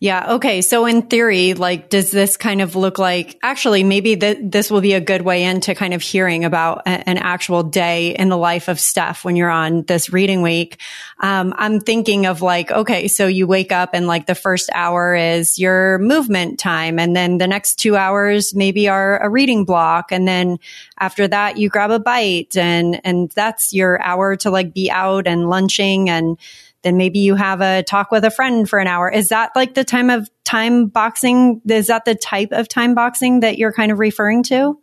Yeah. 0.00 0.34
Okay. 0.34 0.60
So 0.62 0.86
in 0.86 1.02
theory, 1.02 1.54
like, 1.54 1.88
does 1.88 2.12
this 2.12 2.36
kind 2.36 2.60
of 2.60 2.76
look 2.76 3.00
like 3.00 3.36
actually 3.42 3.82
maybe 3.82 4.14
th- 4.14 4.38
this 4.42 4.70
will 4.70 4.80
be 4.80 4.92
a 4.92 5.00
good 5.00 5.22
way 5.22 5.42
into 5.42 5.74
kind 5.74 5.92
of 5.92 6.02
hearing 6.02 6.44
about 6.44 6.82
a- 6.86 7.08
an 7.08 7.18
actual 7.18 7.64
day 7.64 8.14
in 8.14 8.28
the 8.28 8.36
life 8.36 8.68
of 8.68 8.78
Steph 8.78 9.24
when 9.24 9.34
you're 9.34 9.50
on 9.50 9.82
this 9.82 10.12
reading 10.12 10.40
week? 10.40 10.80
Um, 11.18 11.52
I'm 11.56 11.80
thinking 11.80 12.26
of 12.26 12.42
like, 12.42 12.70
okay, 12.70 13.08
so 13.08 13.26
you 13.26 13.48
wake 13.48 13.72
up 13.72 13.90
and 13.92 14.06
like 14.06 14.26
the 14.26 14.36
first 14.36 14.70
hour 14.72 15.16
is 15.16 15.58
your 15.58 15.98
movement 15.98 16.60
time. 16.60 17.00
And 17.00 17.16
then 17.16 17.38
the 17.38 17.48
next 17.48 17.80
two 17.80 17.96
hours 17.96 18.54
maybe 18.54 18.88
are 18.88 19.18
a 19.18 19.28
reading 19.28 19.64
block. 19.64 20.12
And 20.12 20.28
then 20.28 20.58
after 20.96 21.26
that, 21.26 21.58
you 21.58 21.68
grab 21.70 21.90
a 21.90 21.98
bite 21.98 22.56
and, 22.56 23.00
and 23.02 23.32
that's 23.32 23.72
your 23.72 24.00
hour 24.00 24.36
to 24.36 24.50
like 24.52 24.72
be 24.72 24.92
out 24.92 25.26
and 25.26 25.50
lunching 25.50 26.08
and, 26.08 26.38
then 26.82 26.96
maybe 26.96 27.18
you 27.18 27.34
have 27.34 27.60
a 27.60 27.82
talk 27.82 28.10
with 28.10 28.24
a 28.24 28.30
friend 28.30 28.68
for 28.68 28.78
an 28.78 28.86
hour. 28.86 29.10
Is 29.10 29.28
that 29.28 29.50
like 29.56 29.74
the 29.74 29.84
time 29.84 30.10
of 30.10 30.28
time 30.44 30.86
boxing? 30.86 31.60
Is 31.68 31.88
that 31.88 32.04
the 32.04 32.14
type 32.14 32.52
of 32.52 32.68
time 32.68 32.94
boxing 32.94 33.40
that 33.40 33.58
you're 33.58 33.72
kind 33.72 33.90
of 33.90 33.98
referring 33.98 34.42
to? 34.44 34.78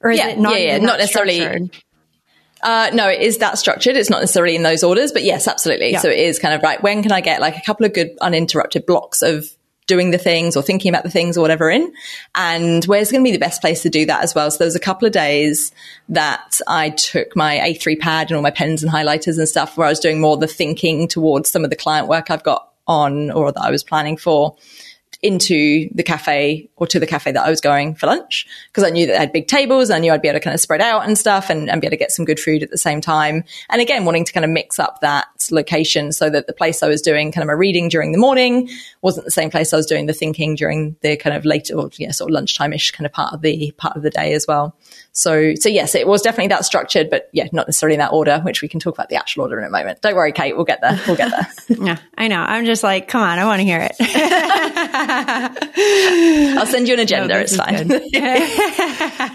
Or 0.00 0.10
is 0.10 0.18
yeah, 0.18 0.28
it 0.28 0.38
not, 0.38 0.52
yeah, 0.52 0.76
yeah, 0.76 0.78
not 0.78 0.98
necessarily. 0.98 1.40
structured? 1.40 1.70
Uh, 2.62 2.90
no, 2.92 3.08
it 3.08 3.20
is 3.20 3.38
that 3.38 3.58
structured. 3.58 3.96
It's 3.96 4.10
not 4.10 4.20
necessarily 4.20 4.54
in 4.54 4.62
those 4.62 4.84
orders, 4.84 5.12
but 5.12 5.22
yes, 5.22 5.48
absolutely. 5.48 5.92
Yeah. 5.92 6.00
So 6.00 6.10
it 6.10 6.18
is 6.18 6.38
kind 6.38 6.54
of 6.54 6.62
right. 6.62 6.82
When 6.82 7.02
can 7.02 7.12
I 7.12 7.22
get 7.22 7.40
like 7.40 7.56
a 7.56 7.62
couple 7.62 7.86
of 7.86 7.94
good 7.94 8.10
uninterrupted 8.20 8.84
blocks 8.84 9.22
of 9.22 9.46
doing 9.90 10.10
the 10.10 10.18
things 10.18 10.56
or 10.56 10.62
thinking 10.62 10.88
about 10.88 11.02
the 11.02 11.10
things 11.10 11.36
or 11.36 11.42
whatever 11.42 11.68
in? 11.68 11.92
And 12.34 12.82
where's 12.86 13.10
going 13.10 13.22
to 13.22 13.28
be 13.28 13.36
the 13.36 13.38
best 13.38 13.60
place 13.60 13.82
to 13.82 13.90
do 13.90 14.06
that 14.06 14.22
as 14.22 14.34
well? 14.34 14.50
So 14.50 14.58
there's 14.58 14.74
a 14.74 14.80
couple 14.80 15.04
of 15.04 15.12
days 15.12 15.72
that 16.08 16.60
I 16.66 16.90
took 16.90 17.36
my 17.36 17.58
A3 17.58 17.98
pad 17.98 18.30
and 18.30 18.36
all 18.36 18.42
my 18.42 18.50
pens 18.50 18.82
and 18.82 18.90
highlighters 18.90 19.36
and 19.36 19.48
stuff 19.48 19.76
where 19.76 19.86
I 19.86 19.90
was 19.90 20.00
doing 20.00 20.20
more 20.20 20.38
the 20.38 20.46
thinking 20.46 21.08
towards 21.08 21.50
some 21.50 21.64
of 21.64 21.70
the 21.70 21.76
client 21.76 22.08
work 22.08 22.30
I've 22.30 22.42
got 22.42 22.70
on 22.86 23.30
or 23.30 23.52
that 23.52 23.60
I 23.60 23.70
was 23.70 23.84
planning 23.84 24.16
for 24.16 24.56
into 25.22 25.88
the 25.94 26.02
cafe 26.02 26.70
or 26.76 26.86
to 26.86 26.98
the 26.98 27.06
cafe 27.06 27.30
that 27.32 27.44
I 27.44 27.50
was 27.50 27.60
going 27.60 27.94
for 27.94 28.06
lunch 28.06 28.46
because 28.68 28.84
I 28.84 28.90
knew 28.90 29.06
that 29.06 29.12
they 29.12 29.18
had 29.18 29.32
big 29.32 29.48
tables. 29.48 29.90
I 29.90 29.98
knew 29.98 30.12
I'd 30.12 30.22
be 30.22 30.28
able 30.28 30.38
to 30.38 30.44
kind 30.44 30.54
of 30.54 30.60
spread 30.60 30.80
out 30.80 31.06
and 31.06 31.18
stuff 31.18 31.50
and, 31.50 31.68
and 31.68 31.80
be 31.80 31.86
able 31.86 31.92
to 31.92 31.98
get 31.98 32.10
some 32.10 32.24
good 32.24 32.40
food 32.40 32.62
at 32.62 32.70
the 32.70 32.78
same 32.78 33.00
time. 33.02 33.44
And 33.68 33.82
again, 33.82 34.06
wanting 34.06 34.24
to 34.24 34.32
kind 34.32 34.44
of 34.44 34.50
mix 34.50 34.78
up 34.78 35.00
that 35.00 35.26
location 35.50 36.12
so 36.12 36.30
that 36.30 36.46
the 36.46 36.54
place 36.54 36.82
I 36.82 36.88
was 36.88 37.02
doing 37.02 37.32
kind 37.32 37.42
of 37.42 37.48
my 37.48 37.52
reading 37.52 37.88
during 37.88 38.12
the 38.12 38.18
morning 38.18 38.70
wasn't 39.02 39.26
the 39.26 39.30
same 39.30 39.50
place 39.50 39.72
I 39.72 39.76
was 39.76 39.86
doing 39.86 40.06
the 40.06 40.14
thinking 40.14 40.54
during 40.54 40.96
the 41.02 41.16
kind 41.16 41.36
of 41.36 41.44
later 41.44 41.74
or 41.74 41.90
yeah, 41.98 42.12
sort 42.12 42.30
of 42.30 42.34
lunchtime-ish 42.34 42.92
kind 42.92 43.06
of 43.06 43.12
part 43.12 43.34
of 43.34 43.42
the 43.42 43.72
part 43.76 43.96
of 43.96 44.02
the 44.02 44.10
day 44.10 44.32
as 44.32 44.46
well. 44.46 44.74
So, 45.12 45.54
so 45.54 45.68
yes, 45.68 45.94
it 45.94 46.06
was 46.06 46.22
definitely 46.22 46.48
that 46.48 46.64
structured, 46.64 47.10
but 47.10 47.28
yeah, 47.32 47.48
not 47.52 47.66
necessarily 47.66 47.94
in 47.94 48.00
that 48.00 48.12
order, 48.12 48.40
which 48.40 48.62
we 48.62 48.68
can 48.68 48.80
talk 48.80 48.94
about 48.94 49.08
the 49.08 49.16
actual 49.16 49.42
order 49.42 49.58
in 49.58 49.64
a 49.64 49.70
moment. 49.70 50.00
Don't 50.00 50.14
worry, 50.14 50.32
Kate, 50.32 50.54
we'll 50.54 50.64
get 50.64 50.80
there. 50.80 51.00
We'll 51.06 51.16
get 51.16 51.30
there. 51.30 51.46
Yeah, 51.80 51.96
I 52.18 52.28
know. 52.28 52.40
I'm 52.40 52.66
just 52.66 52.82
like, 52.82 53.08
come 53.08 53.22
on, 53.22 53.38
I 53.38 53.44
want 53.46 53.60
to 53.60 53.64
hear 53.64 53.80
it. 53.80 53.92
I'll 56.58 56.66
send 56.66 56.88
you 56.88 56.94
an 56.94 57.00
agenda. 57.00 57.38
this 57.38 57.52
it's 57.52 57.60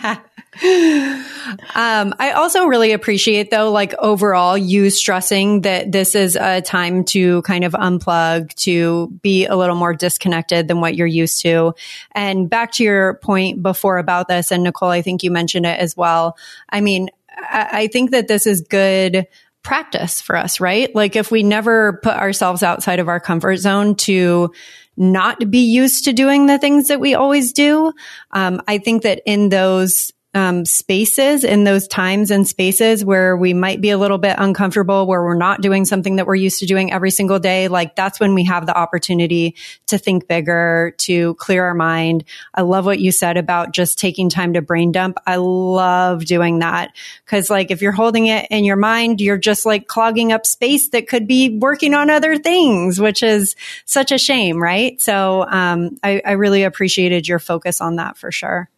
fine. 0.06 0.20
Um, 0.64 2.16
I 2.18 2.32
also 2.36 2.66
really 2.66 2.92
appreciate 2.92 3.52
though, 3.52 3.72
like 3.72 3.94
overall 4.00 4.58
you 4.58 4.90
stressing 4.90 5.62
that 5.62 5.92
this 5.92 6.16
is 6.16 6.36
a 6.36 6.62
time 6.62 7.04
to 7.06 7.42
kind 7.44 7.64
of 7.64 7.74
unplug, 7.74 8.54
to 8.56 9.10
be 9.22 9.46
a 9.46 9.56
little 9.56 9.76
more 9.76 9.94
disconnected 9.94 10.68
than 10.68 10.82
what 10.82 10.96
you're 10.96 11.08
used 11.08 11.42
to. 11.42 11.74
And 12.14 12.50
back 12.50 12.72
to 12.74 12.84
your 12.84 13.16
point 13.16 13.62
before 13.62 13.98
about 13.98 14.28
this, 14.28 14.52
and 14.52 14.64
Nicole, 14.64 14.90
I 14.90 15.02
think 15.02 15.24
you 15.24 15.32
mentioned 15.32 15.66
it 15.66 15.80
as 15.80 15.96
well. 15.96 16.38
I 16.70 16.82
mean, 16.82 17.10
I, 17.30 17.70
I 17.72 17.88
think 17.88 18.12
that 18.12 18.28
this 18.28 18.48
is 18.48 18.62
good 18.62 19.28
practice 19.62 20.22
for 20.22 20.36
us, 20.36 20.60
right? 20.60 20.94
Like 20.96 21.16
if 21.16 21.32
we 21.32 21.44
never 21.44 22.00
put 22.04 22.16
ourselves 22.16 22.64
outside 22.64 23.00
of 23.00 23.10
our 23.10 23.20
comfort 23.20 23.58
zone 23.58 23.96
to 23.96 24.54
not 24.96 25.50
be 25.52 25.66
used 25.66 26.06
to 26.06 26.14
doing 26.14 26.46
the 26.46 26.60
things 26.60 26.88
that 26.88 27.00
we 27.00 27.16
always 27.16 27.52
do, 27.52 27.92
um, 28.32 28.62
I 28.68 28.78
think 28.78 29.04
that 29.04 29.22
in 29.26 29.50
those 29.50 30.12
um, 30.36 30.66
spaces 30.66 31.46
in 31.46 31.64
those 31.64 31.88
times 31.88 32.30
and 32.30 32.46
spaces 32.46 33.06
where 33.06 33.38
we 33.38 33.54
might 33.54 33.80
be 33.80 33.90
a 33.90 33.98
little 33.98 34.18
bit 34.18 34.36
uncomfortable, 34.38 35.08
where 35.08 35.24
we're 35.24 35.34
not 35.34 35.62
doing 35.62 35.86
something 35.86 36.18
that 36.18 36.28
we're 36.28 36.36
used 36.36 36.60
to 36.60 36.66
doing 36.66 36.92
every 36.92 37.10
single 37.10 37.40
day. 37.40 37.70
Like 37.70 37.96
that's 37.96 38.20
when 38.20 38.36
we 38.36 38.44
have 38.44 38.66
the 38.66 38.78
opportunity 38.78 39.56
to 39.88 39.98
think 39.98 40.28
bigger, 40.28 40.94
to 41.00 41.36
clear 41.36 41.64
our 41.66 41.74
mind. 41.74 42.26
I 42.54 42.62
love 42.62 42.86
what 42.86 43.00
you 43.00 43.14
said 43.14 43.38
about 43.38 43.72
just 43.72 43.98
taking 43.98 44.30
time 44.30 44.54
to 44.54 44.62
brain 44.62 44.92
dump. 44.92 45.18
I 45.26 45.38
love 45.38 46.26
doing 46.26 46.60
that 46.60 46.92
because 47.24 47.50
like 47.50 47.72
if 47.72 47.82
you're 47.82 47.94
holding 47.94 48.28
it 48.28 48.48
in 48.52 48.66
your 48.66 48.76
mind, 48.76 49.22
you're 49.22 49.38
just 49.38 49.66
like 49.66 49.88
clogging 49.88 50.34
up 50.34 50.46
space 50.46 50.90
that 50.90 51.08
could 51.08 51.28
be 51.28 51.58
working 51.58 51.94
on 51.94 52.10
other 52.10 52.38
things, 52.38 53.00
which 53.00 53.24
is 53.24 53.56
such 53.86 54.12
a 54.12 54.18
shame, 54.18 54.62
right? 54.62 55.00
So, 55.02 55.46
um, 55.48 55.98
I, 56.04 56.22
I 56.26 56.32
really 56.34 56.64
appreciated 56.64 57.26
your 57.26 57.40
focus 57.40 57.80
on 57.80 57.96
that 57.96 58.18
for 58.18 58.34
sure. 58.34 58.70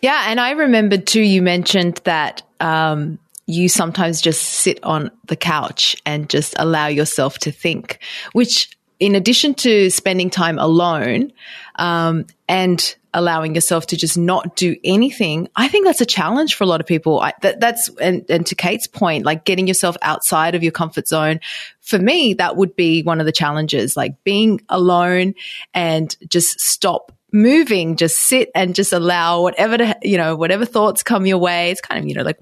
Yeah, 0.00 0.24
and 0.26 0.40
I 0.40 0.52
remembered 0.52 1.06
too. 1.06 1.20
You 1.20 1.42
mentioned 1.42 2.00
that 2.04 2.42
um, 2.58 3.18
you 3.46 3.68
sometimes 3.68 4.20
just 4.20 4.42
sit 4.42 4.82
on 4.82 5.10
the 5.26 5.36
couch 5.36 5.96
and 6.06 6.28
just 6.28 6.54
allow 6.58 6.86
yourself 6.86 7.38
to 7.40 7.52
think, 7.52 7.98
which, 8.32 8.76
in 8.98 9.14
addition 9.14 9.54
to 9.54 9.90
spending 9.90 10.30
time 10.30 10.58
alone 10.58 11.32
um, 11.76 12.26
and 12.48 12.96
allowing 13.12 13.54
yourself 13.54 13.88
to 13.88 13.96
just 13.96 14.16
not 14.16 14.56
do 14.56 14.76
anything, 14.84 15.48
I 15.56 15.68
think 15.68 15.84
that's 15.84 16.00
a 16.00 16.06
challenge 16.06 16.54
for 16.54 16.64
a 16.64 16.66
lot 16.66 16.80
of 16.80 16.86
people. 16.86 17.20
I, 17.20 17.32
that, 17.42 17.60
that's 17.60 17.88
and, 18.00 18.24
and 18.30 18.46
to 18.46 18.54
Kate's 18.54 18.86
point, 18.86 19.24
like 19.24 19.44
getting 19.44 19.66
yourself 19.66 19.96
outside 20.00 20.54
of 20.54 20.62
your 20.62 20.72
comfort 20.72 21.08
zone. 21.08 21.40
For 21.80 21.98
me, 21.98 22.34
that 22.34 22.56
would 22.56 22.76
be 22.76 23.02
one 23.02 23.20
of 23.20 23.26
the 23.26 23.32
challenges, 23.32 23.96
like 23.96 24.22
being 24.24 24.60
alone 24.68 25.34
and 25.74 26.16
just 26.28 26.60
stop 26.60 27.12
moving, 27.32 27.96
just 27.96 28.16
sit 28.16 28.50
and 28.54 28.74
just 28.74 28.92
allow 28.92 29.42
whatever 29.42 29.78
to, 29.78 29.98
you 30.02 30.16
know, 30.16 30.36
whatever 30.36 30.64
thoughts 30.64 31.02
come 31.02 31.26
your 31.26 31.38
way. 31.38 31.70
It's 31.70 31.80
kind 31.80 31.98
of, 32.00 32.08
you 32.08 32.14
know, 32.14 32.22
like 32.22 32.38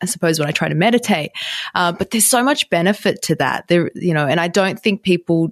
I 0.00 0.06
suppose 0.06 0.38
when 0.38 0.48
I 0.48 0.52
try 0.52 0.68
to 0.68 0.74
meditate. 0.74 1.32
Uh, 1.74 1.92
but 1.92 2.10
there's 2.10 2.28
so 2.28 2.42
much 2.42 2.70
benefit 2.70 3.22
to 3.22 3.34
that. 3.36 3.68
There, 3.68 3.90
you 3.94 4.14
know, 4.14 4.26
and 4.26 4.40
I 4.40 4.48
don't 4.48 4.78
think 4.78 5.02
people, 5.02 5.50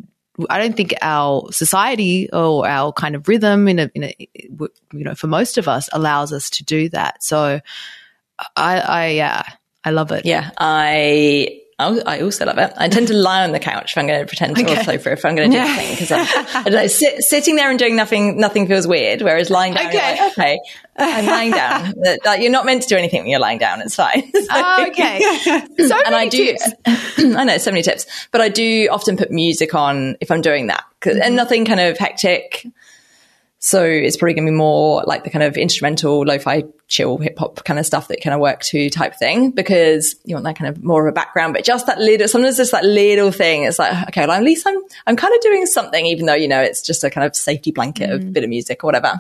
I 0.49 0.59
don't 0.59 0.77
think 0.77 0.95
our 1.03 1.51
society 1.53 2.31
or 2.33 2.69
our 2.69 2.93
kind 2.93 3.17
of 3.17 3.27
rhythm 3.29 3.69
in 3.69 3.79
a, 3.79 3.91
in 3.95 4.05
a 4.05 4.15
you 4.39 4.71
know, 4.93 5.15
for 5.15 5.27
most 5.27 5.59
of 5.59 5.67
us 5.67 5.89
allows 5.93 6.33
us 6.33 6.51
to 6.51 6.65
do 6.65 6.89
that. 6.91 7.23
So 7.25 7.61
I, 8.57 8.81
I, 8.81 9.07
yeah, 9.09 9.43
I 9.85 9.91
love 9.91 10.13
it. 10.13 10.27
Yeah, 10.27 10.51
I 10.59 11.63
I 11.79 12.21
also 12.21 12.47
love 12.47 12.57
it. 12.57 12.73
I 12.79 12.89
tend 12.89 13.09
to 13.09 13.15
lie 13.15 13.45
on 13.45 13.53
the 13.53 13.59
couch 13.59 13.93
if 13.93 13.99
I'm 13.99 14.07
going 14.07 14.21
to 14.21 14.27
pretend 14.27 14.57
to, 14.57 14.65
or 14.65 14.83
sofa 14.83 15.13
if 15.13 15.27
I'm 15.27 15.37
going 15.37 15.51
to 15.51 15.57
do 15.59 15.63
anything 15.63 15.91
because 15.91 16.11
I 16.11 16.63
don't 16.63 16.73
know, 16.73 16.87
sit, 16.87 17.23
sitting 17.23 17.57
there 17.57 17.69
and 17.69 17.79
doing 17.79 17.97
nothing, 17.97 18.39
nothing 18.39 18.67
feels 18.67 18.87
weird. 18.87 19.21
Whereas 19.21 19.51
lying 19.51 19.75
down, 19.75 19.89
okay, 19.89 20.19
like, 20.19 20.33
okay, 20.33 20.59
I'm 20.97 21.27
lying 21.27 21.51
down. 21.51 21.95
Like, 22.25 22.41
you're 22.41 22.53
not 22.53 22.65
meant 22.65 22.83
to 22.83 22.89
do 22.89 22.97
anything 22.97 23.23
when 23.23 23.31
you're 23.31 23.41
lying 23.41 23.59
down. 23.59 23.83
It's 23.83 23.95
fine. 23.95 24.31
oh, 24.35 24.87
okay. 24.89 25.21
So 25.77 25.95
and 26.05 26.15
I 26.15 26.29
do. 26.29 26.57
I 26.87 27.45
know 27.45 27.59
so 27.59 27.71
many 27.71 27.83
tips, 27.83 28.07
but 28.33 28.41
I 28.41 28.49
do 28.49 28.89
often 28.91 29.17
put 29.17 29.31
music 29.31 29.75
on 29.75 30.17
if 30.21 30.31
I'm 30.31 30.41
doing 30.41 30.69
that, 30.69 30.85
and 31.05 31.37
nothing 31.37 31.65
kind 31.67 31.81
of 31.81 31.99
hectic. 31.99 32.67
So 33.67 33.83
it's 33.83 34.17
probably 34.17 34.35
going 34.35 34.47
to 34.47 34.53
be 34.53 34.57
more 34.57 35.03
like 35.09 35.25
the 35.25 35.31
kind 35.31 35.43
of 35.43 35.57
instrumental, 35.57 36.21
lo-fi, 36.21 36.63
chill, 36.87 37.19
hip 37.19 37.37
hop 37.37 37.65
kind 37.65 37.81
of 37.81 37.85
stuff 37.85 38.07
that 38.07 38.23
kind 38.23 38.33
of 38.33 38.39
work 38.39 38.61
to 38.61 38.89
type 38.91 39.17
thing 39.17 39.51
because 39.51 40.15
you 40.25 40.37
want 40.37 40.45
that 40.45 40.57
kind 40.57 40.69
of 40.69 40.85
more 40.85 41.05
of 41.05 41.11
a 41.11 41.13
background. 41.13 41.53
But 41.53 41.65
just 41.65 41.89
that 41.89 41.99
little, 41.99 42.29
sometimes 42.29 42.59
just 42.59 42.71
that 42.71 42.85
little 42.85 43.33
thing. 43.33 43.65
It's 43.65 43.81
like, 43.81 44.11
okay, 44.11 44.25
well, 44.25 44.37
at 44.37 44.45
least 44.45 44.69
I'm, 44.69 44.81
I'm 45.09 45.17
kind 45.17 45.35
of 45.35 45.41
doing 45.41 45.67
something, 45.67 46.07
even 46.07 46.27
though, 46.27 46.35
you 46.35 46.47
know, 46.47 46.63
it's 46.63 46.81
just 46.81 47.03
a 47.03 47.11
kind 47.11 47.27
of 47.27 47.35
safety 47.35 47.73
blanket 47.73 48.09
mm. 48.09 48.15
of 48.15 48.23
a 48.23 48.27
bit 48.27 48.45
of 48.45 48.51
music 48.51 48.85
or 48.85 48.87
whatever. 48.87 49.19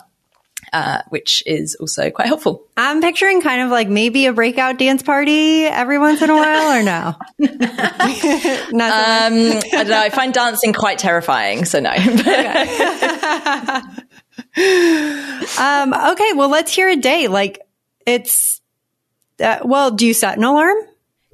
Uh, 0.73 1.03
which 1.09 1.43
is 1.47 1.75
also 1.77 2.11
quite 2.11 2.27
helpful. 2.29 2.67
I'm 2.77 3.01
picturing 3.01 3.41
kind 3.41 3.63
of 3.63 3.71
like 3.71 3.89
maybe 3.89 4.27
a 4.27 4.33
breakout 4.33 4.79
dance 4.79 5.01
party 5.03 5.65
every 5.65 5.99
once 5.99 6.23
in 6.23 6.31
a 6.31 6.35
while, 6.35 6.79
or 6.79 6.83
no? 6.83 7.15
um, 7.49 8.75
I 8.75 9.61
don't 9.73 9.89
know. 9.89 10.01
I 10.01 10.11
find 10.11 10.35
dancing 10.35 10.73
quite 10.73 10.99
terrifying, 10.99 11.65
so 11.65 11.81
no. 11.81 11.91
um, 15.59 15.92
okay, 15.92 16.33
well, 16.33 16.49
let's 16.49 16.75
hear 16.75 16.88
a 16.88 16.97
day. 16.97 17.29
Like 17.29 17.61
it's, 18.07 18.62
uh, 19.38 19.59
well, 19.64 19.90
do 19.90 20.07
you 20.07 20.14
set 20.14 20.38
an 20.38 20.45
alarm? 20.45 20.79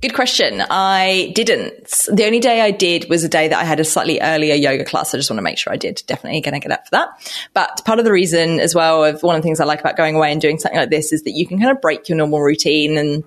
Good 0.01 0.15
question. 0.15 0.61
I 0.69 1.31
didn't. 1.37 2.09
The 2.13 2.25
only 2.27 2.41
day 2.41 2.61
I 2.61 2.73
did 2.73 3.09
was 3.09 3.23
a 3.23 3.29
day 3.29 3.47
that 3.47 3.57
I 3.57 3.63
had 3.63 3.79
a 3.79 3.85
slightly 3.85 4.21
earlier 4.21 4.57
yoga 4.57 4.85
class. 4.85 5.15
I 5.15 5.19
just 5.19 5.31
want 5.31 5.39
to 5.39 5.43
make 5.43 5.59
sure 5.59 5.73
I 5.73 5.77
did. 5.77 6.03
Definitely 6.09 6.41
going 6.41 6.55
to 6.55 6.61
get 6.61 6.73
up 6.73 6.87
for 6.87 6.91
that. 6.91 7.11
But 7.55 7.85
part 7.85 8.01
of 8.01 8.05
the 8.05 8.11
reason 8.11 8.59
as 8.59 8.75
well 8.75 9.05
of 9.05 9.23
one 9.23 9.37
of 9.37 9.43
the 9.43 9.47
things 9.47 9.61
I 9.61 9.65
like 9.65 9.79
about 9.79 9.97
going 9.97 10.17
away 10.17 10.33
and 10.33 10.41
doing 10.41 10.59
something 10.59 10.81
like 10.81 10.91
this 10.91 11.13
is 11.13 11.23
that 11.23 11.31
you 11.31 11.47
can 11.47 11.61
kind 11.61 11.71
of 11.71 11.81
break 11.81 12.09
your 12.09 12.19
normal 12.19 12.41
routine. 12.41 12.99
And 12.99 13.23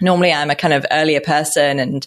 normally 0.00 0.32
I'm 0.32 0.48
a 0.48 0.54
kind 0.54 0.72
of 0.72 0.86
earlier 0.90 1.20
person 1.20 1.78
and 1.78 2.06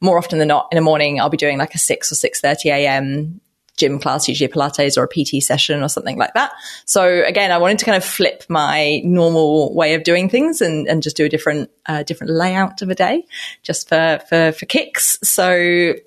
more 0.00 0.16
often 0.16 0.38
than 0.38 0.48
not 0.48 0.68
in 0.72 0.76
the 0.76 0.82
morning, 0.82 1.20
I'll 1.20 1.28
be 1.28 1.36
doing 1.36 1.58
like 1.58 1.74
a 1.74 1.78
6 1.78 2.12
or 2.12 2.14
6.30 2.14 2.70
a.m 2.70 3.40
gym 3.78 3.98
class, 3.98 4.28
usually 4.28 4.50
a 4.50 4.54
Pilates 4.54 4.98
or 4.98 5.04
a 5.04 5.08
PT 5.08 5.42
session 5.42 5.82
or 5.82 5.88
something 5.88 6.18
like 6.18 6.34
that. 6.34 6.52
So 6.84 7.24
again, 7.24 7.50
I 7.50 7.58
wanted 7.58 7.78
to 7.78 7.84
kind 7.84 7.96
of 7.96 8.04
flip 8.04 8.44
my 8.48 9.00
normal 9.04 9.74
way 9.74 9.94
of 9.94 10.02
doing 10.02 10.28
things 10.28 10.60
and, 10.60 10.86
and 10.86 11.02
just 11.02 11.16
do 11.16 11.24
a 11.24 11.28
different, 11.28 11.70
uh, 11.86 12.02
different 12.02 12.32
layout 12.32 12.82
of 12.82 12.90
a 12.90 12.94
day 12.94 13.24
just 13.62 13.88
for, 13.88 14.20
for, 14.28 14.52
for 14.52 14.66
kicks. 14.66 15.18
So 15.22 15.50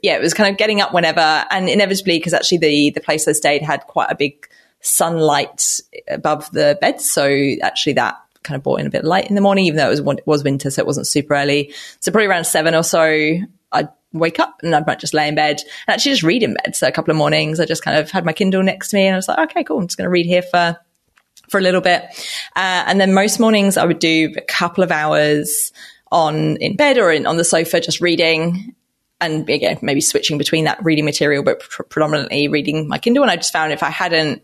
yeah, 0.04 0.16
it 0.18 0.22
was 0.22 0.34
kind 0.34 0.52
of 0.52 0.58
getting 0.58 0.82
up 0.82 0.94
whenever 0.94 1.46
and 1.50 1.70
inevitably, 1.70 2.20
because 2.20 2.34
actually 2.34 2.60
the, 2.60 2.92
the 2.92 3.02
place 3.02 3.28
I 3.28 3.32
stayed 3.32 3.64
had 3.64 3.88
quite 3.88 4.12
a 4.12 4.16
big 4.16 4.48
sunlight 4.82 5.80
above 6.08 6.52
the 6.52 6.78
bed. 6.82 7.02
So 7.02 7.26
actually 7.62 7.94
that 7.94 8.18
kind 8.44 8.56
of 8.56 8.64
brought 8.64 8.80
in 8.80 8.88
a 8.88 8.90
bit 8.90 9.02
of 9.02 9.08
light 9.08 9.30
in 9.30 9.36
the 9.36 9.42
morning, 9.42 9.66
even 9.66 9.78
though 9.78 9.92
it 9.92 10.04
was, 10.04 10.20
was 10.26 10.44
winter. 10.44 10.70
So 10.70 10.82
it 10.82 10.86
wasn't 10.86 11.08
super 11.08 11.36
early. 11.36 11.74
So 12.00 12.12
probably 12.12 12.28
around 12.28 12.46
seven 12.46 12.76
or 12.76 12.84
so, 12.84 13.38
I'd 13.72 13.90
wake 14.14 14.40
up 14.40 14.60
and 14.62 14.76
I 14.76 14.84
might 14.86 15.00
just 15.00 15.14
lay 15.14 15.28
in 15.28 15.36
bed 15.36 15.62
and 15.88 15.94
actually 15.94 16.12
just 16.12 16.24
read 16.24 16.44
in 16.44 16.54
bed. 16.54 16.76
So 16.76 16.88
a 16.88 16.92
couple 16.92 17.12
of 17.12 17.18
mornings, 17.18 17.60
I 17.60 17.66
just 17.66 17.84
kind 17.84 17.98
of 17.98 18.12
had 18.12 18.26
my 18.26 18.34
Kindle 18.34 18.64
next 18.64 18.90
to 18.90 18.98
me 18.98 19.06
and 19.06 19.16
I 19.16 19.18
was 19.18 19.28
like, 19.28 19.52
okay, 19.52 19.64
cool. 19.64 19.80
I'm 19.80 19.88
just 19.88 19.98
going 19.98 20.06
to 20.06 20.12
read 20.12 20.26
here 20.26 20.42
for, 20.42 20.78
for 21.50 21.60
a 21.60 21.62
little 21.62 21.82
bit. 21.82 22.04
Uh, 22.56 22.84
and 22.88 23.00
then 23.00 23.14
most 23.14 23.40
mornings 23.40 23.78
I 23.78 23.86
would 23.86 24.00
do 24.00 24.34
a 24.36 24.42
couple 24.42 24.84
of 24.84 24.92
hours 24.92 25.72
on 26.12 26.58
in 26.58 26.76
bed 26.76 26.98
or 26.98 27.12
in, 27.12 27.26
on 27.26 27.38
the 27.38 27.44
sofa, 27.44 27.80
just 27.80 28.02
reading 28.02 28.76
and 29.22 29.48
again, 29.50 29.78
maybe 29.82 30.02
switching 30.02 30.38
between 30.40 30.66
that 30.66 30.84
reading 30.84 31.06
material, 31.06 31.44
but 31.44 31.60
pr- 31.60 31.84
predominantly 31.84 32.48
reading 32.48 32.88
my 32.88 32.98
Kindle. 32.98 33.24
And 33.24 33.32
I 33.32 33.36
just 33.36 33.54
found 33.54 33.72
if 33.72 33.84
I 33.84 33.92
hadn't 33.92 34.42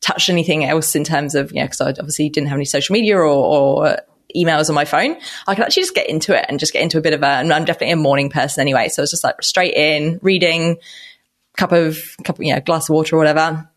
touched 0.00 0.28
anything 0.28 0.64
else 0.64 0.94
in 0.94 1.04
terms 1.04 1.34
of, 1.34 1.52
you 1.52 1.60
know, 1.60 1.68
cause 1.68 1.80
I 1.80 1.90
obviously 1.90 2.28
didn't 2.28 2.48
have 2.48 2.56
any 2.56 2.64
social 2.64 2.92
media 2.92 3.16
or, 3.16 3.24
or 3.24 3.98
emails 4.34 4.68
on 4.68 4.74
my 4.74 4.84
phone, 4.84 5.16
I 5.46 5.54
could 5.54 5.64
actually 5.64 5.82
just 5.82 5.94
get 5.94 6.08
into 6.08 6.36
it 6.36 6.46
and 6.48 6.58
just 6.58 6.72
get 6.72 6.82
into 6.82 6.98
a 6.98 7.00
bit 7.00 7.12
of 7.12 7.22
a, 7.22 7.26
and 7.26 7.52
I'm 7.52 7.64
definitely 7.64 7.92
a 7.92 7.96
morning 7.96 8.30
person 8.30 8.60
anyway. 8.60 8.88
So 8.88 9.02
it's 9.02 9.10
just 9.10 9.24
like 9.24 9.42
straight 9.42 9.74
in, 9.74 10.18
reading, 10.22 10.78
cup 11.56 11.72
of, 11.72 11.98
cup, 12.24 12.38
you 12.38 12.54
know, 12.54 12.60
glass 12.60 12.88
of 12.88 12.94
water 12.94 13.16
or 13.16 13.18
whatever. 13.18 13.68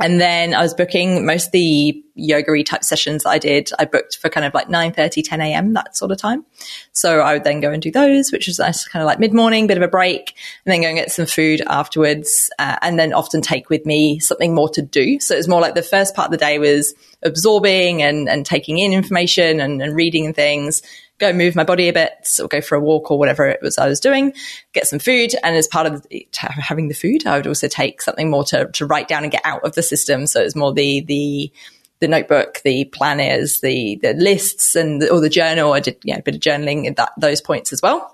And 0.00 0.20
then 0.20 0.54
I 0.54 0.62
was 0.62 0.74
booking 0.74 1.24
most 1.24 1.46
of 1.46 1.52
the 1.52 2.02
yoga 2.16 2.62
type 2.64 2.84
sessions 2.84 3.24
I 3.26 3.38
did. 3.38 3.70
I 3.78 3.84
booked 3.84 4.18
for 4.18 4.28
kind 4.28 4.44
of 4.44 4.54
like 4.54 4.68
9 4.68 4.92
30, 4.92 5.22
10 5.22 5.40
a.m., 5.40 5.72
that 5.74 5.96
sort 5.96 6.10
of 6.10 6.18
time. 6.18 6.44
So 6.92 7.20
I 7.20 7.34
would 7.34 7.44
then 7.44 7.60
go 7.60 7.70
and 7.70 7.80
do 7.80 7.90
those, 7.90 8.32
which 8.32 8.46
was 8.46 8.58
nice, 8.58 8.86
kind 8.86 9.02
of 9.02 9.06
like 9.06 9.18
mid 9.18 9.32
morning, 9.32 9.66
bit 9.66 9.76
of 9.76 9.82
a 9.82 9.88
break, 9.88 10.34
and 10.64 10.72
then 10.72 10.82
go 10.82 10.88
and 10.88 10.96
get 10.96 11.12
some 11.12 11.26
food 11.26 11.62
afterwards. 11.66 12.50
Uh, 12.58 12.76
and 12.82 12.98
then 12.98 13.12
often 13.12 13.40
take 13.40 13.70
with 13.70 13.86
me 13.86 14.18
something 14.18 14.54
more 14.54 14.68
to 14.70 14.82
do. 14.82 15.20
So 15.20 15.34
it 15.34 15.38
was 15.38 15.48
more 15.48 15.60
like 15.60 15.74
the 15.74 15.82
first 15.82 16.14
part 16.14 16.26
of 16.26 16.32
the 16.32 16.38
day 16.38 16.58
was 16.58 16.94
absorbing 17.22 18.02
and, 18.02 18.28
and 18.28 18.44
taking 18.44 18.78
in 18.78 18.92
information 18.92 19.60
and, 19.60 19.80
and 19.80 19.94
reading 19.94 20.26
and 20.26 20.34
things 20.34 20.82
go 21.18 21.32
move 21.32 21.54
my 21.54 21.64
body 21.64 21.88
a 21.88 21.92
bit 21.92 22.12
or 22.40 22.48
go 22.48 22.60
for 22.60 22.76
a 22.76 22.80
walk 22.80 23.10
or 23.10 23.18
whatever 23.18 23.46
it 23.46 23.60
was 23.62 23.78
I 23.78 23.88
was 23.88 24.00
doing, 24.00 24.32
get 24.72 24.86
some 24.86 24.98
food. 24.98 25.32
And 25.42 25.56
as 25.56 25.68
part 25.68 25.86
of 25.86 26.04
having 26.40 26.88
the 26.88 26.94
food, 26.94 27.26
I 27.26 27.36
would 27.36 27.46
also 27.46 27.68
take 27.68 28.02
something 28.02 28.30
more 28.30 28.44
to, 28.44 28.66
to 28.72 28.86
write 28.86 29.08
down 29.08 29.22
and 29.22 29.32
get 29.32 29.42
out 29.44 29.64
of 29.64 29.74
the 29.74 29.82
system. 29.82 30.26
So 30.26 30.40
it's 30.40 30.56
more 30.56 30.72
the, 30.72 31.00
the, 31.00 31.52
the 32.00 32.08
notebook, 32.08 32.60
the 32.64 32.86
planners, 32.86 33.60
the, 33.60 33.98
the 34.02 34.14
lists 34.14 34.74
and 34.74 35.00
the, 35.00 35.10
or 35.10 35.20
the 35.20 35.28
journal. 35.28 35.72
I 35.72 35.80
did, 35.80 35.98
yeah, 36.04 36.18
a 36.18 36.22
bit 36.22 36.34
of 36.34 36.40
journaling 36.40 36.86
at 36.86 36.96
that, 36.96 37.12
those 37.18 37.40
points 37.40 37.72
as 37.72 37.80
well. 37.80 38.13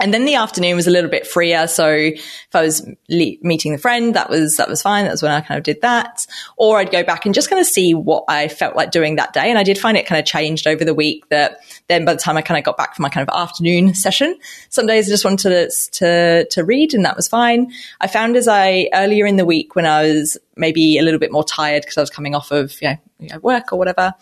And 0.00 0.14
then 0.14 0.24
the 0.24 0.34
afternoon 0.34 0.76
was 0.76 0.86
a 0.86 0.90
little 0.90 1.10
bit 1.10 1.26
freer. 1.26 1.66
So 1.66 1.88
if 1.88 2.54
I 2.54 2.62
was 2.62 2.86
le- 3.08 3.36
meeting 3.42 3.72
the 3.72 3.78
friend, 3.78 4.14
that 4.14 4.30
was, 4.30 4.56
that 4.56 4.68
was 4.68 4.80
fine. 4.82 5.04
That 5.04 5.10
was 5.10 5.22
when 5.22 5.32
I 5.32 5.40
kind 5.40 5.58
of 5.58 5.64
did 5.64 5.80
that. 5.82 6.26
Or 6.56 6.78
I'd 6.78 6.90
go 6.90 7.02
back 7.02 7.26
and 7.26 7.34
just 7.34 7.50
kind 7.50 7.60
of 7.60 7.66
see 7.66 7.94
what 7.94 8.24
I 8.28 8.48
felt 8.48 8.76
like 8.76 8.90
doing 8.90 9.16
that 9.16 9.32
day. 9.32 9.50
And 9.50 9.58
I 9.58 9.62
did 9.62 9.78
find 9.78 9.96
it 9.96 10.06
kind 10.06 10.18
of 10.18 10.24
changed 10.24 10.66
over 10.66 10.84
the 10.84 10.94
week 10.94 11.28
that 11.30 11.60
then 11.88 12.04
by 12.04 12.14
the 12.14 12.20
time 12.20 12.36
I 12.36 12.42
kind 12.42 12.58
of 12.58 12.64
got 12.64 12.76
back 12.76 12.94
from 12.94 13.02
my 13.02 13.08
kind 13.08 13.28
of 13.28 13.34
afternoon 13.34 13.94
session, 13.94 14.38
some 14.68 14.86
days 14.86 15.08
I 15.08 15.10
just 15.10 15.24
wanted 15.24 15.70
to, 15.70 15.90
to, 15.90 16.46
to 16.50 16.64
read 16.64 16.94
and 16.94 17.04
that 17.04 17.16
was 17.16 17.28
fine. 17.28 17.72
I 18.00 18.06
found 18.06 18.36
as 18.36 18.48
I 18.48 18.88
earlier 18.92 19.26
in 19.26 19.36
the 19.36 19.46
week 19.46 19.74
when 19.74 19.86
I 19.86 20.02
was 20.02 20.38
maybe 20.56 20.98
a 20.98 21.02
little 21.02 21.20
bit 21.20 21.32
more 21.32 21.44
tired 21.44 21.82
because 21.82 21.96
I 21.96 22.00
was 22.00 22.10
coming 22.10 22.34
off 22.34 22.50
of, 22.50 22.80
you 22.80 22.88
know 22.88 22.98
work 23.42 23.72
or 23.72 23.78
whatever, 23.78 24.14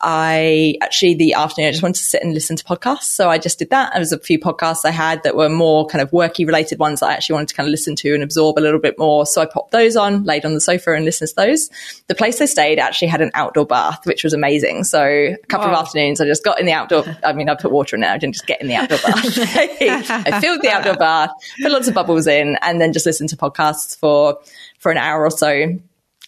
I 0.00 0.76
actually 0.82 1.14
the 1.14 1.34
afternoon 1.34 1.68
I 1.68 1.70
just 1.70 1.82
wanted 1.82 1.96
to 1.96 2.04
sit 2.04 2.22
and 2.22 2.34
listen 2.34 2.56
to 2.56 2.64
podcasts. 2.64 3.04
So 3.04 3.30
I 3.30 3.38
just 3.38 3.58
did 3.58 3.70
that. 3.70 3.92
There 3.92 4.00
was 4.00 4.12
a 4.12 4.18
few 4.18 4.38
podcasts 4.38 4.84
I 4.84 4.90
had 4.90 5.22
that 5.22 5.36
were 5.36 5.48
more 5.48 5.86
kind 5.86 6.02
of 6.02 6.10
worky 6.10 6.46
related 6.46 6.78
ones 6.78 7.00
that 7.00 7.06
I 7.06 7.14
actually 7.14 7.34
wanted 7.34 7.48
to 7.48 7.54
kind 7.54 7.66
of 7.66 7.70
listen 7.70 7.96
to 7.96 8.14
and 8.14 8.22
absorb 8.22 8.58
a 8.58 8.60
little 8.60 8.78
bit 8.78 8.98
more. 8.98 9.24
So 9.26 9.40
I 9.40 9.46
popped 9.46 9.70
those 9.70 9.96
on, 9.96 10.24
laid 10.24 10.44
on 10.44 10.54
the 10.54 10.60
sofa 10.60 10.92
and 10.92 11.04
listened 11.04 11.30
to 11.30 11.36
those. 11.36 11.70
The 12.08 12.14
place 12.14 12.40
I 12.40 12.44
stayed 12.44 12.78
actually 12.78 13.08
had 13.08 13.22
an 13.22 13.30
outdoor 13.34 13.66
bath, 13.66 14.04
which 14.04 14.22
was 14.22 14.34
amazing. 14.34 14.84
So 14.84 15.02
a 15.02 15.36
couple 15.48 15.68
wow. 15.68 15.74
of 15.74 15.86
afternoons 15.86 16.20
I 16.20 16.26
just 16.26 16.44
got 16.44 16.60
in 16.60 16.66
the 16.66 16.72
outdoor 16.72 17.04
I 17.24 17.32
mean 17.32 17.48
I 17.48 17.54
put 17.54 17.72
water 17.72 17.96
in 17.96 18.02
it, 18.02 18.08
I 18.08 18.18
didn't 18.18 18.34
just 18.34 18.46
get 18.46 18.60
in 18.60 18.68
the 18.68 18.74
outdoor 18.74 18.98
bath. 18.98 19.24
I 19.38 20.40
filled 20.40 20.62
the 20.62 20.68
outdoor 20.68 20.96
bath, 20.96 21.30
put 21.62 21.72
lots 21.72 21.88
of 21.88 21.94
bubbles 21.94 22.26
in 22.26 22.56
and 22.62 22.80
then 22.80 22.92
just 22.92 23.06
listened 23.06 23.30
to 23.30 23.36
podcasts 23.36 23.96
for 23.96 24.38
for 24.78 24.92
an 24.92 24.98
hour 24.98 25.24
or 25.24 25.30
so 25.30 25.78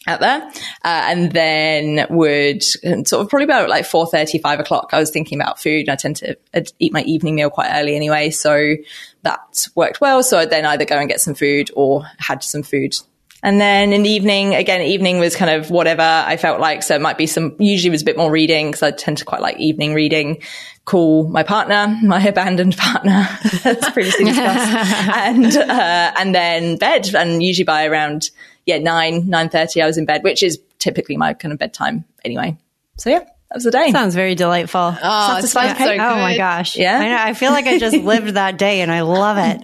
out 0.06 0.20
there. 0.20 0.50
Uh, 0.84 1.06
and 1.08 1.32
then 1.32 2.06
would 2.10 2.62
sort 2.62 3.12
of 3.12 3.28
probably 3.28 3.44
about 3.44 3.68
like 3.68 3.84
4.30, 3.84 4.40
5 4.40 4.60
o'clock, 4.60 4.90
I 4.92 4.98
was 4.98 5.10
thinking 5.10 5.40
about 5.40 5.60
food. 5.60 5.88
And 5.88 5.90
I 5.90 5.96
tend 5.96 6.16
to 6.16 6.36
eat 6.78 6.92
my 6.92 7.02
evening 7.02 7.34
meal 7.34 7.50
quite 7.50 7.70
early 7.72 7.96
anyway. 7.96 8.30
So 8.30 8.76
that 9.22 9.68
worked 9.74 10.00
well. 10.00 10.22
So 10.22 10.38
I'd 10.38 10.50
then 10.50 10.64
either 10.64 10.84
go 10.84 10.96
and 10.96 11.08
get 11.08 11.20
some 11.20 11.34
food 11.34 11.70
or 11.74 12.04
had 12.18 12.42
some 12.42 12.62
food. 12.62 12.94
And 13.42 13.60
then 13.60 13.92
in 13.92 14.02
the 14.02 14.10
evening, 14.10 14.54
again, 14.56 14.82
evening 14.82 15.20
was 15.20 15.36
kind 15.36 15.50
of 15.50 15.70
whatever 15.70 16.02
I 16.02 16.36
felt 16.36 16.60
like. 16.60 16.82
So 16.82 16.96
it 16.96 17.00
might 17.00 17.18
be 17.18 17.26
some, 17.26 17.54
usually 17.58 17.90
was 17.90 18.02
a 18.02 18.04
bit 18.04 18.16
more 18.16 18.30
reading 18.30 18.68
because 18.68 18.82
I 18.82 18.90
tend 18.90 19.18
to 19.18 19.24
quite 19.24 19.40
like 19.40 19.58
evening 19.58 19.94
reading. 19.94 20.42
Call 20.86 21.28
my 21.28 21.44
partner, 21.44 21.96
my 22.02 22.20
abandoned 22.26 22.76
partner, 22.76 23.28
as 23.64 23.90
previously 23.90 24.24
discussed, 24.24 24.72
and, 25.16 25.56
uh, 25.56 26.12
and 26.18 26.34
then 26.34 26.76
bed. 26.78 27.14
And 27.14 27.42
usually 27.42 27.64
by 27.64 27.86
around 27.86 28.30
yeah, 28.66 28.78
nine, 28.78 29.28
nine 29.28 29.48
thirty, 29.48 29.80
I 29.80 29.86
was 29.86 29.98
in 29.98 30.04
bed, 30.04 30.24
which 30.24 30.42
is 30.42 30.58
typically 30.78 31.16
my 31.16 31.34
kind 31.34 31.52
of 31.52 31.58
bedtime 31.58 32.04
anyway. 32.24 32.56
So 32.96 33.10
yeah, 33.10 33.20
that 33.20 33.54
was 33.54 33.64
the 33.64 33.70
day. 33.70 33.90
Sounds 33.92 34.14
very 34.14 34.34
delightful. 34.34 34.94
Oh, 35.02 35.34
Satisfied. 35.34 35.78
So 35.78 35.92
oh 35.92 35.96
my 35.96 36.36
gosh. 36.36 36.76
Yeah. 36.76 36.98
I, 36.98 37.08
know, 37.08 37.16
I 37.18 37.34
feel 37.34 37.50
like 37.52 37.66
I 37.66 37.78
just 37.78 37.96
lived 38.04 38.34
that 38.34 38.58
day 38.58 38.82
and 38.82 38.92
I 38.92 39.00
love 39.00 39.38
it. 39.38 39.60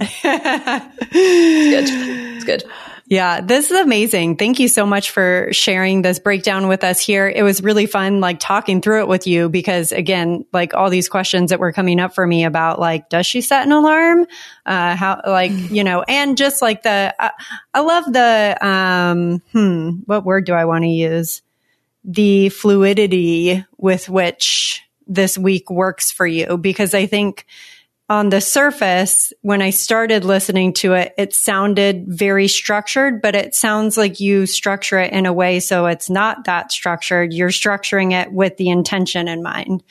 it's 1.13 1.91
good. 1.91 2.35
It's 2.37 2.45
good. 2.45 2.65
Yeah, 3.07 3.43
this 3.43 3.71
is 3.71 3.79
amazing. 3.79 4.37
Thank 4.37 4.59
you 4.59 4.67
so 4.67 4.87
much 4.87 5.11
for 5.11 5.49
sharing 5.53 6.01
this 6.01 6.19
breakdown 6.19 6.69
with 6.69 6.83
us 6.83 6.99
here. 6.99 7.29
It 7.29 7.43
was 7.43 7.63
really 7.63 7.85
fun, 7.85 8.21
like 8.21 8.41
talking 8.41 8.81
through 8.81 9.01
it 9.01 9.09
with 9.09 9.27
you 9.27 9.51
because 9.51 9.93
again, 9.93 10.47
like 10.55 10.73
all 10.73 10.89
these 10.89 11.11
questions 11.11 11.51
that 11.51 11.61
were 11.61 11.73
coming 11.73 12.01
up 12.01 12.15
for 12.15 12.27
me 12.27 12.47
about 12.47 12.81
like, 12.81 13.11
does 13.11 13.27
she 13.27 13.43
set 13.43 13.67
an 13.67 13.73
alarm? 13.73 14.27
Uh, 14.65 14.97
how, 14.97 15.21
like, 15.27 15.53
you 15.71 15.85
know, 15.85 16.03
and 16.09 16.39
just 16.39 16.63
like 16.63 16.83
the, 16.83 17.15
uh, 17.19 17.29
I 17.75 17.81
love 17.81 18.11
the, 18.11 18.67
um, 18.67 19.43
hmm, 19.53 19.91
what 20.07 20.25
word 20.25 20.47
do 20.47 20.55
I 20.55 20.65
want 20.65 20.85
to 20.85 20.89
use? 20.91 21.43
The 22.05 22.49
fluidity 22.49 23.67
with 23.77 24.09
which 24.09 24.83
this 25.07 25.37
week 25.37 25.71
works 25.71 26.11
for 26.11 26.27
you 26.27 26.57
because 26.57 26.95
I 26.95 27.05
think, 27.05 27.45
on 28.09 28.29
the 28.29 28.41
surface, 28.41 29.33
when 29.41 29.63
I 29.63 29.71
started 29.71 30.25
listening 30.25 30.75
to 30.75 30.93
it, 30.93 31.15
it 31.17 31.33
sounded 31.33 32.05
very 32.07 32.49
structured, 32.49 33.23
but 33.23 33.35
it 33.35 33.55
sounds 33.55 33.97
like 33.97 34.21
you 34.21 34.47
structure 34.47 34.99
it 34.99 35.13
in 35.13 35.27
a 35.27 35.33
way 35.33 35.61
so 35.61 35.87
it's 35.87 36.11
not 36.11 36.45
that 36.45 36.71
structured. 36.71 37.33
You're 37.33 37.49
structuring 37.49 38.13
it 38.13 38.33
with 38.33 38.57
the 38.59 38.69
intention 38.69 39.29
in 39.29 39.43
mind. 39.43 39.83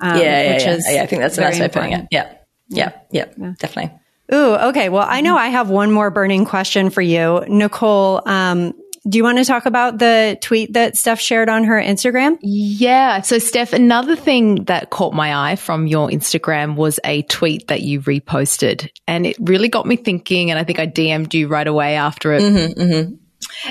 Um, 0.00 0.16
yeah, 0.16 0.22
yeah, 0.22 0.52
which 0.52 0.62
yeah. 0.62 0.74
Is 0.74 0.86
yeah. 0.88 1.02
I 1.02 1.06
think 1.06 1.22
that's 1.22 1.36
the 1.36 1.42
best 1.42 1.58
way 1.58 1.66
of 1.66 1.72
putting 1.72 1.92
it. 1.92 2.08
Yeah. 2.10 2.34
Yeah, 2.68 2.92
yeah, 3.10 3.24
yeah, 3.36 3.54
definitely. 3.58 3.98
Ooh, 4.32 4.54
okay. 4.54 4.90
Well, 4.90 5.06
I 5.08 5.22
know 5.22 5.36
I 5.36 5.48
have 5.48 5.70
one 5.70 5.90
more 5.90 6.10
burning 6.10 6.44
question 6.44 6.90
for 6.90 7.00
you, 7.00 7.42
Nicole. 7.48 8.20
Um, 8.28 8.74
do 9.08 9.16
you 9.16 9.24
want 9.24 9.38
to 9.38 9.44
talk 9.44 9.66
about 9.66 9.98
the 9.98 10.36
tweet 10.40 10.74
that 10.74 10.96
Steph 10.96 11.20
shared 11.20 11.48
on 11.48 11.64
her 11.64 11.80
Instagram? 11.80 12.38
Yeah. 12.42 13.20
So, 13.22 13.38
Steph, 13.38 13.72
another 13.72 14.16
thing 14.16 14.64
that 14.64 14.90
caught 14.90 15.14
my 15.14 15.50
eye 15.50 15.56
from 15.56 15.86
your 15.86 16.08
Instagram 16.08 16.76
was 16.76 17.00
a 17.04 17.22
tweet 17.22 17.68
that 17.68 17.82
you 17.82 18.00
reposted. 18.02 18.90
And 19.06 19.26
it 19.26 19.36
really 19.40 19.68
got 19.68 19.86
me 19.86 19.96
thinking. 19.96 20.50
And 20.50 20.58
I 20.58 20.64
think 20.64 20.78
I 20.78 20.86
DM'd 20.86 21.34
you 21.34 21.48
right 21.48 21.66
away 21.66 21.94
after 21.94 22.32
it. 22.32 22.42
Mm-hmm, 22.42 22.80
mm-hmm. 22.80 23.14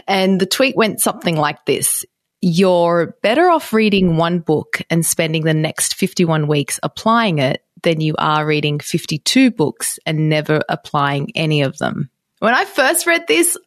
And 0.07 0.41
the 0.41 0.45
tweet 0.45 0.75
went 0.75 1.01
something 1.01 1.35
like 1.35 1.65
this 1.65 2.05
You're 2.41 3.17
better 3.21 3.49
off 3.49 3.73
reading 3.73 4.17
one 4.17 4.39
book 4.39 4.81
and 4.89 5.05
spending 5.05 5.43
the 5.43 5.53
next 5.53 5.95
51 5.95 6.47
weeks 6.47 6.79
applying 6.81 7.39
it 7.39 7.63
than 7.83 8.01
you 8.01 8.15
are 8.17 8.45
reading 8.45 8.79
52 8.79 9.51
books 9.51 9.99
and 10.05 10.29
never 10.29 10.61
applying 10.67 11.31
any 11.35 11.61
of 11.61 11.77
them. 11.77 12.09
When 12.39 12.53
I 12.53 12.65
first 12.65 13.07
read 13.07 13.27
this, 13.27 13.57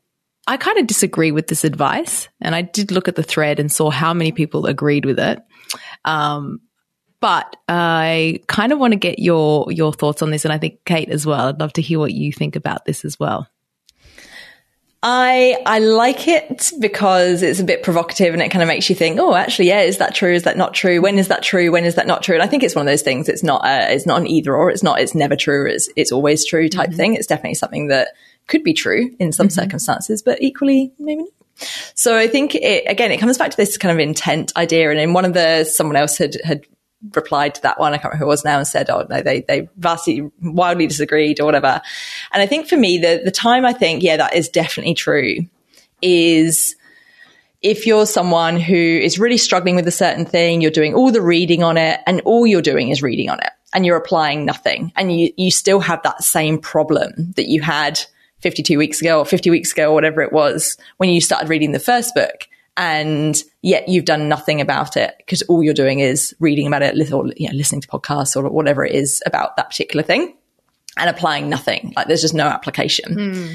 I 0.51 0.57
kind 0.57 0.79
of 0.79 0.89
disagree 0.89 1.31
with 1.31 1.47
this 1.47 1.63
advice. 1.63 2.29
And 2.41 2.57
I 2.57 2.63
did 2.63 2.91
look 2.91 3.07
at 3.07 3.15
the 3.15 3.23
thread 3.23 3.61
and 3.61 3.71
saw 3.71 3.89
how 3.89 4.13
many 4.13 4.33
people 4.33 4.67
agreed 4.67 5.05
with 5.05 5.21
it. 5.21 5.41
Um, 6.05 6.61
but 7.21 7.55
I 7.69 8.41
kind 8.49 8.73
of 8.73 8.81
want 8.81 8.93
to 8.93 8.99
get 8.99 9.21
your 9.21 9.71
your 9.71 9.93
thoughts 9.93 10.23
on 10.23 10.31
this, 10.31 10.45
and 10.45 10.53
I 10.53 10.59
think 10.59 10.85
Kate 10.85 11.11
as 11.11 11.25
well. 11.25 11.49
I'd 11.49 11.61
love 11.61 11.75
to 11.75 11.83
hear 11.83 12.01
what 12.01 12.13
you 12.13 12.33
think 12.33 12.57
about 12.57 12.85
this 12.85 13.05
as 13.05 13.21
well. 13.21 13.47
I 15.03 15.63
I 15.67 15.79
like 15.79 16.27
it 16.27 16.73
because 16.81 17.43
it's 17.43 17.61
a 17.61 17.65
bit 17.65 17.83
provocative 17.83 18.35
and 18.35 18.43
it 18.43 18.49
kind 18.49 18.63
of 18.63 18.69
makes 18.69 18.91
you 18.91 18.97
think, 18.97 19.21
oh, 19.21 19.35
actually, 19.35 19.69
yeah, 19.69 19.83
is 19.83 19.99
that 19.99 20.15
true? 20.15 20.33
Is 20.33 20.43
that 20.43 20.57
not 20.57 20.75
true? 20.75 21.01
When 21.01 21.19
is 21.19 21.29
that 21.29 21.43
true? 21.43 21.71
When 21.71 21.85
is 21.85 21.95
that 21.95 22.07
not 22.07 22.23
true? 22.23 22.35
And 22.35 22.43
I 22.43 22.49
think 22.49 22.63
it's 22.63 22.75
one 22.75 22.87
of 22.87 22.91
those 22.91 23.03
things. 23.03 23.29
It's 23.29 23.45
not 23.45 23.65
a, 23.65 23.95
it's 23.95 24.05
not 24.05 24.21
an 24.21 24.27
either 24.27 24.57
or. 24.57 24.71
It's 24.71 24.83
not. 24.83 25.01
It's 25.01 25.15
never 25.15 25.37
true. 25.37 25.71
It's 25.71 25.89
it's 25.95 26.13
always 26.13 26.45
true 26.45 26.69
type 26.69 26.89
mm-hmm. 26.89 26.97
thing. 26.97 27.15
It's 27.15 27.27
definitely 27.27 27.55
something 27.55 27.87
that 27.89 28.09
could 28.51 28.63
be 28.63 28.75
true 28.75 29.15
in 29.19 29.33
some 29.33 29.49
mm-hmm. 29.49 29.61
circumstances, 29.61 30.23
but 30.23 30.43
equally 30.43 30.93
maybe 30.99 31.23
not. 31.23 31.69
So 31.95 32.17
I 32.17 32.27
think 32.27 32.55
it, 32.55 32.85
again, 32.87 33.13
it 33.13 33.19
comes 33.19 33.39
back 33.39 33.51
to 33.51 33.57
this 33.57 33.77
kind 33.79 33.93
of 33.93 33.99
intent 33.99 34.53
idea. 34.57 34.91
And 34.91 34.99
in 34.99 35.13
one 35.13 35.25
of 35.25 35.35
the, 35.35 35.65
someone 35.65 35.97
else 35.97 36.19
had, 36.19 36.37
had 36.45 36.67
replied 37.15 37.55
to 37.55 37.63
that 37.63 37.79
one. 37.79 37.93
I 37.93 37.97
can't 37.97 38.13
remember 38.13 38.25
who 38.25 38.29
it 38.29 38.35
was 38.35 38.45
now 38.45 38.59
and 38.59 38.67
said, 38.67 38.91
oh 38.91 39.07
no, 39.09 39.21
they, 39.23 39.41
they 39.41 39.69
vastly, 39.77 40.31
wildly 40.43 40.87
disagreed 40.87 41.41
or 41.41 41.47
whatever. 41.47 41.81
And 42.33 42.43
I 42.43 42.47
think 42.47 42.67
for 42.67 42.77
me, 42.77 42.99
the, 42.99 43.23
the 43.25 43.31
time 43.31 43.65
I 43.65 43.73
think, 43.73 44.03
yeah, 44.03 44.17
that 44.19 44.35
is 44.35 44.49
definitely 44.49 44.95
true 44.95 45.47
is 46.03 46.77
if 47.63 47.87
you're 47.87 48.07
someone 48.07 48.59
who 48.59 48.75
is 48.75 49.19
really 49.19 49.37
struggling 49.37 49.77
with 49.77 49.87
a 49.87 49.93
certain 49.93 50.25
thing, 50.25 50.61
you're 50.61 50.71
doing 50.71 50.95
all 50.95 51.11
the 51.11 51.23
reading 51.23 51.63
on 51.63 51.77
it 51.77 52.01
and 52.07 52.23
all 52.23 52.47
you're 52.47 52.63
doing 52.63 52.89
is 52.89 53.03
reading 53.03 53.29
on 53.29 53.39
it 53.41 53.51
and 53.73 53.85
you're 53.85 53.97
applying 53.97 54.45
nothing 54.45 54.93
and 54.97 55.19
you, 55.19 55.33
you 55.37 55.51
still 55.51 55.81
have 55.81 56.03
that 56.03 56.23
same 56.23 56.59
problem 56.59 57.33
that 57.37 57.49
you 57.49 57.61
had 57.61 58.01
52 58.41 58.79
weeks 58.79 59.01
ago 59.01 59.19
or 59.19 59.27
50 59.27 59.51
weeks 59.51 59.73
ago 59.73 59.91
or 59.91 59.95
whatever 59.95 60.23
it 60.23 60.33
was 60.33 60.77
when 60.97 61.11
you 61.11 61.21
started 61.21 61.49
reading 61.49 61.73
the 61.73 61.81
first 61.81 62.15
book 62.15 62.49
and 62.77 63.43
yet 63.63 63.89
you've 63.89 64.05
done 64.05 64.29
nothing 64.29 64.61
about 64.61 64.97
it 64.97 65.15
because 65.19 65.43
all 65.43 65.63
you're 65.63 65.75
doing 65.75 66.01
is 66.01 66.35
reading 66.41 66.67
about 66.67 66.83
it 66.83 66.95
or 67.13 67.31
you 67.37 67.49
know, 67.49 67.55
listening 67.55 67.81
to 67.83 67.89
podcasts 67.89 68.37
or 68.37 68.49
whatever 68.49 68.85
it 68.85 68.95
is 68.95 69.23
about 69.27 69.57
that 69.57 69.69
particular 69.69 70.03
thing 70.03 70.35
and 70.97 71.11
applying 71.11 71.49
nothing. 71.49 71.93
Like 71.97 72.07
there's 72.07 72.23
just 72.23 72.35
no 72.35 72.47
application. 72.47 73.15
Mm. 73.15 73.55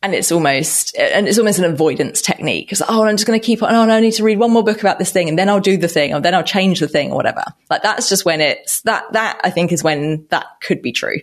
And 0.00 0.14
it's 0.14 0.30
almost, 0.30 0.96
and 0.96 1.26
it's 1.26 1.38
almost 1.38 1.58
an 1.58 1.64
avoidance 1.64 2.22
technique. 2.22 2.66
Because, 2.66 2.82
oh, 2.88 3.02
I'm 3.02 3.16
just 3.16 3.26
going 3.26 3.38
to 3.38 3.44
keep 3.44 3.64
on. 3.64 3.74
Oh, 3.74 3.84
no, 3.84 3.94
I 3.94 4.00
need 4.00 4.12
to 4.12 4.22
read 4.22 4.38
one 4.38 4.52
more 4.52 4.62
book 4.62 4.80
about 4.80 5.00
this 5.00 5.10
thing 5.10 5.28
and 5.28 5.36
then 5.36 5.48
I'll 5.48 5.58
do 5.58 5.76
the 5.76 5.88
thing 5.88 6.14
or 6.14 6.20
then 6.20 6.36
I'll 6.36 6.44
change 6.44 6.78
the 6.78 6.86
thing 6.86 7.10
or 7.10 7.16
whatever. 7.16 7.42
Like 7.68 7.82
that's 7.82 8.08
just 8.08 8.24
when 8.24 8.40
it's 8.40 8.80
that, 8.82 9.12
that 9.12 9.40
I 9.42 9.50
think 9.50 9.72
is 9.72 9.82
when 9.82 10.26
that 10.30 10.46
could 10.60 10.82
be 10.82 10.92
true. 10.92 11.18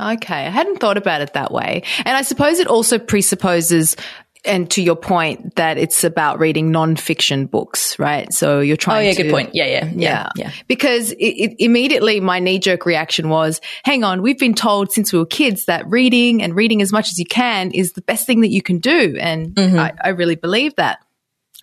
Okay. 0.00 0.46
I 0.46 0.50
hadn't 0.50 0.78
thought 0.78 0.96
about 0.96 1.20
it 1.20 1.34
that 1.34 1.52
way. 1.52 1.82
And 1.98 2.16
I 2.16 2.22
suppose 2.22 2.58
it 2.58 2.66
also 2.66 2.98
presupposes 2.98 3.96
and 4.44 4.70
to 4.70 4.82
your 4.82 4.96
point 4.96 5.56
that 5.56 5.76
it's 5.76 6.04
about 6.04 6.38
reading 6.38 6.70
non-fiction 6.70 7.46
books, 7.46 7.98
right? 7.98 8.32
So 8.32 8.60
you're 8.60 8.76
trying. 8.76 9.06
Oh 9.06 9.08
yeah, 9.08 9.14
to, 9.14 9.22
good 9.22 9.30
point. 9.30 9.50
Yeah, 9.54 9.66
yeah, 9.66 9.84
yeah, 9.84 9.92
yeah. 9.94 10.28
yeah. 10.36 10.52
Because 10.66 11.12
it, 11.12 11.16
it, 11.18 11.56
immediately 11.58 12.20
my 12.20 12.38
knee-jerk 12.38 12.86
reaction 12.86 13.28
was, 13.28 13.60
"Hang 13.84 14.04
on, 14.04 14.22
we've 14.22 14.38
been 14.38 14.54
told 14.54 14.92
since 14.92 15.12
we 15.12 15.18
were 15.18 15.26
kids 15.26 15.66
that 15.66 15.86
reading 15.88 16.42
and 16.42 16.54
reading 16.54 16.80
as 16.80 16.92
much 16.92 17.10
as 17.10 17.18
you 17.18 17.26
can 17.26 17.70
is 17.72 17.92
the 17.92 18.02
best 18.02 18.26
thing 18.26 18.40
that 18.40 18.48
you 18.48 18.62
can 18.62 18.78
do," 18.78 19.16
and 19.20 19.54
mm-hmm. 19.54 19.78
I, 19.78 19.92
I 20.02 20.08
really 20.10 20.36
believe 20.36 20.74
that. 20.76 21.04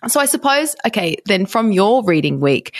So 0.06 0.20
I 0.20 0.26
suppose, 0.26 0.76
okay, 0.86 1.16
then 1.26 1.46
from 1.46 1.72
your 1.72 2.04
reading 2.04 2.38
week, 2.38 2.76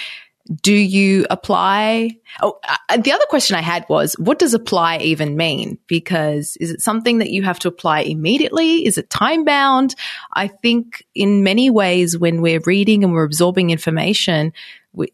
do 0.49 0.73
you 0.73 1.27
apply? 1.29 2.17
Oh, 2.41 2.59
uh, 2.67 2.97
the 2.97 3.13
other 3.13 3.25
question 3.29 3.57
I 3.57 3.61
had 3.61 3.85
was, 3.89 4.15
what 4.15 4.39
does 4.39 4.55
apply 4.55 4.99
even 4.99 5.37
mean? 5.37 5.79
Because 5.87 6.57
is 6.59 6.71
it 6.71 6.81
something 6.81 7.19
that 7.19 7.31
you 7.31 7.43
have 7.43 7.59
to 7.61 7.69
apply 7.69 8.01
immediately? 8.01 8.87
Is 8.87 8.97
it 8.99 9.11
time 9.11 9.45
bound? 9.45 9.95
I 10.33 10.49
think 10.49 11.05
in 11.15 11.43
many 11.43 11.71
ways, 11.71 12.17
when 12.17 12.41
we're 12.41 12.63
reading 12.65 13.05
and 13.05 13.13
we're 13.13 13.25
absorbing 13.25 13.71
information, 13.71 14.53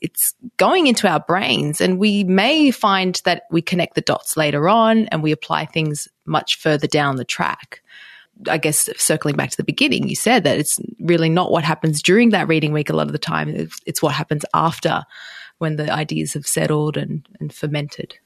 it's 0.00 0.34
going 0.56 0.86
into 0.86 1.08
our 1.08 1.20
brains 1.20 1.80
and 1.80 1.98
we 1.98 2.24
may 2.24 2.70
find 2.70 3.20
that 3.24 3.42
we 3.50 3.60
connect 3.60 3.96
the 3.96 4.00
dots 4.00 4.36
later 4.36 4.68
on 4.68 5.06
and 5.08 5.22
we 5.22 5.32
apply 5.32 5.66
things 5.66 6.08
much 6.26 6.58
further 6.58 6.86
down 6.86 7.16
the 7.16 7.24
track. 7.24 7.82
I 8.48 8.58
guess 8.58 8.88
circling 8.96 9.36
back 9.36 9.50
to 9.50 9.56
the 9.56 9.64
beginning, 9.64 10.08
you 10.08 10.16
said 10.16 10.44
that 10.44 10.58
it's 10.58 10.80
really 11.00 11.28
not 11.28 11.50
what 11.50 11.64
happens 11.64 12.02
during 12.02 12.30
that 12.30 12.48
reading 12.48 12.72
week 12.72 12.90
a 12.90 12.92
lot 12.92 13.06
of 13.06 13.12
the 13.12 13.18
time. 13.18 13.48
It's, 13.86 14.02
what 14.02 14.14
happens 14.14 14.44
after 14.52 15.04
when 15.58 15.76
the 15.76 15.90
ideas 15.92 16.34
have 16.34 16.46
settled 16.46 16.96
and, 16.96 17.26
and 17.40 17.52
fermented. 17.52 18.18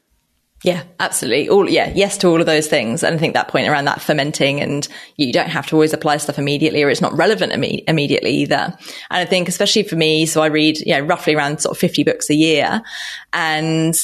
Yeah, 0.64 0.82
absolutely. 0.98 1.48
All 1.48 1.70
yeah, 1.70 1.92
yes 1.94 2.18
to 2.18 2.28
all 2.28 2.40
of 2.40 2.46
those 2.46 2.66
things. 2.66 3.04
And 3.04 3.14
I 3.14 3.18
think 3.18 3.34
that 3.34 3.46
point 3.46 3.68
around 3.68 3.84
that 3.84 4.00
fermenting 4.00 4.60
and 4.60 4.88
you 5.16 5.32
don't 5.32 5.48
have 5.48 5.68
to 5.68 5.76
always 5.76 5.92
apply 5.92 6.16
stuff 6.16 6.38
immediately 6.38 6.82
or 6.82 6.90
it's 6.90 7.00
not 7.00 7.16
relevant 7.16 7.52
imme- 7.52 7.84
immediately 7.86 8.32
either. 8.32 8.56
And 8.56 8.76
I 9.10 9.24
think 9.24 9.48
especially 9.48 9.84
for 9.84 9.94
me, 9.94 10.26
so 10.26 10.42
I 10.42 10.46
read, 10.46 10.78
yeah, 10.84 10.98
roughly 10.98 11.34
around 11.34 11.60
sort 11.60 11.76
of 11.76 11.78
50 11.78 12.02
books 12.02 12.28
a 12.28 12.34
year 12.34 12.82
and 13.32 13.94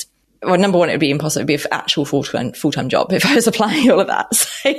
well, 0.45 0.59
number 0.59 0.78
one, 0.78 0.88
it 0.88 0.92
would 0.92 1.01
be 1.01 1.11
impossible. 1.11 1.40
It'd 1.40 1.47
be 1.49 1.55
an 1.55 1.72
actual 1.72 2.05
full 2.05 2.22
time 2.22 2.53
full 2.53 2.72
time 2.72 2.88
job 2.88 3.12
if 3.12 3.24
I 3.26 3.34
was 3.34 3.47
applying 3.47 3.90
all 3.90 4.01
of 4.01 4.09
that. 4.09 4.28
So, 4.64 4.70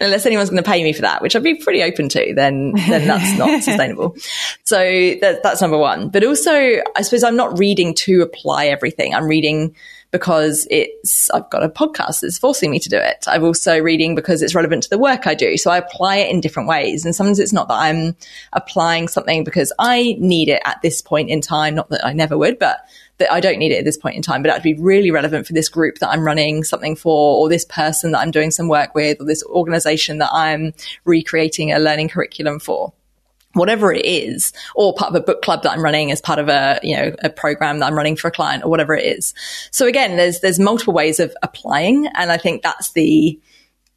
unless 0.00 0.26
anyone's 0.26 0.50
going 0.50 0.62
to 0.62 0.68
pay 0.68 0.82
me 0.82 0.92
for 0.92 1.02
that, 1.02 1.22
which 1.22 1.36
I'd 1.36 1.42
be 1.42 1.54
pretty 1.54 1.82
open 1.82 2.08
to, 2.10 2.32
then 2.34 2.72
then 2.72 3.06
that's 3.06 3.38
not 3.38 3.62
sustainable. 3.62 4.16
So 4.64 4.78
that, 4.78 5.42
that's 5.42 5.60
number 5.60 5.78
one. 5.78 6.08
But 6.08 6.24
also, 6.24 6.52
I 6.52 7.02
suppose 7.02 7.22
I'm 7.22 7.36
not 7.36 7.58
reading 7.58 7.94
to 7.96 8.22
apply 8.22 8.66
everything. 8.66 9.14
I'm 9.14 9.26
reading 9.26 9.74
because 10.10 10.66
it's 10.70 11.30
I've 11.30 11.48
got 11.50 11.62
a 11.62 11.68
podcast 11.68 12.20
that's 12.20 12.38
forcing 12.38 12.70
me 12.70 12.78
to 12.80 12.88
do 12.88 12.96
it. 12.96 13.24
I'm 13.26 13.44
also 13.44 13.78
reading 13.78 14.14
because 14.14 14.42
it's 14.42 14.54
relevant 14.54 14.82
to 14.84 14.90
the 14.90 14.98
work 14.98 15.26
I 15.26 15.34
do. 15.34 15.56
So 15.56 15.70
I 15.70 15.78
apply 15.78 16.16
it 16.16 16.30
in 16.30 16.40
different 16.40 16.68
ways. 16.68 17.04
And 17.04 17.14
sometimes 17.14 17.38
it's 17.38 17.52
not 17.52 17.68
that 17.68 17.78
I'm 17.78 18.16
applying 18.52 19.08
something 19.08 19.44
because 19.44 19.72
I 19.78 20.16
need 20.18 20.48
it 20.48 20.62
at 20.64 20.82
this 20.82 21.02
point 21.02 21.30
in 21.30 21.40
time. 21.40 21.74
Not 21.74 21.90
that 21.90 22.04
I 22.04 22.12
never 22.12 22.36
would, 22.36 22.58
but 22.58 22.80
that 23.20 23.32
I 23.32 23.40
don't 23.40 23.58
need 23.58 23.72
it 23.72 23.78
at 23.78 23.84
this 23.84 23.96
point 23.96 24.16
in 24.16 24.22
time, 24.22 24.42
but 24.42 24.48
that'd 24.48 24.62
be 24.62 24.74
really 24.74 25.10
relevant 25.10 25.46
for 25.46 25.52
this 25.52 25.68
group 25.68 25.98
that 25.98 26.10
I'm 26.10 26.26
running 26.26 26.64
something 26.64 26.96
for, 26.96 27.38
or 27.38 27.48
this 27.48 27.64
person 27.64 28.10
that 28.12 28.18
I'm 28.18 28.32
doing 28.32 28.50
some 28.50 28.68
work 28.68 28.94
with, 28.94 29.20
or 29.20 29.24
this 29.24 29.44
organization 29.44 30.18
that 30.18 30.30
I'm 30.32 30.74
recreating 31.04 31.72
a 31.72 31.78
learning 31.78 32.08
curriculum 32.08 32.58
for 32.58 32.92
whatever 33.52 33.92
it 33.92 34.04
is, 34.04 34.52
or 34.74 34.94
part 34.94 35.10
of 35.10 35.16
a 35.16 35.24
book 35.24 35.42
club 35.42 35.62
that 35.62 35.72
I'm 35.72 35.82
running 35.82 36.12
as 36.12 36.20
part 36.20 36.38
of 36.38 36.48
a, 36.48 36.78
you 36.82 36.96
know, 36.96 37.14
a 37.22 37.30
program 37.30 37.78
that 37.78 37.86
I'm 37.86 37.96
running 37.96 38.16
for 38.16 38.28
a 38.28 38.30
client 38.30 38.64
or 38.64 38.70
whatever 38.70 38.94
it 38.94 39.04
is. 39.04 39.34
So 39.70 39.86
again, 39.86 40.16
there's, 40.16 40.40
there's 40.40 40.60
multiple 40.60 40.94
ways 40.94 41.18
of 41.18 41.34
applying. 41.42 42.06
And 42.14 42.30
I 42.30 42.36
think 42.36 42.62
that's 42.62 42.92
the, 42.92 43.40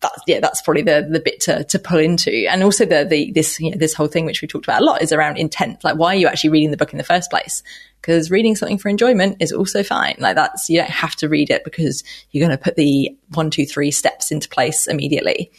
that's 0.04 0.22
yeah, 0.28 0.40
that's 0.40 0.62
probably 0.62 0.84
the 0.84 1.08
the 1.10 1.20
bit 1.20 1.40
to 1.42 1.64
to 1.64 1.80
pull 1.80 1.98
into, 1.98 2.32
and 2.48 2.62
also 2.62 2.86
the 2.86 3.04
the 3.04 3.32
this 3.32 3.60
you 3.60 3.72
know, 3.72 3.78
this 3.78 3.96
whole 3.96 4.08
thing 4.08 4.26
which 4.26 4.44
we 4.44 4.48
talked 4.48 4.66
about 4.66 4.82
a 4.82 4.86
lot 4.86 5.02
is 5.02 5.12
around 5.12 5.38
intent. 5.38 5.84
Like, 5.84 5.98
why 5.98 6.14
are 6.14 6.18
you 6.18 6.28
actually 6.28 6.52
reading 6.52 6.70
the 6.70 6.78
book 6.78 6.92
in 6.92 7.00
the 7.00 7.04
first 7.04 7.32
place? 7.32 7.64
because 8.04 8.30
reading 8.30 8.54
something 8.54 8.78
for 8.78 8.90
enjoyment 8.90 9.38
is 9.40 9.54
also 9.54 9.82
fine. 9.82 10.16
Like 10.20 10.36
that's, 10.36 10.70
you 10.70 10.78
don't 10.78 10.90
have 10.90 11.16
to 11.16 11.30
read 11.30 11.50
it 11.50 11.64
because 11.64 12.04
you're 12.32 12.46
going 12.46 12.56
to 12.56 12.62
put 12.62 12.76
the 12.76 13.18
one, 13.34 13.50
two, 13.50 13.66
three 13.66 13.92
steps 13.92 14.30
into 14.30 14.50
place 14.50 14.88
immediately. 14.88 15.52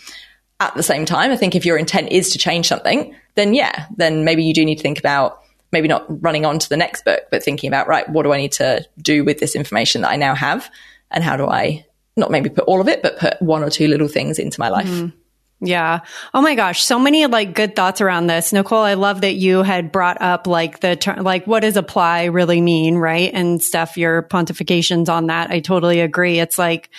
At 0.61 0.75
the 0.75 0.83
same 0.83 1.07
time, 1.07 1.31
I 1.31 1.37
think 1.37 1.55
if 1.55 1.65
your 1.65 1.79
intent 1.79 2.13
is 2.13 2.31
to 2.31 2.39
change 2.39 2.69
something, 2.69 3.17
then 3.35 3.55
yeah, 3.55 3.87
then 3.97 4.25
maybe 4.25 4.45
you 4.45 4.53
do 4.53 4.65
need 4.65 4.77
to 4.77 4.83
think 4.83 4.99
about 4.99 5.41
maybe 5.73 5.89
not 5.89 6.05
running 6.23 6.45
on 6.45 6.59
to 6.59 6.69
the 6.69 6.77
next 6.77 7.07
book, 7.07 7.23
but 7.31 7.43
thinking 7.43 7.67
about, 7.67 7.89
right, 7.89 8.07
what 8.11 8.25
do 8.25 8.33
I 8.33 8.37
need 8.37 8.53
to 8.53 8.87
do 9.01 9.25
with 9.25 9.41
this 9.41 9.57
information 9.57 10.03
that 10.03 10.11
I 10.11 10.17
now 10.17 10.35
have? 10.35 10.71
And 11.11 11.25
how 11.25 11.39
do 11.39 11.47
I 11.47 11.87
not 12.17 12.31
maybe 12.31 12.51
put 12.51 12.65
all 12.65 12.81
of 12.81 12.89
it, 12.89 13.03
but 13.03 13.19
put 13.19 13.41
one 13.43 13.62
or 13.62 13.71
two 13.71 13.89
little 13.89 14.09
things 14.09 14.39
into 14.39 14.61
my 14.61 14.69
life? 14.69 14.87
Mm-hmm. 14.87 15.17
Yeah. 15.61 16.01
Oh 16.35 16.43
my 16.43 16.55
gosh. 16.55 16.83
So 16.83 16.99
many 16.99 17.27
like 17.27 17.55
good 17.55 17.75
thoughts 17.75 18.01
around 18.01 18.27
this. 18.27 18.53
Nicole, 18.53 18.83
I 18.83 18.95
love 18.95 19.23
that 19.23 19.35
you 19.35 19.62
had 19.62 19.93
brought 19.93 20.21
up 20.21 20.47
like 20.47 20.81
the 20.81 20.97
term, 20.97 21.25
like 21.25 21.47
what 21.47 21.61
does 21.61 21.77
apply 21.77 22.25
really 22.25 22.61
mean? 22.61 22.97
Right. 22.97 23.31
And 23.33 23.62
stuff, 23.62 23.97
your 23.97 24.23
pontifications 24.25 25.09
on 25.09 25.29
that. 25.29 25.51
I 25.51 25.61
totally 25.61 26.01
agree. 26.01 26.39
It's 26.39 26.59
like, 26.59 26.91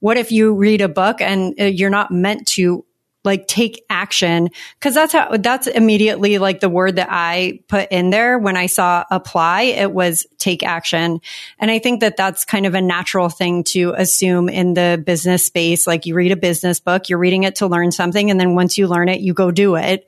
what 0.00 0.16
if 0.16 0.32
you 0.32 0.54
read 0.54 0.80
a 0.80 0.88
book 0.88 1.20
and 1.20 1.58
uh, 1.60 1.64
you're 1.64 1.90
not 1.90 2.10
meant 2.10 2.46
to 2.48 2.84
like 3.24 3.46
take 3.46 3.84
action. 3.90 4.48
Because 4.78 4.94
that's 4.94 5.12
how 5.12 5.36
that's 5.36 5.66
immediately 5.66 6.38
like 6.38 6.60
the 6.60 6.68
word 6.68 6.96
that 6.96 7.08
I 7.10 7.60
put 7.68 7.90
in 7.90 8.10
there 8.10 8.38
when 8.38 8.56
I 8.56 8.66
saw 8.66 9.04
apply 9.10 9.62
it 9.62 9.92
was 9.92 10.26
take 10.38 10.62
action. 10.62 11.20
And 11.58 11.70
I 11.70 11.78
think 11.78 12.00
that 12.00 12.16
that's 12.16 12.44
kind 12.44 12.66
of 12.66 12.74
a 12.74 12.80
natural 12.80 13.28
thing 13.28 13.64
to 13.64 13.92
assume 13.96 14.48
in 14.48 14.74
the 14.74 15.02
business 15.04 15.44
space. 15.44 15.86
Like 15.86 16.06
you 16.06 16.14
read 16.14 16.32
a 16.32 16.36
business 16.36 16.80
book 16.80 17.08
you're 17.08 17.18
reading 17.18 17.44
it 17.44 17.56
to 17.56 17.66
learn 17.66 17.92
something 17.92 18.30
and 18.30 18.40
then 18.40 18.54
once 18.54 18.78
you 18.78 18.86
learn 18.86 19.08
it 19.08 19.20
you 19.20 19.34
go 19.34 19.50
do 19.50 19.76
it. 19.76 20.06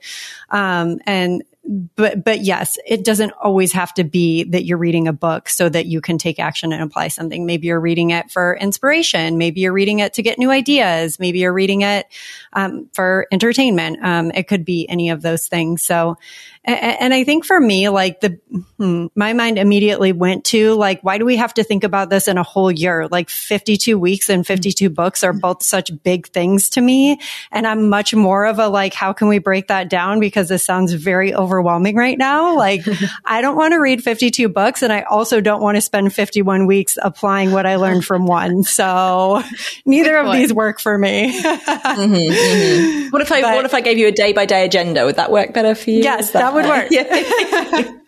Um, 0.49 0.99
and 1.05 1.43
but 1.65 2.23
but 2.23 2.41
yes, 2.41 2.77
it 2.85 3.05
doesn't 3.05 3.31
always 3.31 3.71
have 3.71 3.93
to 3.93 4.03
be 4.03 4.43
that 4.45 4.65
you're 4.65 4.77
reading 4.77 5.07
a 5.07 5.13
book 5.13 5.47
so 5.47 5.69
that 5.69 5.85
you 5.85 6.01
can 6.01 6.17
take 6.17 6.37
action 6.37 6.73
and 6.73 6.83
apply 6.83 7.07
something. 7.07 7.45
Maybe 7.45 7.67
you're 7.67 7.79
reading 7.79 8.09
it 8.09 8.29
for 8.31 8.57
inspiration. 8.57 9.37
Maybe 9.37 9.61
you're 9.61 9.73
reading 9.73 9.99
it 9.99 10.13
to 10.15 10.21
get 10.21 10.37
new 10.37 10.51
ideas. 10.51 11.19
Maybe 11.19 11.39
you're 11.39 11.53
reading 11.53 11.81
it 11.81 12.07
um, 12.51 12.89
for 12.93 13.27
entertainment. 13.31 14.03
Um, 14.03 14.31
it 14.31 14.47
could 14.47 14.65
be 14.65 14.87
any 14.89 15.09
of 15.09 15.21
those 15.21 15.47
things. 15.47 15.83
So 15.83 16.17
and 16.65 17.13
I 17.13 17.25
think 17.25 17.43
for 17.45 17.59
me, 17.59 17.89
like 17.89 18.21
the, 18.21 18.39
hmm, 18.77 19.07
my 19.15 19.33
mind 19.33 19.57
immediately 19.57 20.13
went 20.13 20.45
to 20.45 20.73
like, 20.75 21.01
why 21.01 21.17
do 21.17 21.25
we 21.25 21.35
have 21.35 21.53
to 21.55 21.63
think 21.63 21.83
about 21.83 22.09
this 22.09 22.29
in 22.29 22.37
a 22.37 22.43
whole 22.43 22.71
year? 22.71 23.07
Like 23.07 23.29
52 23.29 23.99
weeks 23.99 24.29
and 24.29 24.47
52 24.47 24.89
books 24.89 25.23
are 25.25 25.33
both 25.33 25.61
such 25.61 25.91
big 26.03 26.27
things 26.27 26.69
to 26.69 26.81
me. 26.81 27.19
And 27.51 27.67
I'm 27.67 27.89
much 27.89 28.15
more 28.15 28.45
of 28.45 28.59
a 28.59 28.69
like, 28.69 28.93
how 28.93 29.11
can 29.11 29.27
we 29.27 29.39
break 29.39 29.67
that 29.67 29.89
down? 29.89 30.21
Because 30.21 30.47
this 30.47 30.63
sounds 30.63 30.93
very 30.93 31.35
overwhelming 31.35 31.95
right 31.95 32.17
now. 32.17 32.53
Like, 32.63 32.85
I 33.25 33.41
don't 33.41 33.57
want 33.57 33.73
to 33.73 33.77
read 33.77 34.01
52 34.01 34.47
books 34.47 34.83
and 34.83 34.93
I 34.93 35.01
also 35.01 35.41
don't 35.41 35.61
want 35.61 35.75
to 35.75 35.81
spend 35.81 36.13
51 36.13 36.65
weeks 36.65 36.97
applying 37.01 37.51
what 37.51 37.65
I 37.65 37.75
learned 37.75 38.05
from 38.05 38.25
one. 38.25 38.63
So 38.63 39.43
neither 39.85 40.15
of 40.17 40.31
these 40.31 40.53
work 40.53 40.79
for 40.79 40.97
me. 40.97 41.41
mm-hmm, 41.41 42.13
mm-hmm. 42.13 43.09
What 43.13 43.21
if 43.21 43.31
I, 43.31 43.41
but, 43.41 43.55
what 43.55 43.65
if 43.65 43.73
I 43.73 43.81
gave 43.81 43.97
you 43.97 44.07
a 44.07 44.11
day 44.11 44.31
by 44.31 44.45
day 44.45 44.65
agenda? 44.65 45.03
Would 45.05 45.17
that 45.17 45.29
work 45.29 45.53
better 45.53 45.75
for 45.75 45.89
you? 45.89 45.99
Yes, 46.03 46.31
that, 46.31 46.39
that 46.39 46.52
would 46.53 46.65
work. 46.65 46.89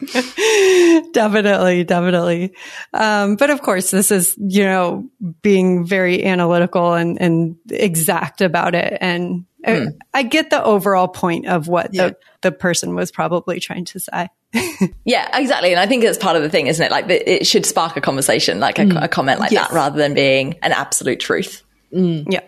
definitely, 1.12 1.84
definitely. 1.84 2.54
Um, 2.92 3.36
but 3.36 3.50
of 3.50 3.60
course, 3.62 3.90
this 3.90 4.10
is, 4.10 4.34
you 4.38 4.64
know, 4.64 5.08
being 5.42 5.84
very 5.86 6.24
analytical 6.24 6.94
and, 6.94 7.20
and 7.20 7.56
exact 7.70 8.40
about 8.40 8.74
it. 8.74 8.96
And 9.00 9.44
I, 9.64 9.76
Hmm. 9.80 9.84
I 10.14 10.22
get 10.22 10.48
the 10.48 10.64
overall 10.64 11.06
point 11.08 11.46
of 11.46 11.68
what 11.68 11.92
the, 11.92 12.16
the 12.40 12.50
person 12.50 12.94
was 12.94 13.12
probably 13.12 13.60
trying 13.60 13.84
to 13.86 14.00
say. 14.00 14.28
Yeah, 15.04 15.38
exactly. 15.38 15.72
And 15.72 15.78
I 15.78 15.86
think 15.86 16.04
it's 16.04 16.16
part 16.16 16.36
of 16.36 16.42
the 16.42 16.48
thing, 16.48 16.66
isn't 16.66 16.84
it? 16.84 16.90
Like 16.90 17.06
the, 17.06 17.30
it 17.40 17.46
should 17.46 17.66
spark 17.66 17.98
a 17.98 18.00
conversation, 18.00 18.60
like 18.60 18.78
a, 18.78 18.88
a 19.02 19.08
comment 19.08 19.38
like 19.38 19.50
Yes. 19.50 19.68
that, 19.68 19.74
rather 19.74 19.98
than 19.98 20.14
being 20.14 20.54
an 20.62 20.72
absolute 20.72 21.20
truth. 21.20 21.62
Yeah. 21.90 22.40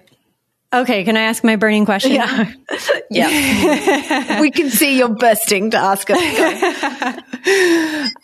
Okay. 0.73 1.05
Can 1.05 1.17
I 1.17 1.23
ask 1.23 1.45
my 1.45 1.57
burning 1.57 1.85
question? 1.85 2.13
Yeah. 2.13 2.53
Yeah. 3.11 4.41
we 4.41 4.51
can 4.51 4.71
see 4.71 4.97
you're 4.97 5.11
bursting 5.15 5.71
to 5.73 5.77
ask 5.77 6.09
us. 6.11 6.19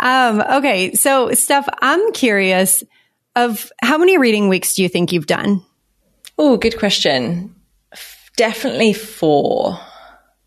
Um, 0.00 0.40
okay. 0.40 0.94
So, 0.94 1.32
Steph, 1.34 1.68
I'm 1.82 2.12
curious 2.12 2.82
of 3.36 3.70
how 3.82 3.98
many 3.98 4.16
reading 4.16 4.48
weeks 4.48 4.74
do 4.74 4.82
you 4.82 4.88
think 4.88 5.12
you've 5.12 5.26
done? 5.26 5.62
oh, 6.38 6.56
good 6.56 6.78
question. 6.78 7.54
F- 7.92 8.30
Definitely 8.36 8.92
four. 8.94 9.78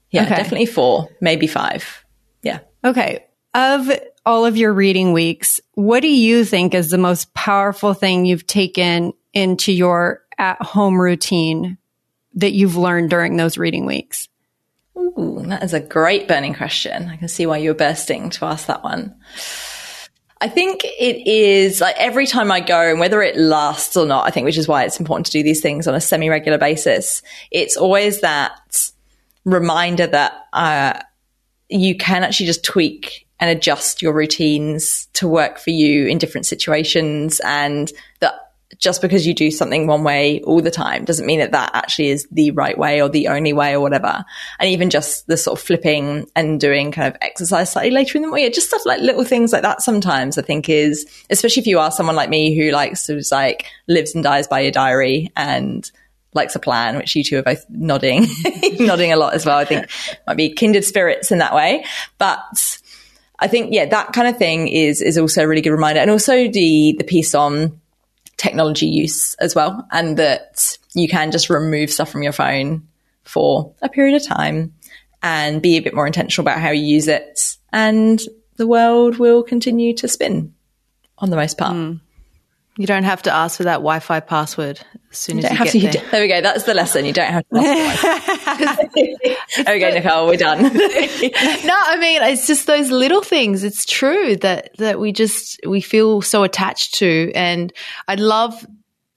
Yeah, 0.09 0.23
Okay. 0.23 0.35
definitely 0.37 0.65
four, 0.67 1.09
maybe 1.19 1.47
five. 1.47 2.03
Yeah. 2.41 2.59
Okay. 2.83 3.25
Of 3.53 3.91
all 4.25 4.45
of 4.45 4.55
your 4.57 4.73
reading 4.73 5.11
weeks, 5.13 5.59
what 5.73 5.99
do 5.99 6.07
you 6.07 6.45
think 6.45 6.73
is 6.73 6.89
the 6.89 6.97
most 6.97 7.33
powerful 7.33 7.93
thing 7.93 8.25
you've 8.25 8.47
taken 8.47 9.11
into 9.33 9.71
your 9.73 10.21
at 10.37 10.61
home 10.61 10.99
routine 10.99 11.77
that 12.35 12.51
you've 12.51 12.75
learned 12.75 13.09
during 13.09 13.37
those 13.37 13.57
reading 13.57 13.85
weeks? 13.85 14.27
Ooh, 14.97 15.43
that 15.47 15.63
is 15.63 15.73
a 15.73 15.79
great 15.79 16.27
burning 16.27 16.53
question. 16.53 17.09
I 17.09 17.17
can 17.17 17.27
see 17.27 17.45
why 17.45 17.57
you're 17.57 17.73
bursting 17.73 18.29
to 18.31 18.45
ask 18.45 18.67
that 18.67 18.83
one. 18.83 19.15
I 20.39 20.49
think 20.49 20.83
it 20.83 21.27
is 21.27 21.81
like 21.81 21.95
every 21.97 22.25
time 22.25 22.51
I 22.51 22.61
go 22.61 22.89
and 22.89 22.99
whether 22.99 23.21
it 23.21 23.37
lasts 23.37 23.95
or 23.95 24.07
not, 24.07 24.27
I 24.27 24.31
think, 24.31 24.45
which 24.45 24.57
is 24.57 24.67
why 24.67 24.83
it's 24.83 24.99
important 24.99 25.27
to 25.27 25.31
do 25.31 25.43
these 25.43 25.61
things 25.61 25.87
on 25.87 25.93
a 25.93 26.01
semi 26.01 26.29
regular 26.29 26.57
basis. 26.57 27.21
It's 27.51 27.77
always 27.77 28.21
that 28.21 28.91
reminder 29.45 30.07
that, 30.07 30.33
uh, 30.51 30.99
you 31.69 31.95
can 31.95 32.23
actually 32.23 32.47
just 32.47 32.65
tweak 32.65 33.27
and 33.39 33.49
adjust 33.49 34.01
your 34.01 34.13
routines 34.13 35.07
to 35.13 35.27
work 35.27 35.57
for 35.57 35.69
you 35.69 36.07
in 36.07 36.17
different 36.17 36.45
situations 36.45 37.39
and 37.43 37.91
that 38.19 38.50
just 38.77 39.01
because 39.01 39.27
you 39.27 39.33
do 39.33 39.51
something 39.51 39.87
one 39.87 40.03
way 40.03 40.41
all 40.41 40.61
the 40.61 40.71
time 40.71 41.05
doesn't 41.05 41.25
mean 41.25 41.39
that 41.39 41.51
that 41.51 41.71
actually 41.73 42.09
is 42.09 42.27
the 42.31 42.51
right 42.51 42.77
way 42.77 43.01
or 43.01 43.09
the 43.09 43.27
only 43.27 43.53
way 43.53 43.73
or 43.73 43.79
whatever. 43.79 44.23
And 44.59 44.69
even 44.69 44.89
just 44.89 45.27
the 45.27 45.37
sort 45.37 45.59
of 45.59 45.65
flipping 45.65 46.27
and 46.35 46.59
doing 46.59 46.91
kind 46.91 47.07
of 47.07 47.17
exercise 47.21 47.71
slightly 47.71 47.91
later 47.91 48.17
in 48.17 48.21
the 48.21 48.27
morning, 48.27 48.51
just 48.51 48.67
stuff 48.67 48.85
like 48.85 49.01
little 49.01 49.23
things 49.23 49.51
like 49.51 49.63
that 49.63 49.81
sometimes 49.81 50.37
I 50.37 50.41
think 50.41 50.69
is, 50.69 51.05
especially 51.29 51.61
if 51.61 51.67
you 51.67 51.79
are 51.79 51.91
someone 51.91 52.15
like 52.15 52.29
me 52.29 52.57
who 52.57 52.71
likes 52.71 53.05
to 53.07 53.15
just 53.15 53.31
like 53.31 53.67
lives 53.87 54.15
and 54.15 54.23
dies 54.23 54.47
by 54.47 54.61
your 54.61 54.71
diary 54.71 55.31
and 55.35 55.89
likes 56.33 56.55
a 56.55 56.59
plan, 56.59 56.97
which 56.97 57.15
you 57.15 57.23
two 57.23 57.37
are 57.37 57.43
both 57.43 57.65
nodding, 57.69 58.25
nodding 58.79 59.11
a 59.11 59.17
lot 59.17 59.33
as 59.33 59.45
well. 59.45 59.57
I 59.57 59.65
think 59.65 59.89
might 60.27 60.37
be 60.37 60.53
kindred 60.53 60.85
spirits 60.85 61.31
in 61.31 61.39
that 61.39 61.53
way. 61.53 61.85
But 62.17 62.79
I 63.39 63.47
think, 63.47 63.73
yeah, 63.73 63.85
that 63.87 64.13
kind 64.13 64.27
of 64.27 64.37
thing 64.37 64.67
is, 64.67 65.01
is 65.01 65.17
also 65.17 65.43
a 65.43 65.47
really 65.47 65.61
good 65.61 65.71
reminder. 65.71 65.99
And 65.99 66.11
also 66.11 66.47
the, 66.47 66.95
the 66.97 67.03
piece 67.03 67.35
on 67.35 67.81
technology 68.41 68.87
use 68.87 69.35
as 69.35 69.55
well. 69.55 69.87
And 69.91 70.17
that 70.17 70.77
you 70.93 71.07
can 71.07 71.31
just 71.31 71.49
remove 71.49 71.91
stuff 71.91 72.11
from 72.11 72.23
your 72.23 72.33
phone 72.33 72.87
for 73.23 73.73
a 73.81 73.89
period 73.89 74.15
of 74.15 74.27
time 74.27 74.73
and 75.21 75.61
be 75.61 75.77
a 75.77 75.81
bit 75.81 75.93
more 75.93 76.07
intentional 76.07 76.43
about 76.43 76.59
how 76.59 76.71
you 76.71 76.83
use 76.83 77.07
it. 77.07 77.57
And 77.71 78.19
the 78.57 78.67
world 78.67 79.17
will 79.17 79.43
continue 79.43 79.95
to 79.97 80.07
spin 80.07 80.53
on 81.19 81.29
the 81.29 81.35
most 81.35 81.57
part. 81.57 81.75
Mm. 81.75 82.01
You 82.77 82.87
don't 82.87 83.03
have 83.03 83.21
to 83.23 83.33
ask 83.33 83.57
for 83.57 83.63
that 83.63 83.75
Wi-Fi 83.75 84.21
password 84.21 84.79
as 85.11 85.17
soon 85.17 85.39
as 85.39 85.49
you 85.49 85.57
have 85.57 85.69
to. 85.71 85.77
you 85.77 85.91
there. 85.91 86.03
there 86.11 86.21
we 86.21 86.27
go. 86.27 86.41
That's 86.41 86.63
the 86.63 86.73
lesson. 86.73 87.05
You 87.05 87.13
don't 87.13 87.31
have 87.31 87.43
to. 87.49 87.59
there 89.63 89.73
we 89.73 89.79
go, 89.79 89.89
Nicole. 89.91 90.27
We're 90.27 90.37
done. 90.37 90.61
no, 90.63 90.69
I 90.73 91.97
mean 91.99 92.23
it's 92.23 92.47
just 92.47 92.65
those 92.67 92.89
little 92.89 93.21
things. 93.21 93.63
It's 93.63 93.85
true 93.85 94.37
that 94.37 94.71
that 94.77 94.99
we 94.99 95.11
just 95.11 95.59
we 95.67 95.81
feel 95.81 96.21
so 96.21 96.43
attached 96.43 96.95
to, 96.95 97.31
and 97.35 97.73
I 98.07 98.15
love 98.15 98.65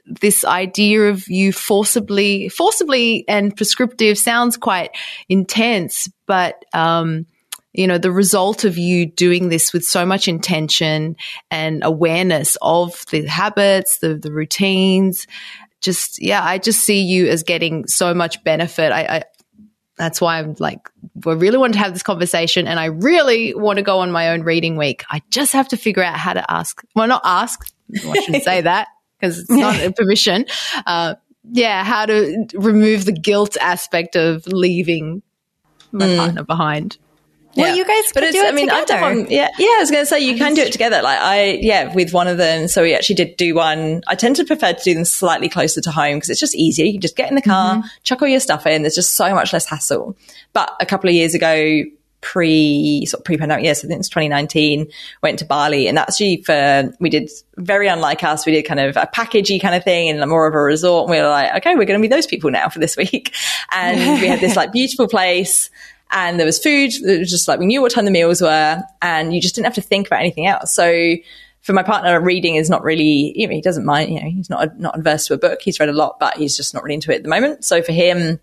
this 0.06 0.44
idea 0.44 1.08
of 1.08 1.28
you 1.28 1.52
forcibly, 1.52 2.48
forcibly 2.48 3.24
and 3.28 3.56
prescriptive 3.56 4.18
sounds 4.18 4.56
quite 4.56 4.90
intense, 5.28 6.08
but 6.26 6.62
um, 6.74 7.26
you 7.72 7.86
know 7.86 7.98
the 7.98 8.12
result 8.12 8.64
of 8.64 8.78
you 8.78 9.06
doing 9.06 9.48
this 9.48 9.72
with 9.72 9.84
so 9.84 10.04
much 10.04 10.28
intention 10.28 11.16
and 11.50 11.82
awareness 11.84 12.56
of 12.62 13.04
the 13.10 13.26
habits, 13.26 13.98
the 13.98 14.14
the 14.16 14.32
routines. 14.32 15.26
Just 15.84 16.22
yeah, 16.22 16.42
I 16.42 16.56
just 16.56 16.80
see 16.80 17.02
you 17.02 17.28
as 17.28 17.42
getting 17.42 17.86
so 17.86 18.14
much 18.14 18.42
benefit. 18.42 18.90
I, 18.90 19.02
I 19.02 19.22
that's 19.98 20.18
why 20.18 20.38
I'm 20.38 20.56
like, 20.58 20.90
I 21.26 21.32
really 21.32 21.58
want 21.58 21.74
to 21.74 21.78
have 21.78 21.92
this 21.92 22.02
conversation 22.02 22.66
and 22.66 22.80
I 22.80 22.86
really 22.86 23.54
want 23.54 23.76
to 23.76 23.82
go 23.82 24.00
on 24.00 24.10
my 24.10 24.30
own 24.30 24.42
reading 24.42 24.76
week. 24.76 25.04
I 25.10 25.22
just 25.30 25.52
have 25.52 25.68
to 25.68 25.76
figure 25.76 26.02
out 26.02 26.16
how 26.16 26.32
to 26.32 26.50
ask. 26.50 26.82
Well, 26.96 27.06
not 27.06 27.22
ask. 27.22 27.70
I 27.94 28.20
shouldn't 28.22 28.44
say 28.44 28.60
that 28.62 28.88
because 29.20 29.38
it's 29.38 29.50
not 29.50 29.76
a 29.76 29.92
permission. 29.92 30.46
Uh, 30.86 31.16
yeah, 31.52 31.84
how 31.84 32.06
to 32.06 32.46
remove 32.54 33.04
the 33.04 33.12
guilt 33.12 33.58
aspect 33.60 34.16
of 34.16 34.46
leaving 34.46 35.22
my 35.92 36.16
partner 36.16 36.42
behind. 36.42 36.96
Well, 37.56 37.76
you 37.76 37.84
guys 37.84 38.12
could 38.12 38.20
do 38.32 38.38
it 38.40 38.48
I 38.48 38.52
mean, 38.52 38.70
I've 38.70 38.86
done 38.86 38.98
together. 39.00 39.20
one. 39.22 39.30
Yeah, 39.30 39.48
yeah. 39.58 39.66
I 39.66 39.76
was 39.80 39.90
going 39.90 40.02
to 40.02 40.06
say 40.06 40.20
you 40.20 40.36
can 40.36 40.54
do 40.54 40.62
it 40.62 40.72
together. 40.72 41.00
Like 41.02 41.18
I, 41.20 41.58
yeah, 41.60 41.94
with 41.94 42.12
one 42.12 42.28
of 42.28 42.36
them. 42.36 42.68
So 42.68 42.82
we 42.82 42.94
actually 42.94 43.16
did 43.16 43.36
do 43.36 43.54
one. 43.54 44.02
I 44.06 44.14
tend 44.14 44.36
to 44.36 44.44
prefer 44.44 44.72
to 44.72 44.82
do 44.84 44.94
them 44.94 45.04
slightly 45.04 45.48
closer 45.48 45.80
to 45.80 45.90
home 45.90 46.16
because 46.16 46.30
it's 46.30 46.40
just 46.40 46.54
easier. 46.54 46.84
You 46.86 46.92
can 46.92 47.00
just 47.00 47.16
get 47.16 47.28
in 47.28 47.34
the 47.34 47.42
car, 47.42 47.76
Mm-hmm. 47.76 47.86
chuck 48.02 48.22
all 48.22 48.28
your 48.28 48.40
stuff 48.40 48.66
in. 48.66 48.82
There's 48.82 48.94
just 48.94 49.14
so 49.14 49.34
much 49.34 49.52
less 49.52 49.66
hassle. 49.66 50.16
But 50.52 50.70
a 50.80 50.86
couple 50.86 51.08
of 51.08 51.14
years 51.14 51.34
ago, 51.34 51.82
pre 52.20 53.04
sort 53.06 53.20
of 53.20 53.24
pre-pandemic, 53.24 53.64
yes, 53.64 53.84
I 53.84 53.88
think 53.88 54.00
it's 54.00 54.08
2019, 54.08 54.86
went 55.22 55.38
to 55.40 55.44
Bali, 55.44 55.86
and 55.88 55.96
that's 55.98 56.14
actually 56.14 56.42
for 56.42 56.92
we 56.98 57.10
did 57.10 57.30
very 57.56 57.86
unlike 57.86 58.24
us. 58.24 58.46
We 58.46 58.52
did 58.52 58.62
kind 58.64 58.80
of 58.80 58.96
a 58.96 59.06
packagey 59.14 59.60
kind 59.60 59.74
of 59.74 59.84
thing 59.84 60.08
and 60.08 60.28
more 60.30 60.46
of 60.46 60.54
a 60.54 60.58
resort. 60.58 61.04
And 61.04 61.10
we 61.10 61.20
were 61.22 61.28
like, 61.28 61.54
okay, 61.58 61.74
we're 61.76 61.84
going 61.84 62.00
to 62.00 62.02
be 62.02 62.12
those 62.12 62.26
people 62.26 62.50
now 62.50 62.68
for 62.70 62.78
this 62.78 62.96
week, 62.98 63.34
and 63.70 64.20
we 64.20 64.26
had 64.26 64.40
this 64.40 64.56
like 64.56 64.72
beautiful 64.72 65.06
place 65.06 65.70
and 66.14 66.38
there 66.38 66.46
was 66.46 66.58
food. 66.58 66.92
It 66.94 67.18
was 67.18 67.30
just 67.30 67.48
like 67.48 67.58
we 67.58 67.66
knew 67.66 67.82
what 67.82 67.92
time 67.92 68.04
the 68.04 68.10
meals 68.10 68.40
were, 68.40 68.82
and 69.02 69.34
you 69.34 69.40
just 69.40 69.56
didn't 69.56 69.66
have 69.66 69.74
to 69.74 69.82
think 69.82 70.06
about 70.06 70.20
anything 70.20 70.46
else. 70.46 70.72
So 70.72 71.16
for 71.60 71.72
my 71.72 71.82
partner, 71.82 72.18
reading 72.20 72.54
is 72.54 72.70
not 72.70 72.84
really. 72.84 73.32
You 73.36 73.48
know, 73.48 73.54
he 73.54 73.60
doesn't 73.60 73.84
mind. 73.84 74.10
You 74.10 74.20
know, 74.22 74.30
he's 74.30 74.48
not 74.48 74.78
not 74.78 74.96
adverse 74.96 75.26
to 75.26 75.34
a 75.34 75.38
book. 75.38 75.60
He's 75.60 75.78
read 75.80 75.88
a 75.88 75.92
lot, 75.92 76.18
but 76.20 76.36
he's 76.36 76.56
just 76.56 76.72
not 76.72 76.84
really 76.84 76.94
into 76.94 77.12
it 77.12 77.16
at 77.16 77.22
the 77.24 77.28
moment. 77.28 77.64
So 77.64 77.82
for 77.82 77.92
him, 77.92 78.38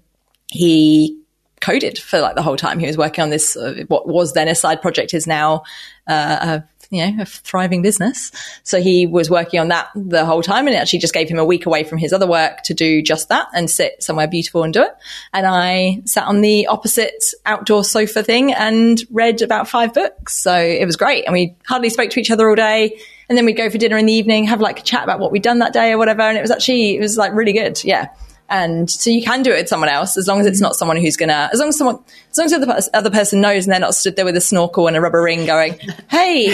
he 0.48 1.18
coded 1.62 1.98
for 1.98 2.20
like 2.20 2.36
the 2.36 2.42
whole 2.42 2.58
time. 2.58 2.78
He 2.78 2.88
was 2.88 2.98
working 2.98 3.24
on 3.24 3.30
this 3.30 3.56
uh, 3.56 3.86
what 3.88 4.08
was 4.08 4.34
then 4.34 4.50
a 4.50 4.56
side 4.56 4.82
project 4.82 5.14
is 5.14 5.26
now 5.26 5.64
uh, 6.08 6.38
a 6.42 6.64
you 6.92 7.12
know 7.12 7.24
a 7.24 7.26
thriving 7.26 7.82
business. 7.82 8.32
So 8.64 8.80
he 8.80 9.08
was 9.08 9.30
working 9.30 9.60
on 9.60 9.70
that 9.70 9.90
the 9.96 10.26
whole 10.26 10.44
time, 10.44 10.68
and 10.68 10.76
it 10.76 10.80
actually 10.80 11.00
just 11.00 11.14
gave 11.14 11.28
him 11.28 11.40
a 11.40 11.46
week 11.46 11.66
away 11.66 11.84
from 11.84 11.98
his 11.98 12.14
other 12.14 12.28
work 12.28 12.62
to 12.66 12.76
do 12.76 13.02
just 13.02 13.30
that 13.30 13.48
and 13.56 13.70
sit 13.70 14.04
somewhere 14.04 14.28
beautiful 14.28 14.64
and 14.64 14.74
do 14.74 14.84
it. 14.84 14.96
And 15.34 15.48
I 15.48 16.02
sat 16.06 16.26
on 16.26 16.42
the 16.42 16.68
opposite 16.68 17.24
outdoor 17.46 17.84
sofa 17.84 18.22
thing 18.22 18.54
and 18.54 19.02
read 19.10 19.42
about 19.42 19.68
five 19.68 19.94
books. 19.94 20.38
So 20.38 20.56
it 20.56 20.86
was 20.86 20.98
great, 20.98 21.26
and 21.26 21.34
we 21.34 21.56
hardly 21.66 21.90
spoke 21.90 22.12
to 22.12 22.20
each 22.20 22.30
other 22.30 22.48
all 22.48 22.56
day. 22.56 23.00
And 23.30 23.38
then 23.38 23.46
we'd 23.46 23.54
go 23.54 23.70
for 23.70 23.78
dinner 23.78 23.98
in 23.98 24.08
the 24.08 24.12
evening, 24.12 24.44
have 24.44 24.60
like 24.60 24.80
a 24.80 24.84
chat 24.84 25.06
about 25.06 25.20
what 25.22 25.32
we'd 25.32 25.42
done 25.42 25.60
that 25.60 25.72
day 25.72 25.94
or 25.94 25.98
whatever. 25.98 26.22
And 26.22 26.38
it 26.38 26.42
was 26.42 26.52
actually, 26.52 26.98
it 26.98 27.00
was 27.00 27.16
like 27.16 27.32
really 27.34 27.54
good. 27.54 27.82
Yeah. 27.82 28.10
And 28.52 28.90
so 28.90 29.10
you 29.10 29.24
can 29.24 29.44
do 29.44 29.52
it 29.52 29.62
with 29.62 29.70
someone 29.70 29.90
else 29.90 30.18
as 30.18 30.28
long 30.28 30.42
as 30.42 30.46
it's 30.46 30.60
not 30.60 30.76
someone 30.76 30.98
who's 30.98 31.16
gonna, 31.16 31.50
as 31.54 31.60
long 31.60 31.70
as 31.70 31.78
someone, 31.78 32.04
as 32.30 32.38
long 32.38 32.46
as 32.46 32.52
the 32.52 32.90
other, 32.94 33.10
person 33.10 33.40
knows 33.42 33.66
and 33.66 33.72
they're 33.72 33.80
not 33.80 33.96
stood 33.96 34.18
there 34.18 34.26
with 34.26 34.36
a 34.36 34.42
snorkel 34.42 34.88
and 34.88 34.98
a 34.98 35.02
rubber 35.02 35.24
ring 35.24 35.46
going, 35.46 35.80
Hey, 36.10 36.54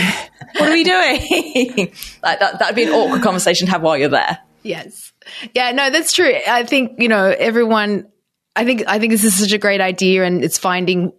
what 0.57 0.69
are 0.69 0.71
we 0.71 0.83
doing? 0.83 1.91
like 2.23 2.39
that, 2.39 2.59
that'd 2.59 2.75
be 2.75 2.83
an 2.83 2.89
awkward 2.89 3.23
conversation 3.23 3.65
to 3.65 3.71
have 3.71 3.81
while 3.81 3.97
you're 3.97 4.09
there. 4.09 4.37
Yes. 4.61 5.11
Yeah, 5.53 5.71
no, 5.71 5.89
that's 5.89 6.13
true. 6.13 6.33
I 6.47 6.63
think, 6.63 7.01
you 7.01 7.07
know, 7.07 7.25
everyone 7.25 8.07
I 8.55 8.65
think 8.65 8.83
I 8.87 8.97
think 8.97 9.11
this 9.11 9.23
is 9.23 9.39
such 9.39 9.51
a 9.51 9.59
great 9.59 9.81
idea 9.81 10.23
and 10.23 10.43
it's 10.43 10.57
finding 10.57 11.13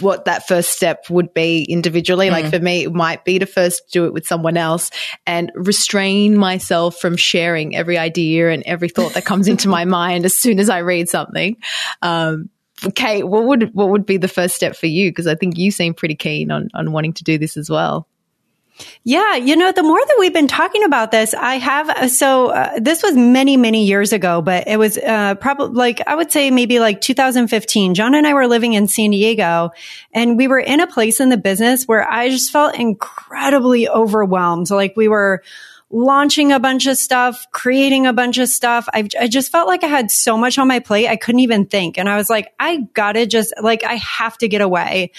what 0.00 0.26
that 0.26 0.46
first 0.46 0.70
step 0.70 1.08
would 1.08 1.32
be 1.32 1.64
individually. 1.64 2.30
Like 2.30 2.50
for 2.50 2.58
me, 2.58 2.84
it 2.84 2.92
might 2.92 3.24
be 3.24 3.38
to 3.38 3.46
first 3.46 3.90
do 3.90 4.04
it 4.04 4.12
with 4.12 4.26
someone 4.26 4.56
else 4.56 4.90
and 5.26 5.50
restrain 5.54 6.36
myself 6.36 6.98
from 6.98 7.16
sharing 7.16 7.74
every 7.74 7.96
idea 7.96 8.50
and 8.50 8.62
every 8.66 8.88
thought 8.88 9.14
that 9.14 9.24
comes 9.24 9.48
into 9.48 9.68
my 9.70 9.84
mind 9.84 10.24
as 10.24 10.36
soon 10.36 10.58
as 10.58 10.68
I 10.68 10.80
read 10.80 11.08
something. 11.08 11.56
Um, 12.02 12.50
Kate, 12.94 13.26
what 13.26 13.44
would 13.44 13.72
what 13.74 13.90
would 13.90 14.04
be 14.04 14.16
the 14.16 14.28
first 14.28 14.56
step 14.56 14.76
for 14.76 14.86
you? 14.86 15.10
Because 15.10 15.26
I 15.26 15.36
think 15.36 15.56
you 15.56 15.70
seem 15.70 15.94
pretty 15.94 16.16
keen 16.16 16.50
on 16.50 16.68
on 16.74 16.92
wanting 16.92 17.12
to 17.14 17.24
do 17.24 17.38
this 17.38 17.56
as 17.56 17.70
well. 17.70 18.08
Yeah, 19.04 19.36
you 19.36 19.56
know, 19.56 19.72
the 19.72 19.82
more 19.82 19.98
that 19.98 20.16
we've 20.18 20.32
been 20.32 20.48
talking 20.48 20.84
about 20.84 21.10
this, 21.10 21.34
I 21.34 21.56
have, 21.56 21.88
uh, 21.90 22.08
so 22.08 22.48
uh, 22.48 22.78
this 22.78 23.02
was 23.02 23.14
many, 23.14 23.56
many 23.56 23.84
years 23.84 24.12
ago, 24.12 24.40
but 24.42 24.68
it 24.68 24.78
was 24.78 24.98
uh, 24.98 25.34
probably 25.36 25.74
like, 25.74 26.00
I 26.06 26.14
would 26.14 26.30
say 26.30 26.50
maybe 26.50 26.78
like 26.78 27.00
2015. 27.00 27.94
John 27.94 28.14
and 28.14 28.26
I 28.26 28.34
were 28.34 28.46
living 28.46 28.74
in 28.74 28.88
San 28.88 29.10
Diego 29.10 29.70
and 30.12 30.36
we 30.36 30.46
were 30.46 30.60
in 30.60 30.80
a 30.80 30.86
place 30.86 31.20
in 31.20 31.28
the 31.28 31.36
business 31.36 31.84
where 31.84 32.08
I 32.10 32.28
just 32.28 32.52
felt 32.52 32.76
incredibly 32.76 33.88
overwhelmed. 33.88 34.70
Like 34.70 34.94
we 34.96 35.08
were, 35.08 35.42
launching 35.92 36.52
a 36.52 36.58
bunch 36.58 36.86
of 36.86 36.96
stuff, 36.96 37.46
creating 37.52 38.06
a 38.06 38.14
bunch 38.14 38.38
of 38.38 38.48
stuff. 38.48 38.88
I, 38.94 39.08
I 39.20 39.28
just 39.28 39.52
felt 39.52 39.68
like 39.68 39.84
I 39.84 39.88
had 39.88 40.10
so 40.10 40.38
much 40.38 40.58
on 40.58 40.66
my 40.66 40.80
plate. 40.80 41.06
I 41.06 41.16
couldn't 41.16 41.40
even 41.40 41.66
think. 41.66 41.98
And 41.98 42.08
I 42.08 42.16
was 42.16 42.30
like, 42.30 42.52
I 42.58 42.88
gotta 42.94 43.26
just 43.26 43.52
like, 43.62 43.84
I 43.84 43.96
have 43.96 44.38
to 44.38 44.48
get 44.48 44.62
away 44.62 45.12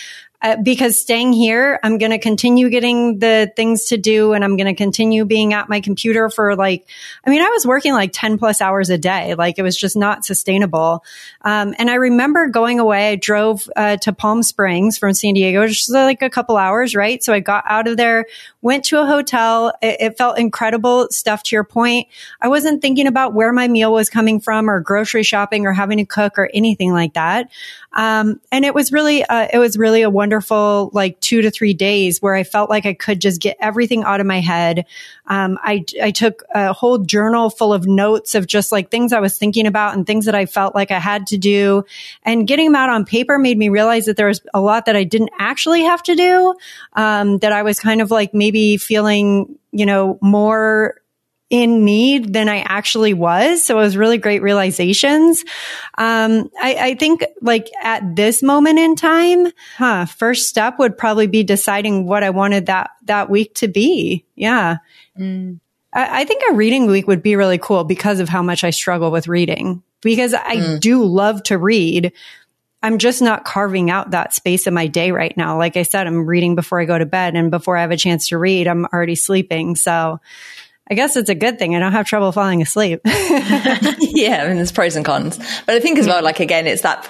uh, 0.43 0.57
because 0.57 0.99
staying 0.99 1.31
here, 1.31 1.79
I'm 1.83 1.97
going 1.97 2.11
to 2.11 2.19
continue 2.19 2.69
getting 2.69 3.19
the 3.19 3.51
things 3.55 3.85
to 3.85 3.97
do 3.97 4.33
and 4.33 4.43
I'm 4.43 4.57
going 4.57 4.67
to 4.67 4.75
continue 4.75 5.23
being 5.23 5.53
at 5.53 5.69
my 5.69 5.79
computer 5.79 6.29
for 6.29 6.57
like, 6.57 6.85
I 7.25 7.29
mean, 7.29 7.41
I 7.41 7.47
was 7.47 7.65
working 7.65 7.93
like 7.93 8.11
10 8.11 8.37
plus 8.37 8.59
hours 8.59 8.89
a 8.89 8.97
day. 8.97 9.35
Like 9.35 9.57
it 9.57 9.61
was 9.61 9.77
just 9.77 9.95
not 9.95 10.25
sustainable. 10.25 11.05
Um, 11.43 11.73
and 11.79 11.89
I 11.89 11.95
remember 11.95 12.49
going 12.49 12.81
away. 12.81 13.11
I 13.11 13.15
drove 13.15 13.69
uh, 13.77 13.95
to 13.97 14.11
Palm 14.11 14.43
Springs 14.43 14.97
from 14.97 15.13
San 15.13 15.33
Diego, 15.33 15.65
just 15.65 15.89
like 15.89 16.21
a 16.21 16.29
couple 16.29 16.57
hours, 16.57 16.93
right? 16.93 17.23
So 17.23 17.31
I 17.31 17.39
got 17.39 17.63
out 17.65 17.87
of 17.87 17.95
there, 17.95 18.25
went 18.61 18.83
to 18.85 19.01
a 19.01 19.05
hotel. 19.05 19.73
It, 19.81 20.01
it 20.01 20.17
felt 20.17 20.37
incredible 20.37 21.07
stuff 21.09 21.43
to 21.43 21.55
your 21.55 21.63
point. 21.63 22.09
I 22.41 22.49
wasn't 22.49 22.81
thinking 22.81 23.07
about 23.07 23.33
where 23.33 23.53
my 23.53 23.69
meal 23.69 23.93
was 23.93 24.09
coming 24.09 24.41
from 24.41 24.69
or 24.69 24.81
grocery 24.81 25.23
shopping 25.23 25.65
or 25.65 25.71
having 25.71 25.99
to 25.99 26.05
cook 26.05 26.37
or 26.37 26.49
anything 26.53 26.91
like 26.91 27.13
that. 27.13 27.49
Um, 27.93 28.41
and 28.51 28.65
it 28.65 28.73
was 28.73 28.91
really, 28.91 29.23
uh, 29.23 29.47
it 29.53 29.59
was 29.59 29.77
really 29.77 30.01
a 30.01 30.09
wonderful 30.09 30.89
like 30.93 31.19
two 31.19 31.41
to 31.41 31.51
three 31.51 31.73
days 31.73 32.21
where 32.21 32.33
I 32.33 32.43
felt 32.43 32.69
like 32.69 32.85
I 32.85 32.93
could 32.93 33.19
just 33.21 33.41
get 33.41 33.57
everything 33.59 34.03
out 34.03 34.19
of 34.19 34.25
my 34.25 34.39
head. 34.39 34.85
Um, 35.27 35.59
I, 35.61 35.85
I 36.01 36.11
took 36.11 36.43
a 36.53 36.73
whole 36.73 36.97
journal 36.97 37.49
full 37.49 37.73
of 37.73 37.85
notes 37.85 38.35
of 38.35 38.47
just 38.47 38.71
like 38.71 38.89
things 38.89 39.13
I 39.13 39.19
was 39.19 39.37
thinking 39.37 39.67
about 39.67 39.95
and 39.95 40.05
things 40.05 40.25
that 40.25 40.35
I 40.35 40.45
felt 40.45 40.75
like 40.75 40.91
I 40.91 40.99
had 40.99 41.27
to 41.27 41.37
do. 41.37 41.85
And 42.23 42.47
getting 42.47 42.67
them 42.67 42.75
out 42.75 42.89
on 42.89 43.05
paper 43.05 43.37
made 43.37 43.57
me 43.57 43.69
realize 43.69 44.05
that 44.05 44.17
there 44.17 44.27
was 44.27 44.41
a 44.53 44.61
lot 44.61 44.85
that 44.87 44.95
I 44.95 45.03
didn't 45.03 45.31
actually 45.37 45.83
have 45.83 46.03
to 46.03 46.15
do. 46.15 46.55
Um, 46.93 47.37
that 47.39 47.51
I 47.51 47.63
was 47.63 47.79
kind 47.79 48.01
of 48.01 48.11
like 48.11 48.33
maybe 48.33 48.77
feeling, 48.77 49.57
you 49.71 49.85
know, 49.85 50.17
more 50.21 50.95
in 51.53 51.85
need 51.85 52.33
than 52.33 52.49
I 52.49 52.61
actually 52.61 53.13
was. 53.13 53.63
So 53.63 53.77
it 53.77 53.81
was 53.83 53.95
really 53.95 54.17
great 54.17 54.41
realizations. 54.41 55.45
Um, 55.99 56.49
I, 56.59 56.75
I, 56.79 56.95
think 56.95 57.23
like 57.43 57.69
at 57.79 58.15
this 58.15 58.41
moment 58.41 58.79
in 58.79 58.95
time, 58.95 59.49
huh, 59.77 60.07
first 60.07 60.49
step 60.49 60.79
would 60.79 60.97
probably 60.97 61.27
be 61.27 61.43
deciding 61.43 62.07
what 62.07 62.23
I 62.23 62.31
wanted 62.31 62.65
that, 62.65 62.89
that 63.03 63.29
week 63.29 63.53
to 63.55 63.67
be. 63.67 64.25
Yeah. 64.33 64.77
Mm. 65.15 65.59
I, 65.93 66.21
I, 66.21 66.25
think 66.25 66.41
a 66.49 66.55
reading 66.55 66.87
week 66.87 67.05
would 67.05 67.21
be 67.21 67.35
really 67.35 67.59
cool 67.59 67.83
because 67.83 68.19
of 68.19 68.29
how 68.29 68.41
much 68.41 68.63
I 68.63 68.71
struggle 68.71 69.11
with 69.11 69.27
reading 69.27 69.83
because 70.01 70.33
I 70.33 70.55
mm. 70.55 70.79
do 70.79 71.03
love 71.03 71.43
to 71.43 71.59
read. 71.59 72.13
I'm 72.81 72.97
just 72.97 73.21
not 73.21 73.45
carving 73.45 73.91
out 73.91 74.09
that 74.09 74.33
space 74.33 74.65
in 74.65 74.73
my 74.73 74.87
day 74.87 75.11
right 75.11 75.37
now. 75.37 75.59
Like 75.59 75.77
I 75.77 75.83
said, 75.83 76.07
I'm 76.07 76.25
reading 76.25 76.55
before 76.55 76.81
I 76.81 76.85
go 76.85 76.97
to 76.97 77.05
bed 77.05 77.35
and 77.35 77.51
before 77.51 77.77
I 77.77 77.81
have 77.81 77.91
a 77.91 77.97
chance 77.97 78.29
to 78.29 78.39
read, 78.39 78.67
I'm 78.67 78.85
already 78.85 79.13
sleeping. 79.13 79.75
So 79.75 80.19
I 80.93 80.95
guess 80.95 81.15
it's 81.15 81.29
a 81.29 81.33
good 81.33 81.57
thing. 81.57 81.75
I 81.75 81.79
don't 81.79 81.91
have 81.91 82.05
trouble 82.05 82.31
falling 82.31 82.61
asleep. 82.61 83.01
yeah, 83.05 84.43
I 84.43 84.47
mean, 84.47 84.57
there's 84.57 84.71
pros 84.71 84.95
and 84.95 85.03
cons. 85.03 85.39
But 85.65 85.73
I 85.73 85.79
think 85.79 85.97
as 85.97 86.05
well, 86.05 86.21
like 86.21 86.39
again, 86.39 86.67
it's 86.67 86.83
that 86.83 87.03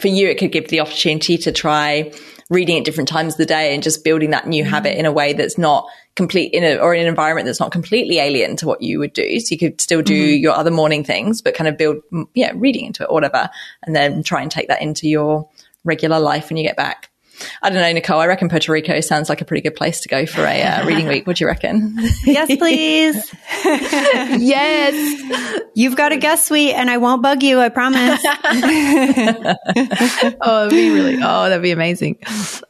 for 0.00 0.08
you, 0.08 0.26
it 0.26 0.38
could 0.38 0.50
give 0.50 0.66
the 0.70 0.80
opportunity 0.80 1.38
to 1.38 1.52
try 1.52 2.12
reading 2.50 2.78
at 2.78 2.84
different 2.84 3.08
times 3.08 3.34
of 3.34 3.38
the 3.38 3.46
day 3.46 3.74
and 3.74 3.80
just 3.84 4.02
building 4.02 4.30
that 4.30 4.48
new 4.48 4.64
mm-hmm. 4.64 4.72
habit 4.72 4.98
in 4.98 5.06
a 5.06 5.12
way 5.12 5.34
that's 5.34 5.56
not 5.56 5.86
complete 6.16 6.52
in 6.52 6.64
a, 6.64 6.78
or 6.78 6.92
in 6.96 7.02
an 7.02 7.06
environment 7.06 7.46
that's 7.46 7.60
not 7.60 7.70
completely 7.70 8.18
alien 8.18 8.56
to 8.56 8.66
what 8.66 8.82
you 8.82 8.98
would 8.98 9.12
do. 9.12 9.38
So 9.38 9.52
you 9.52 9.58
could 9.60 9.80
still 9.80 10.02
do 10.02 10.32
mm-hmm. 10.32 10.42
your 10.42 10.54
other 10.54 10.72
morning 10.72 11.04
things, 11.04 11.40
but 11.40 11.54
kind 11.54 11.68
of 11.68 11.78
build, 11.78 11.98
yeah, 12.34 12.50
reading 12.56 12.86
into 12.86 13.04
it 13.04 13.06
or 13.08 13.14
whatever, 13.14 13.48
and 13.84 13.94
then 13.94 14.24
try 14.24 14.42
and 14.42 14.50
take 14.50 14.66
that 14.66 14.82
into 14.82 15.08
your 15.08 15.48
regular 15.84 16.18
life 16.18 16.50
when 16.50 16.56
you 16.56 16.64
get 16.64 16.76
back. 16.76 17.08
I 17.62 17.70
don't 17.70 17.80
know, 17.80 17.92
Nicole. 17.92 18.20
I 18.20 18.26
reckon 18.26 18.48
Puerto 18.48 18.72
Rico 18.72 19.00
sounds 19.00 19.28
like 19.28 19.40
a 19.40 19.44
pretty 19.44 19.62
good 19.62 19.74
place 19.74 20.00
to 20.00 20.08
go 20.08 20.26
for 20.26 20.42
a 20.42 20.62
uh, 20.62 20.86
reading 20.86 21.08
week. 21.08 21.26
What 21.26 21.36
do 21.36 21.44
you 21.44 21.48
reckon? 21.48 21.96
yes, 22.24 22.54
please. 22.56 23.34
yes. 23.64 25.62
You've 25.74 25.96
got 25.96 26.12
a 26.12 26.16
guest 26.16 26.46
suite 26.46 26.74
and 26.74 26.90
I 26.90 26.98
won't 26.98 27.22
bug 27.22 27.42
you. 27.42 27.60
I 27.60 27.68
promise. 27.68 28.20
oh, 30.40 30.64
that'd 30.64 30.70
be 30.70 30.90
really, 30.90 31.16
oh, 31.16 31.48
that'd 31.48 31.62
be 31.62 31.72
amazing. 31.72 32.18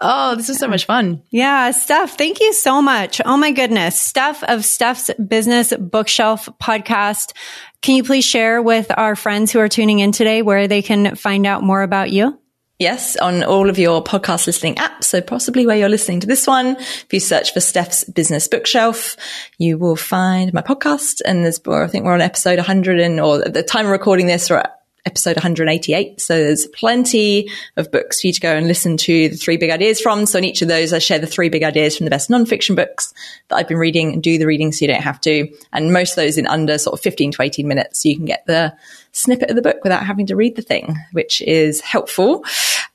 Oh, 0.00 0.34
this 0.36 0.48
is 0.48 0.58
so 0.58 0.68
much 0.68 0.84
fun. 0.84 1.22
Yeah. 1.30 1.70
Steph, 1.70 2.16
thank 2.16 2.40
you 2.40 2.52
so 2.52 2.82
much. 2.82 3.20
Oh 3.24 3.36
my 3.36 3.52
goodness. 3.52 4.00
Steph 4.00 4.42
of 4.44 4.64
Steph's 4.64 5.10
Business 5.14 5.72
Bookshelf 5.78 6.48
podcast. 6.62 7.32
Can 7.80 7.96
you 7.96 8.02
please 8.02 8.24
share 8.24 8.60
with 8.60 8.90
our 8.96 9.14
friends 9.14 9.52
who 9.52 9.60
are 9.60 9.68
tuning 9.68 10.00
in 10.00 10.12
today 10.12 10.42
where 10.42 10.66
they 10.66 10.82
can 10.82 11.14
find 11.14 11.46
out 11.46 11.62
more 11.62 11.82
about 11.82 12.10
you? 12.10 12.38
Yes, 12.78 13.16
on 13.16 13.42
all 13.42 13.68
of 13.68 13.76
your 13.76 14.04
podcast 14.04 14.46
listening 14.46 14.76
apps. 14.76 15.04
So 15.04 15.20
possibly 15.20 15.66
where 15.66 15.76
you're 15.76 15.88
listening 15.88 16.20
to 16.20 16.28
this 16.28 16.46
one, 16.46 16.76
if 16.76 17.08
you 17.10 17.18
search 17.18 17.52
for 17.52 17.58
Steph's 17.58 18.04
Business 18.04 18.46
Bookshelf, 18.46 19.16
you 19.58 19.76
will 19.76 19.96
find 19.96 20.54
my 20.54 20.62
podcast. 20.62 21.20
And 21.24 21.44
there's, 21.44 21.60
I 21.66 21.88
think 21.88 22.04
we're 22.04 22.14
on 22.14 22.20
episode 22.20 22.58
100 22.58 23.00
and, 23.00 23.18
or 23.18 23.44
at 23.44 23.52
the 23.52 23.64
time 23.64 23.86
of 23.86 23.90
recording 23.90 24.28
this, 24.28 24.48
we're 24.48 24.62
episode 25.04 25.36
188. 25.36 26.20
So 26.20 26.36
there's 26.36 26.66
plenty 26.66 27.50
of 27.76 27.90
books 27.90 28.20
for 28.20 28.28
you 28.28 28.32
to 28.32 28.40
go 28.40 28.54
and 28.54 28.68
listen 28.68 28.96
to 28.98 29.28
the 29.30 29.36
three 29.36 29.56
big 29.56 29.70
ideas 29.70 30.00
from. 30.00 30.26
So 30.26 30.38
in 30.38 30.44
each 30.44 30.62
of 30.62 30.68
those, 30.68 30.92
I 30.92 30.98
share 30.98 31.18
the 31.18 31.26
three 31.26 31.48
big 31.48 31.64
ideas 31.64 31.96
from 31.96 32.04
the 32.04 32.10
best 32.10 32.30
nonfiction 32.30 32.76
books 32.76 33.12
that 33.48 33.56
I've 33.56 33.68
been 33.68 33.78
reading 33.78 34.12
and 34.12 34.22
do 34.22 34.38
the 34.38 34.46
reading 34.46 34.70
so 34.70 34.84
you 34.84 34.92
don't 34.92 35.02
have 35.02 35.20
to. 35.22 35.48
And 35.72 35.92
most 35.92 36.10
of 36.10 36.16
those 36.16 36.38
in 36.38 36.46
under 36.46 36.78
sort 36.78 36.94
of 36.94 37.00
15 37.00 37.32
to 37.32 37.42
18 37.42 37.66
minutes. 37.66 38.02
So 38.02 38.10
you 38.10 38.16
can 38.16 38.26
get 38.26 38.46
the 38.46 38.76
snippet 39.12 39.50
of 39.50 39.56
the 39.56 39.62
book 39.62 39.78
without 39.82 40.04
having 40.04 40.26
to 40.26 40.36
read 40.36 40.56
the 40.56 40.62
thing, 40.62 40.96
which 41.12 41.42
is 41.42 41.80
helpful. 41.80 42.44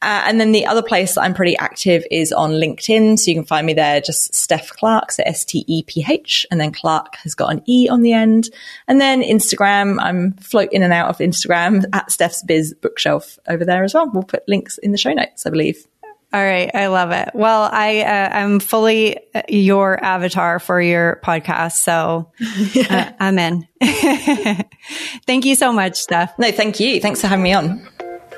Uh, 0.01 0.23
and 0.25 0.39
then 0.39 0.51
the 0.51 0.65
other 0.65 0.81
place 0.81 1.17
I'm 1.17 1.33
pretty 1.33 1.55
active 1.57 2.03
is 2.11 2.31
on 2.31 2.51
LinkedIn. 2.51 3.17
So 3.17 3.31
you 3.31 3.35
can 3.35 3.45
find 3.45 3.65
me 3.65 3.73
there, 3.73 4.01
just 4.01 4.33
Steph 4.33 4.69
Clarke, 4.71 5.11
so 5.11 5.23
S 5.25 5.45
T 5.45 5.63
E 5.67 5.83
P 5.83 6.05
H, 6.07 6.45
and 6.51 6.59
then 6.59 6.71
Clarke 6.71 7.15
has 7.23 7.35
got 7.35 7.51
an 7.53 7.61
E 7.67 7.87
on 7.89 8.01
the 8.01 8.13
end. 8.13 8.49
And 8.87 8.99
then 8.99 9.21
Instagram, 9.21 9.97
I'm 9.99 10.33
float 10.33 10.71
in 10.71 10.83
and 10.83 10.93
out 10.93 11.09
of 11.09 11.19
Instagram 11.19 11.85
at 11.93 12.11
Steph's 12.11 12.43
Biz 12.43 12.75
Bookshelf 12.81 13.39
over 13.47 13.63
there 13.63 13.83
as 13.83 13.93
well. 13.93 14.09
We'll 14.13 14.23
put 14.23 14.47
links 14.47 14.77
in 14.77 14.91
the 14.91 14.97
show 14.97 15.13
notes, 15.13 15.45
I 15.45 15.49
believe. 15.49 15.87
All 16.33 16.43
right, 16.43 16.73
I 16.73 16.87
love 16.87 17.11
it. 17.11 17.29
Well, 17.35 17.69
I 17.71 18.01
uh, 18.01 18.29
I'm 18.33 18.59
fully 18.59 19.19
uh, 19.35 19.43
your 19.47 20.03
avatar 20.03 20.57
for 20.57 20.81
your 20.81 21.21
podcast, 21.23 21.73
so 21.73 22.31
uh, 22.89 23.11
I'm 23.19 23.37
in. 23.37 23.67
thank 25.27 25.45
you 25.45 25.53
so 25.53 25.71
much, 25.71 26.01
Steph. 26.01 26.33
No, 26.39 26.51
thank 26.51 26.79
you. 26.79 26.99
Thanks 26.99 27.21
for 27.21 27.27
having 27.27 27.43
me 27.43 27.53
on. 27.53 27.87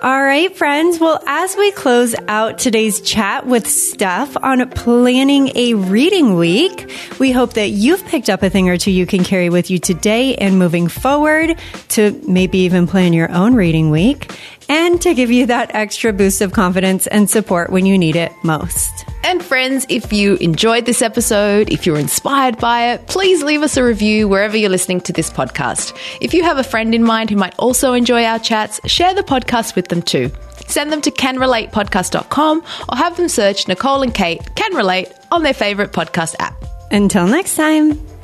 All 0.03 0.21
right, 0.21 0.55
friends. 0.55 0.99
Well, 0.99 1.23
as 1.25 1.55
we 1.55 1.71
close 1.71 2.13
out 2.27 2.59
today's 2.59 2.99
chat 2.99 3.47
with 3.47 3.65
Steph 3.65 4.35
on 4.43 4.69
planning 4.71 5.51
a 5.55 5.73
reading 5.75 6.35
week, 6.35 6.91
we 7.17 7.31
hope 7.31 7.53
that 7.53 7.69
you've 7.69 8.05
picked 8.05 8.29
up 8.29 8.43
a 8.43 8.49
thing 8.49 8.69
or 8.69 8.77
two 8.77 8.91
you 8.91 9.05
can 9.05 9.23
carry 9.23 9.49
with 9.49 9.71
you 9.71 9.79
today 9.79 10.35
and 10.35 10.59
moving 10.59 10.89
forward 10.89 11.57
to 11.89 12.11
maybe 12.27 12.59
even 12.59 12.87
plan 12.87 13.13
your 13.13 13.31
own 13.31 13.55
reading 13.55 13.89
week 13.89 14.37
and 14.69 15.01
to 15.01 15.13
give 15.13 15.31
you 15.31 15.45
that 15.47 15.73
extra 15.73 16.13
boost 16.13 16.41
of 16.41 16.53
confidence 16.53 17.07
and 17.07 17.29
support 17.29 17.69
when 17.69 17.85
you 17.85 17.97
need 17.97 18.15
it 18.15 18.31
most. 18.43 19.05
And 19.23 19.43
friends, 19.43 19.85
if 19.89 20.13
you 20.13 20.35
enjoyed 20.35 20.85
this 20.85 21.01
episode, 21.01 21.71
if 21.71 21.85
you're 21.85 21.97
inspired 21.97 22.57
by 22.59 22.93
it, 22.93 23.07
please 23.07 23.41
leave 23.43 23.63
us 23.63 23.75
a 23.77 23.83
review 23.83 24.27
wherever 24.27 24.55
you're 24.55 24.69
listening 24.69 25.01
to 25.01 25.13
this 25.13 25.29
podcast. 25.31 25.97
If 26.21 26.33
you 26.33 26.43
have 26.43 26.57
a 26.57 26.63
friend 26.63 26.93
in 26.93 27.03
mind 27.03 27.29
who 27.29 27.35
might 27.35 27.55
also 27.57 27.93
enjoy 27.93 28.23
our 28.23 28.39
chats, 28.39 28.79
share 28.85 29.13
the 29.13 29.23
podcast 29.23 29.75
with 29.75 29.87
them 29.87 30.01
too. 30.01 30.31
Send 30.67 30.91
them 30.91 31.01
to 31.01 31.11
canrelatepodcast.com 31.11 32.63
or 32.89 32.97
have 32.97 33.17
them 33.17 33.29
search 33.29 33.67
Nicole 33.67 34.03
and 34.03 34.13
Kate 34.13 34.55
Can 34.55 34.75
Relate 34.75 35.11
on 35.31 35.43
their 35.43 35.53
favorite 35.53 35.91
podcast 35.91 36.35
app. 36.39 36.55
Until 36.91 37.27
next 37.27 37.55
time. 37.55 38.14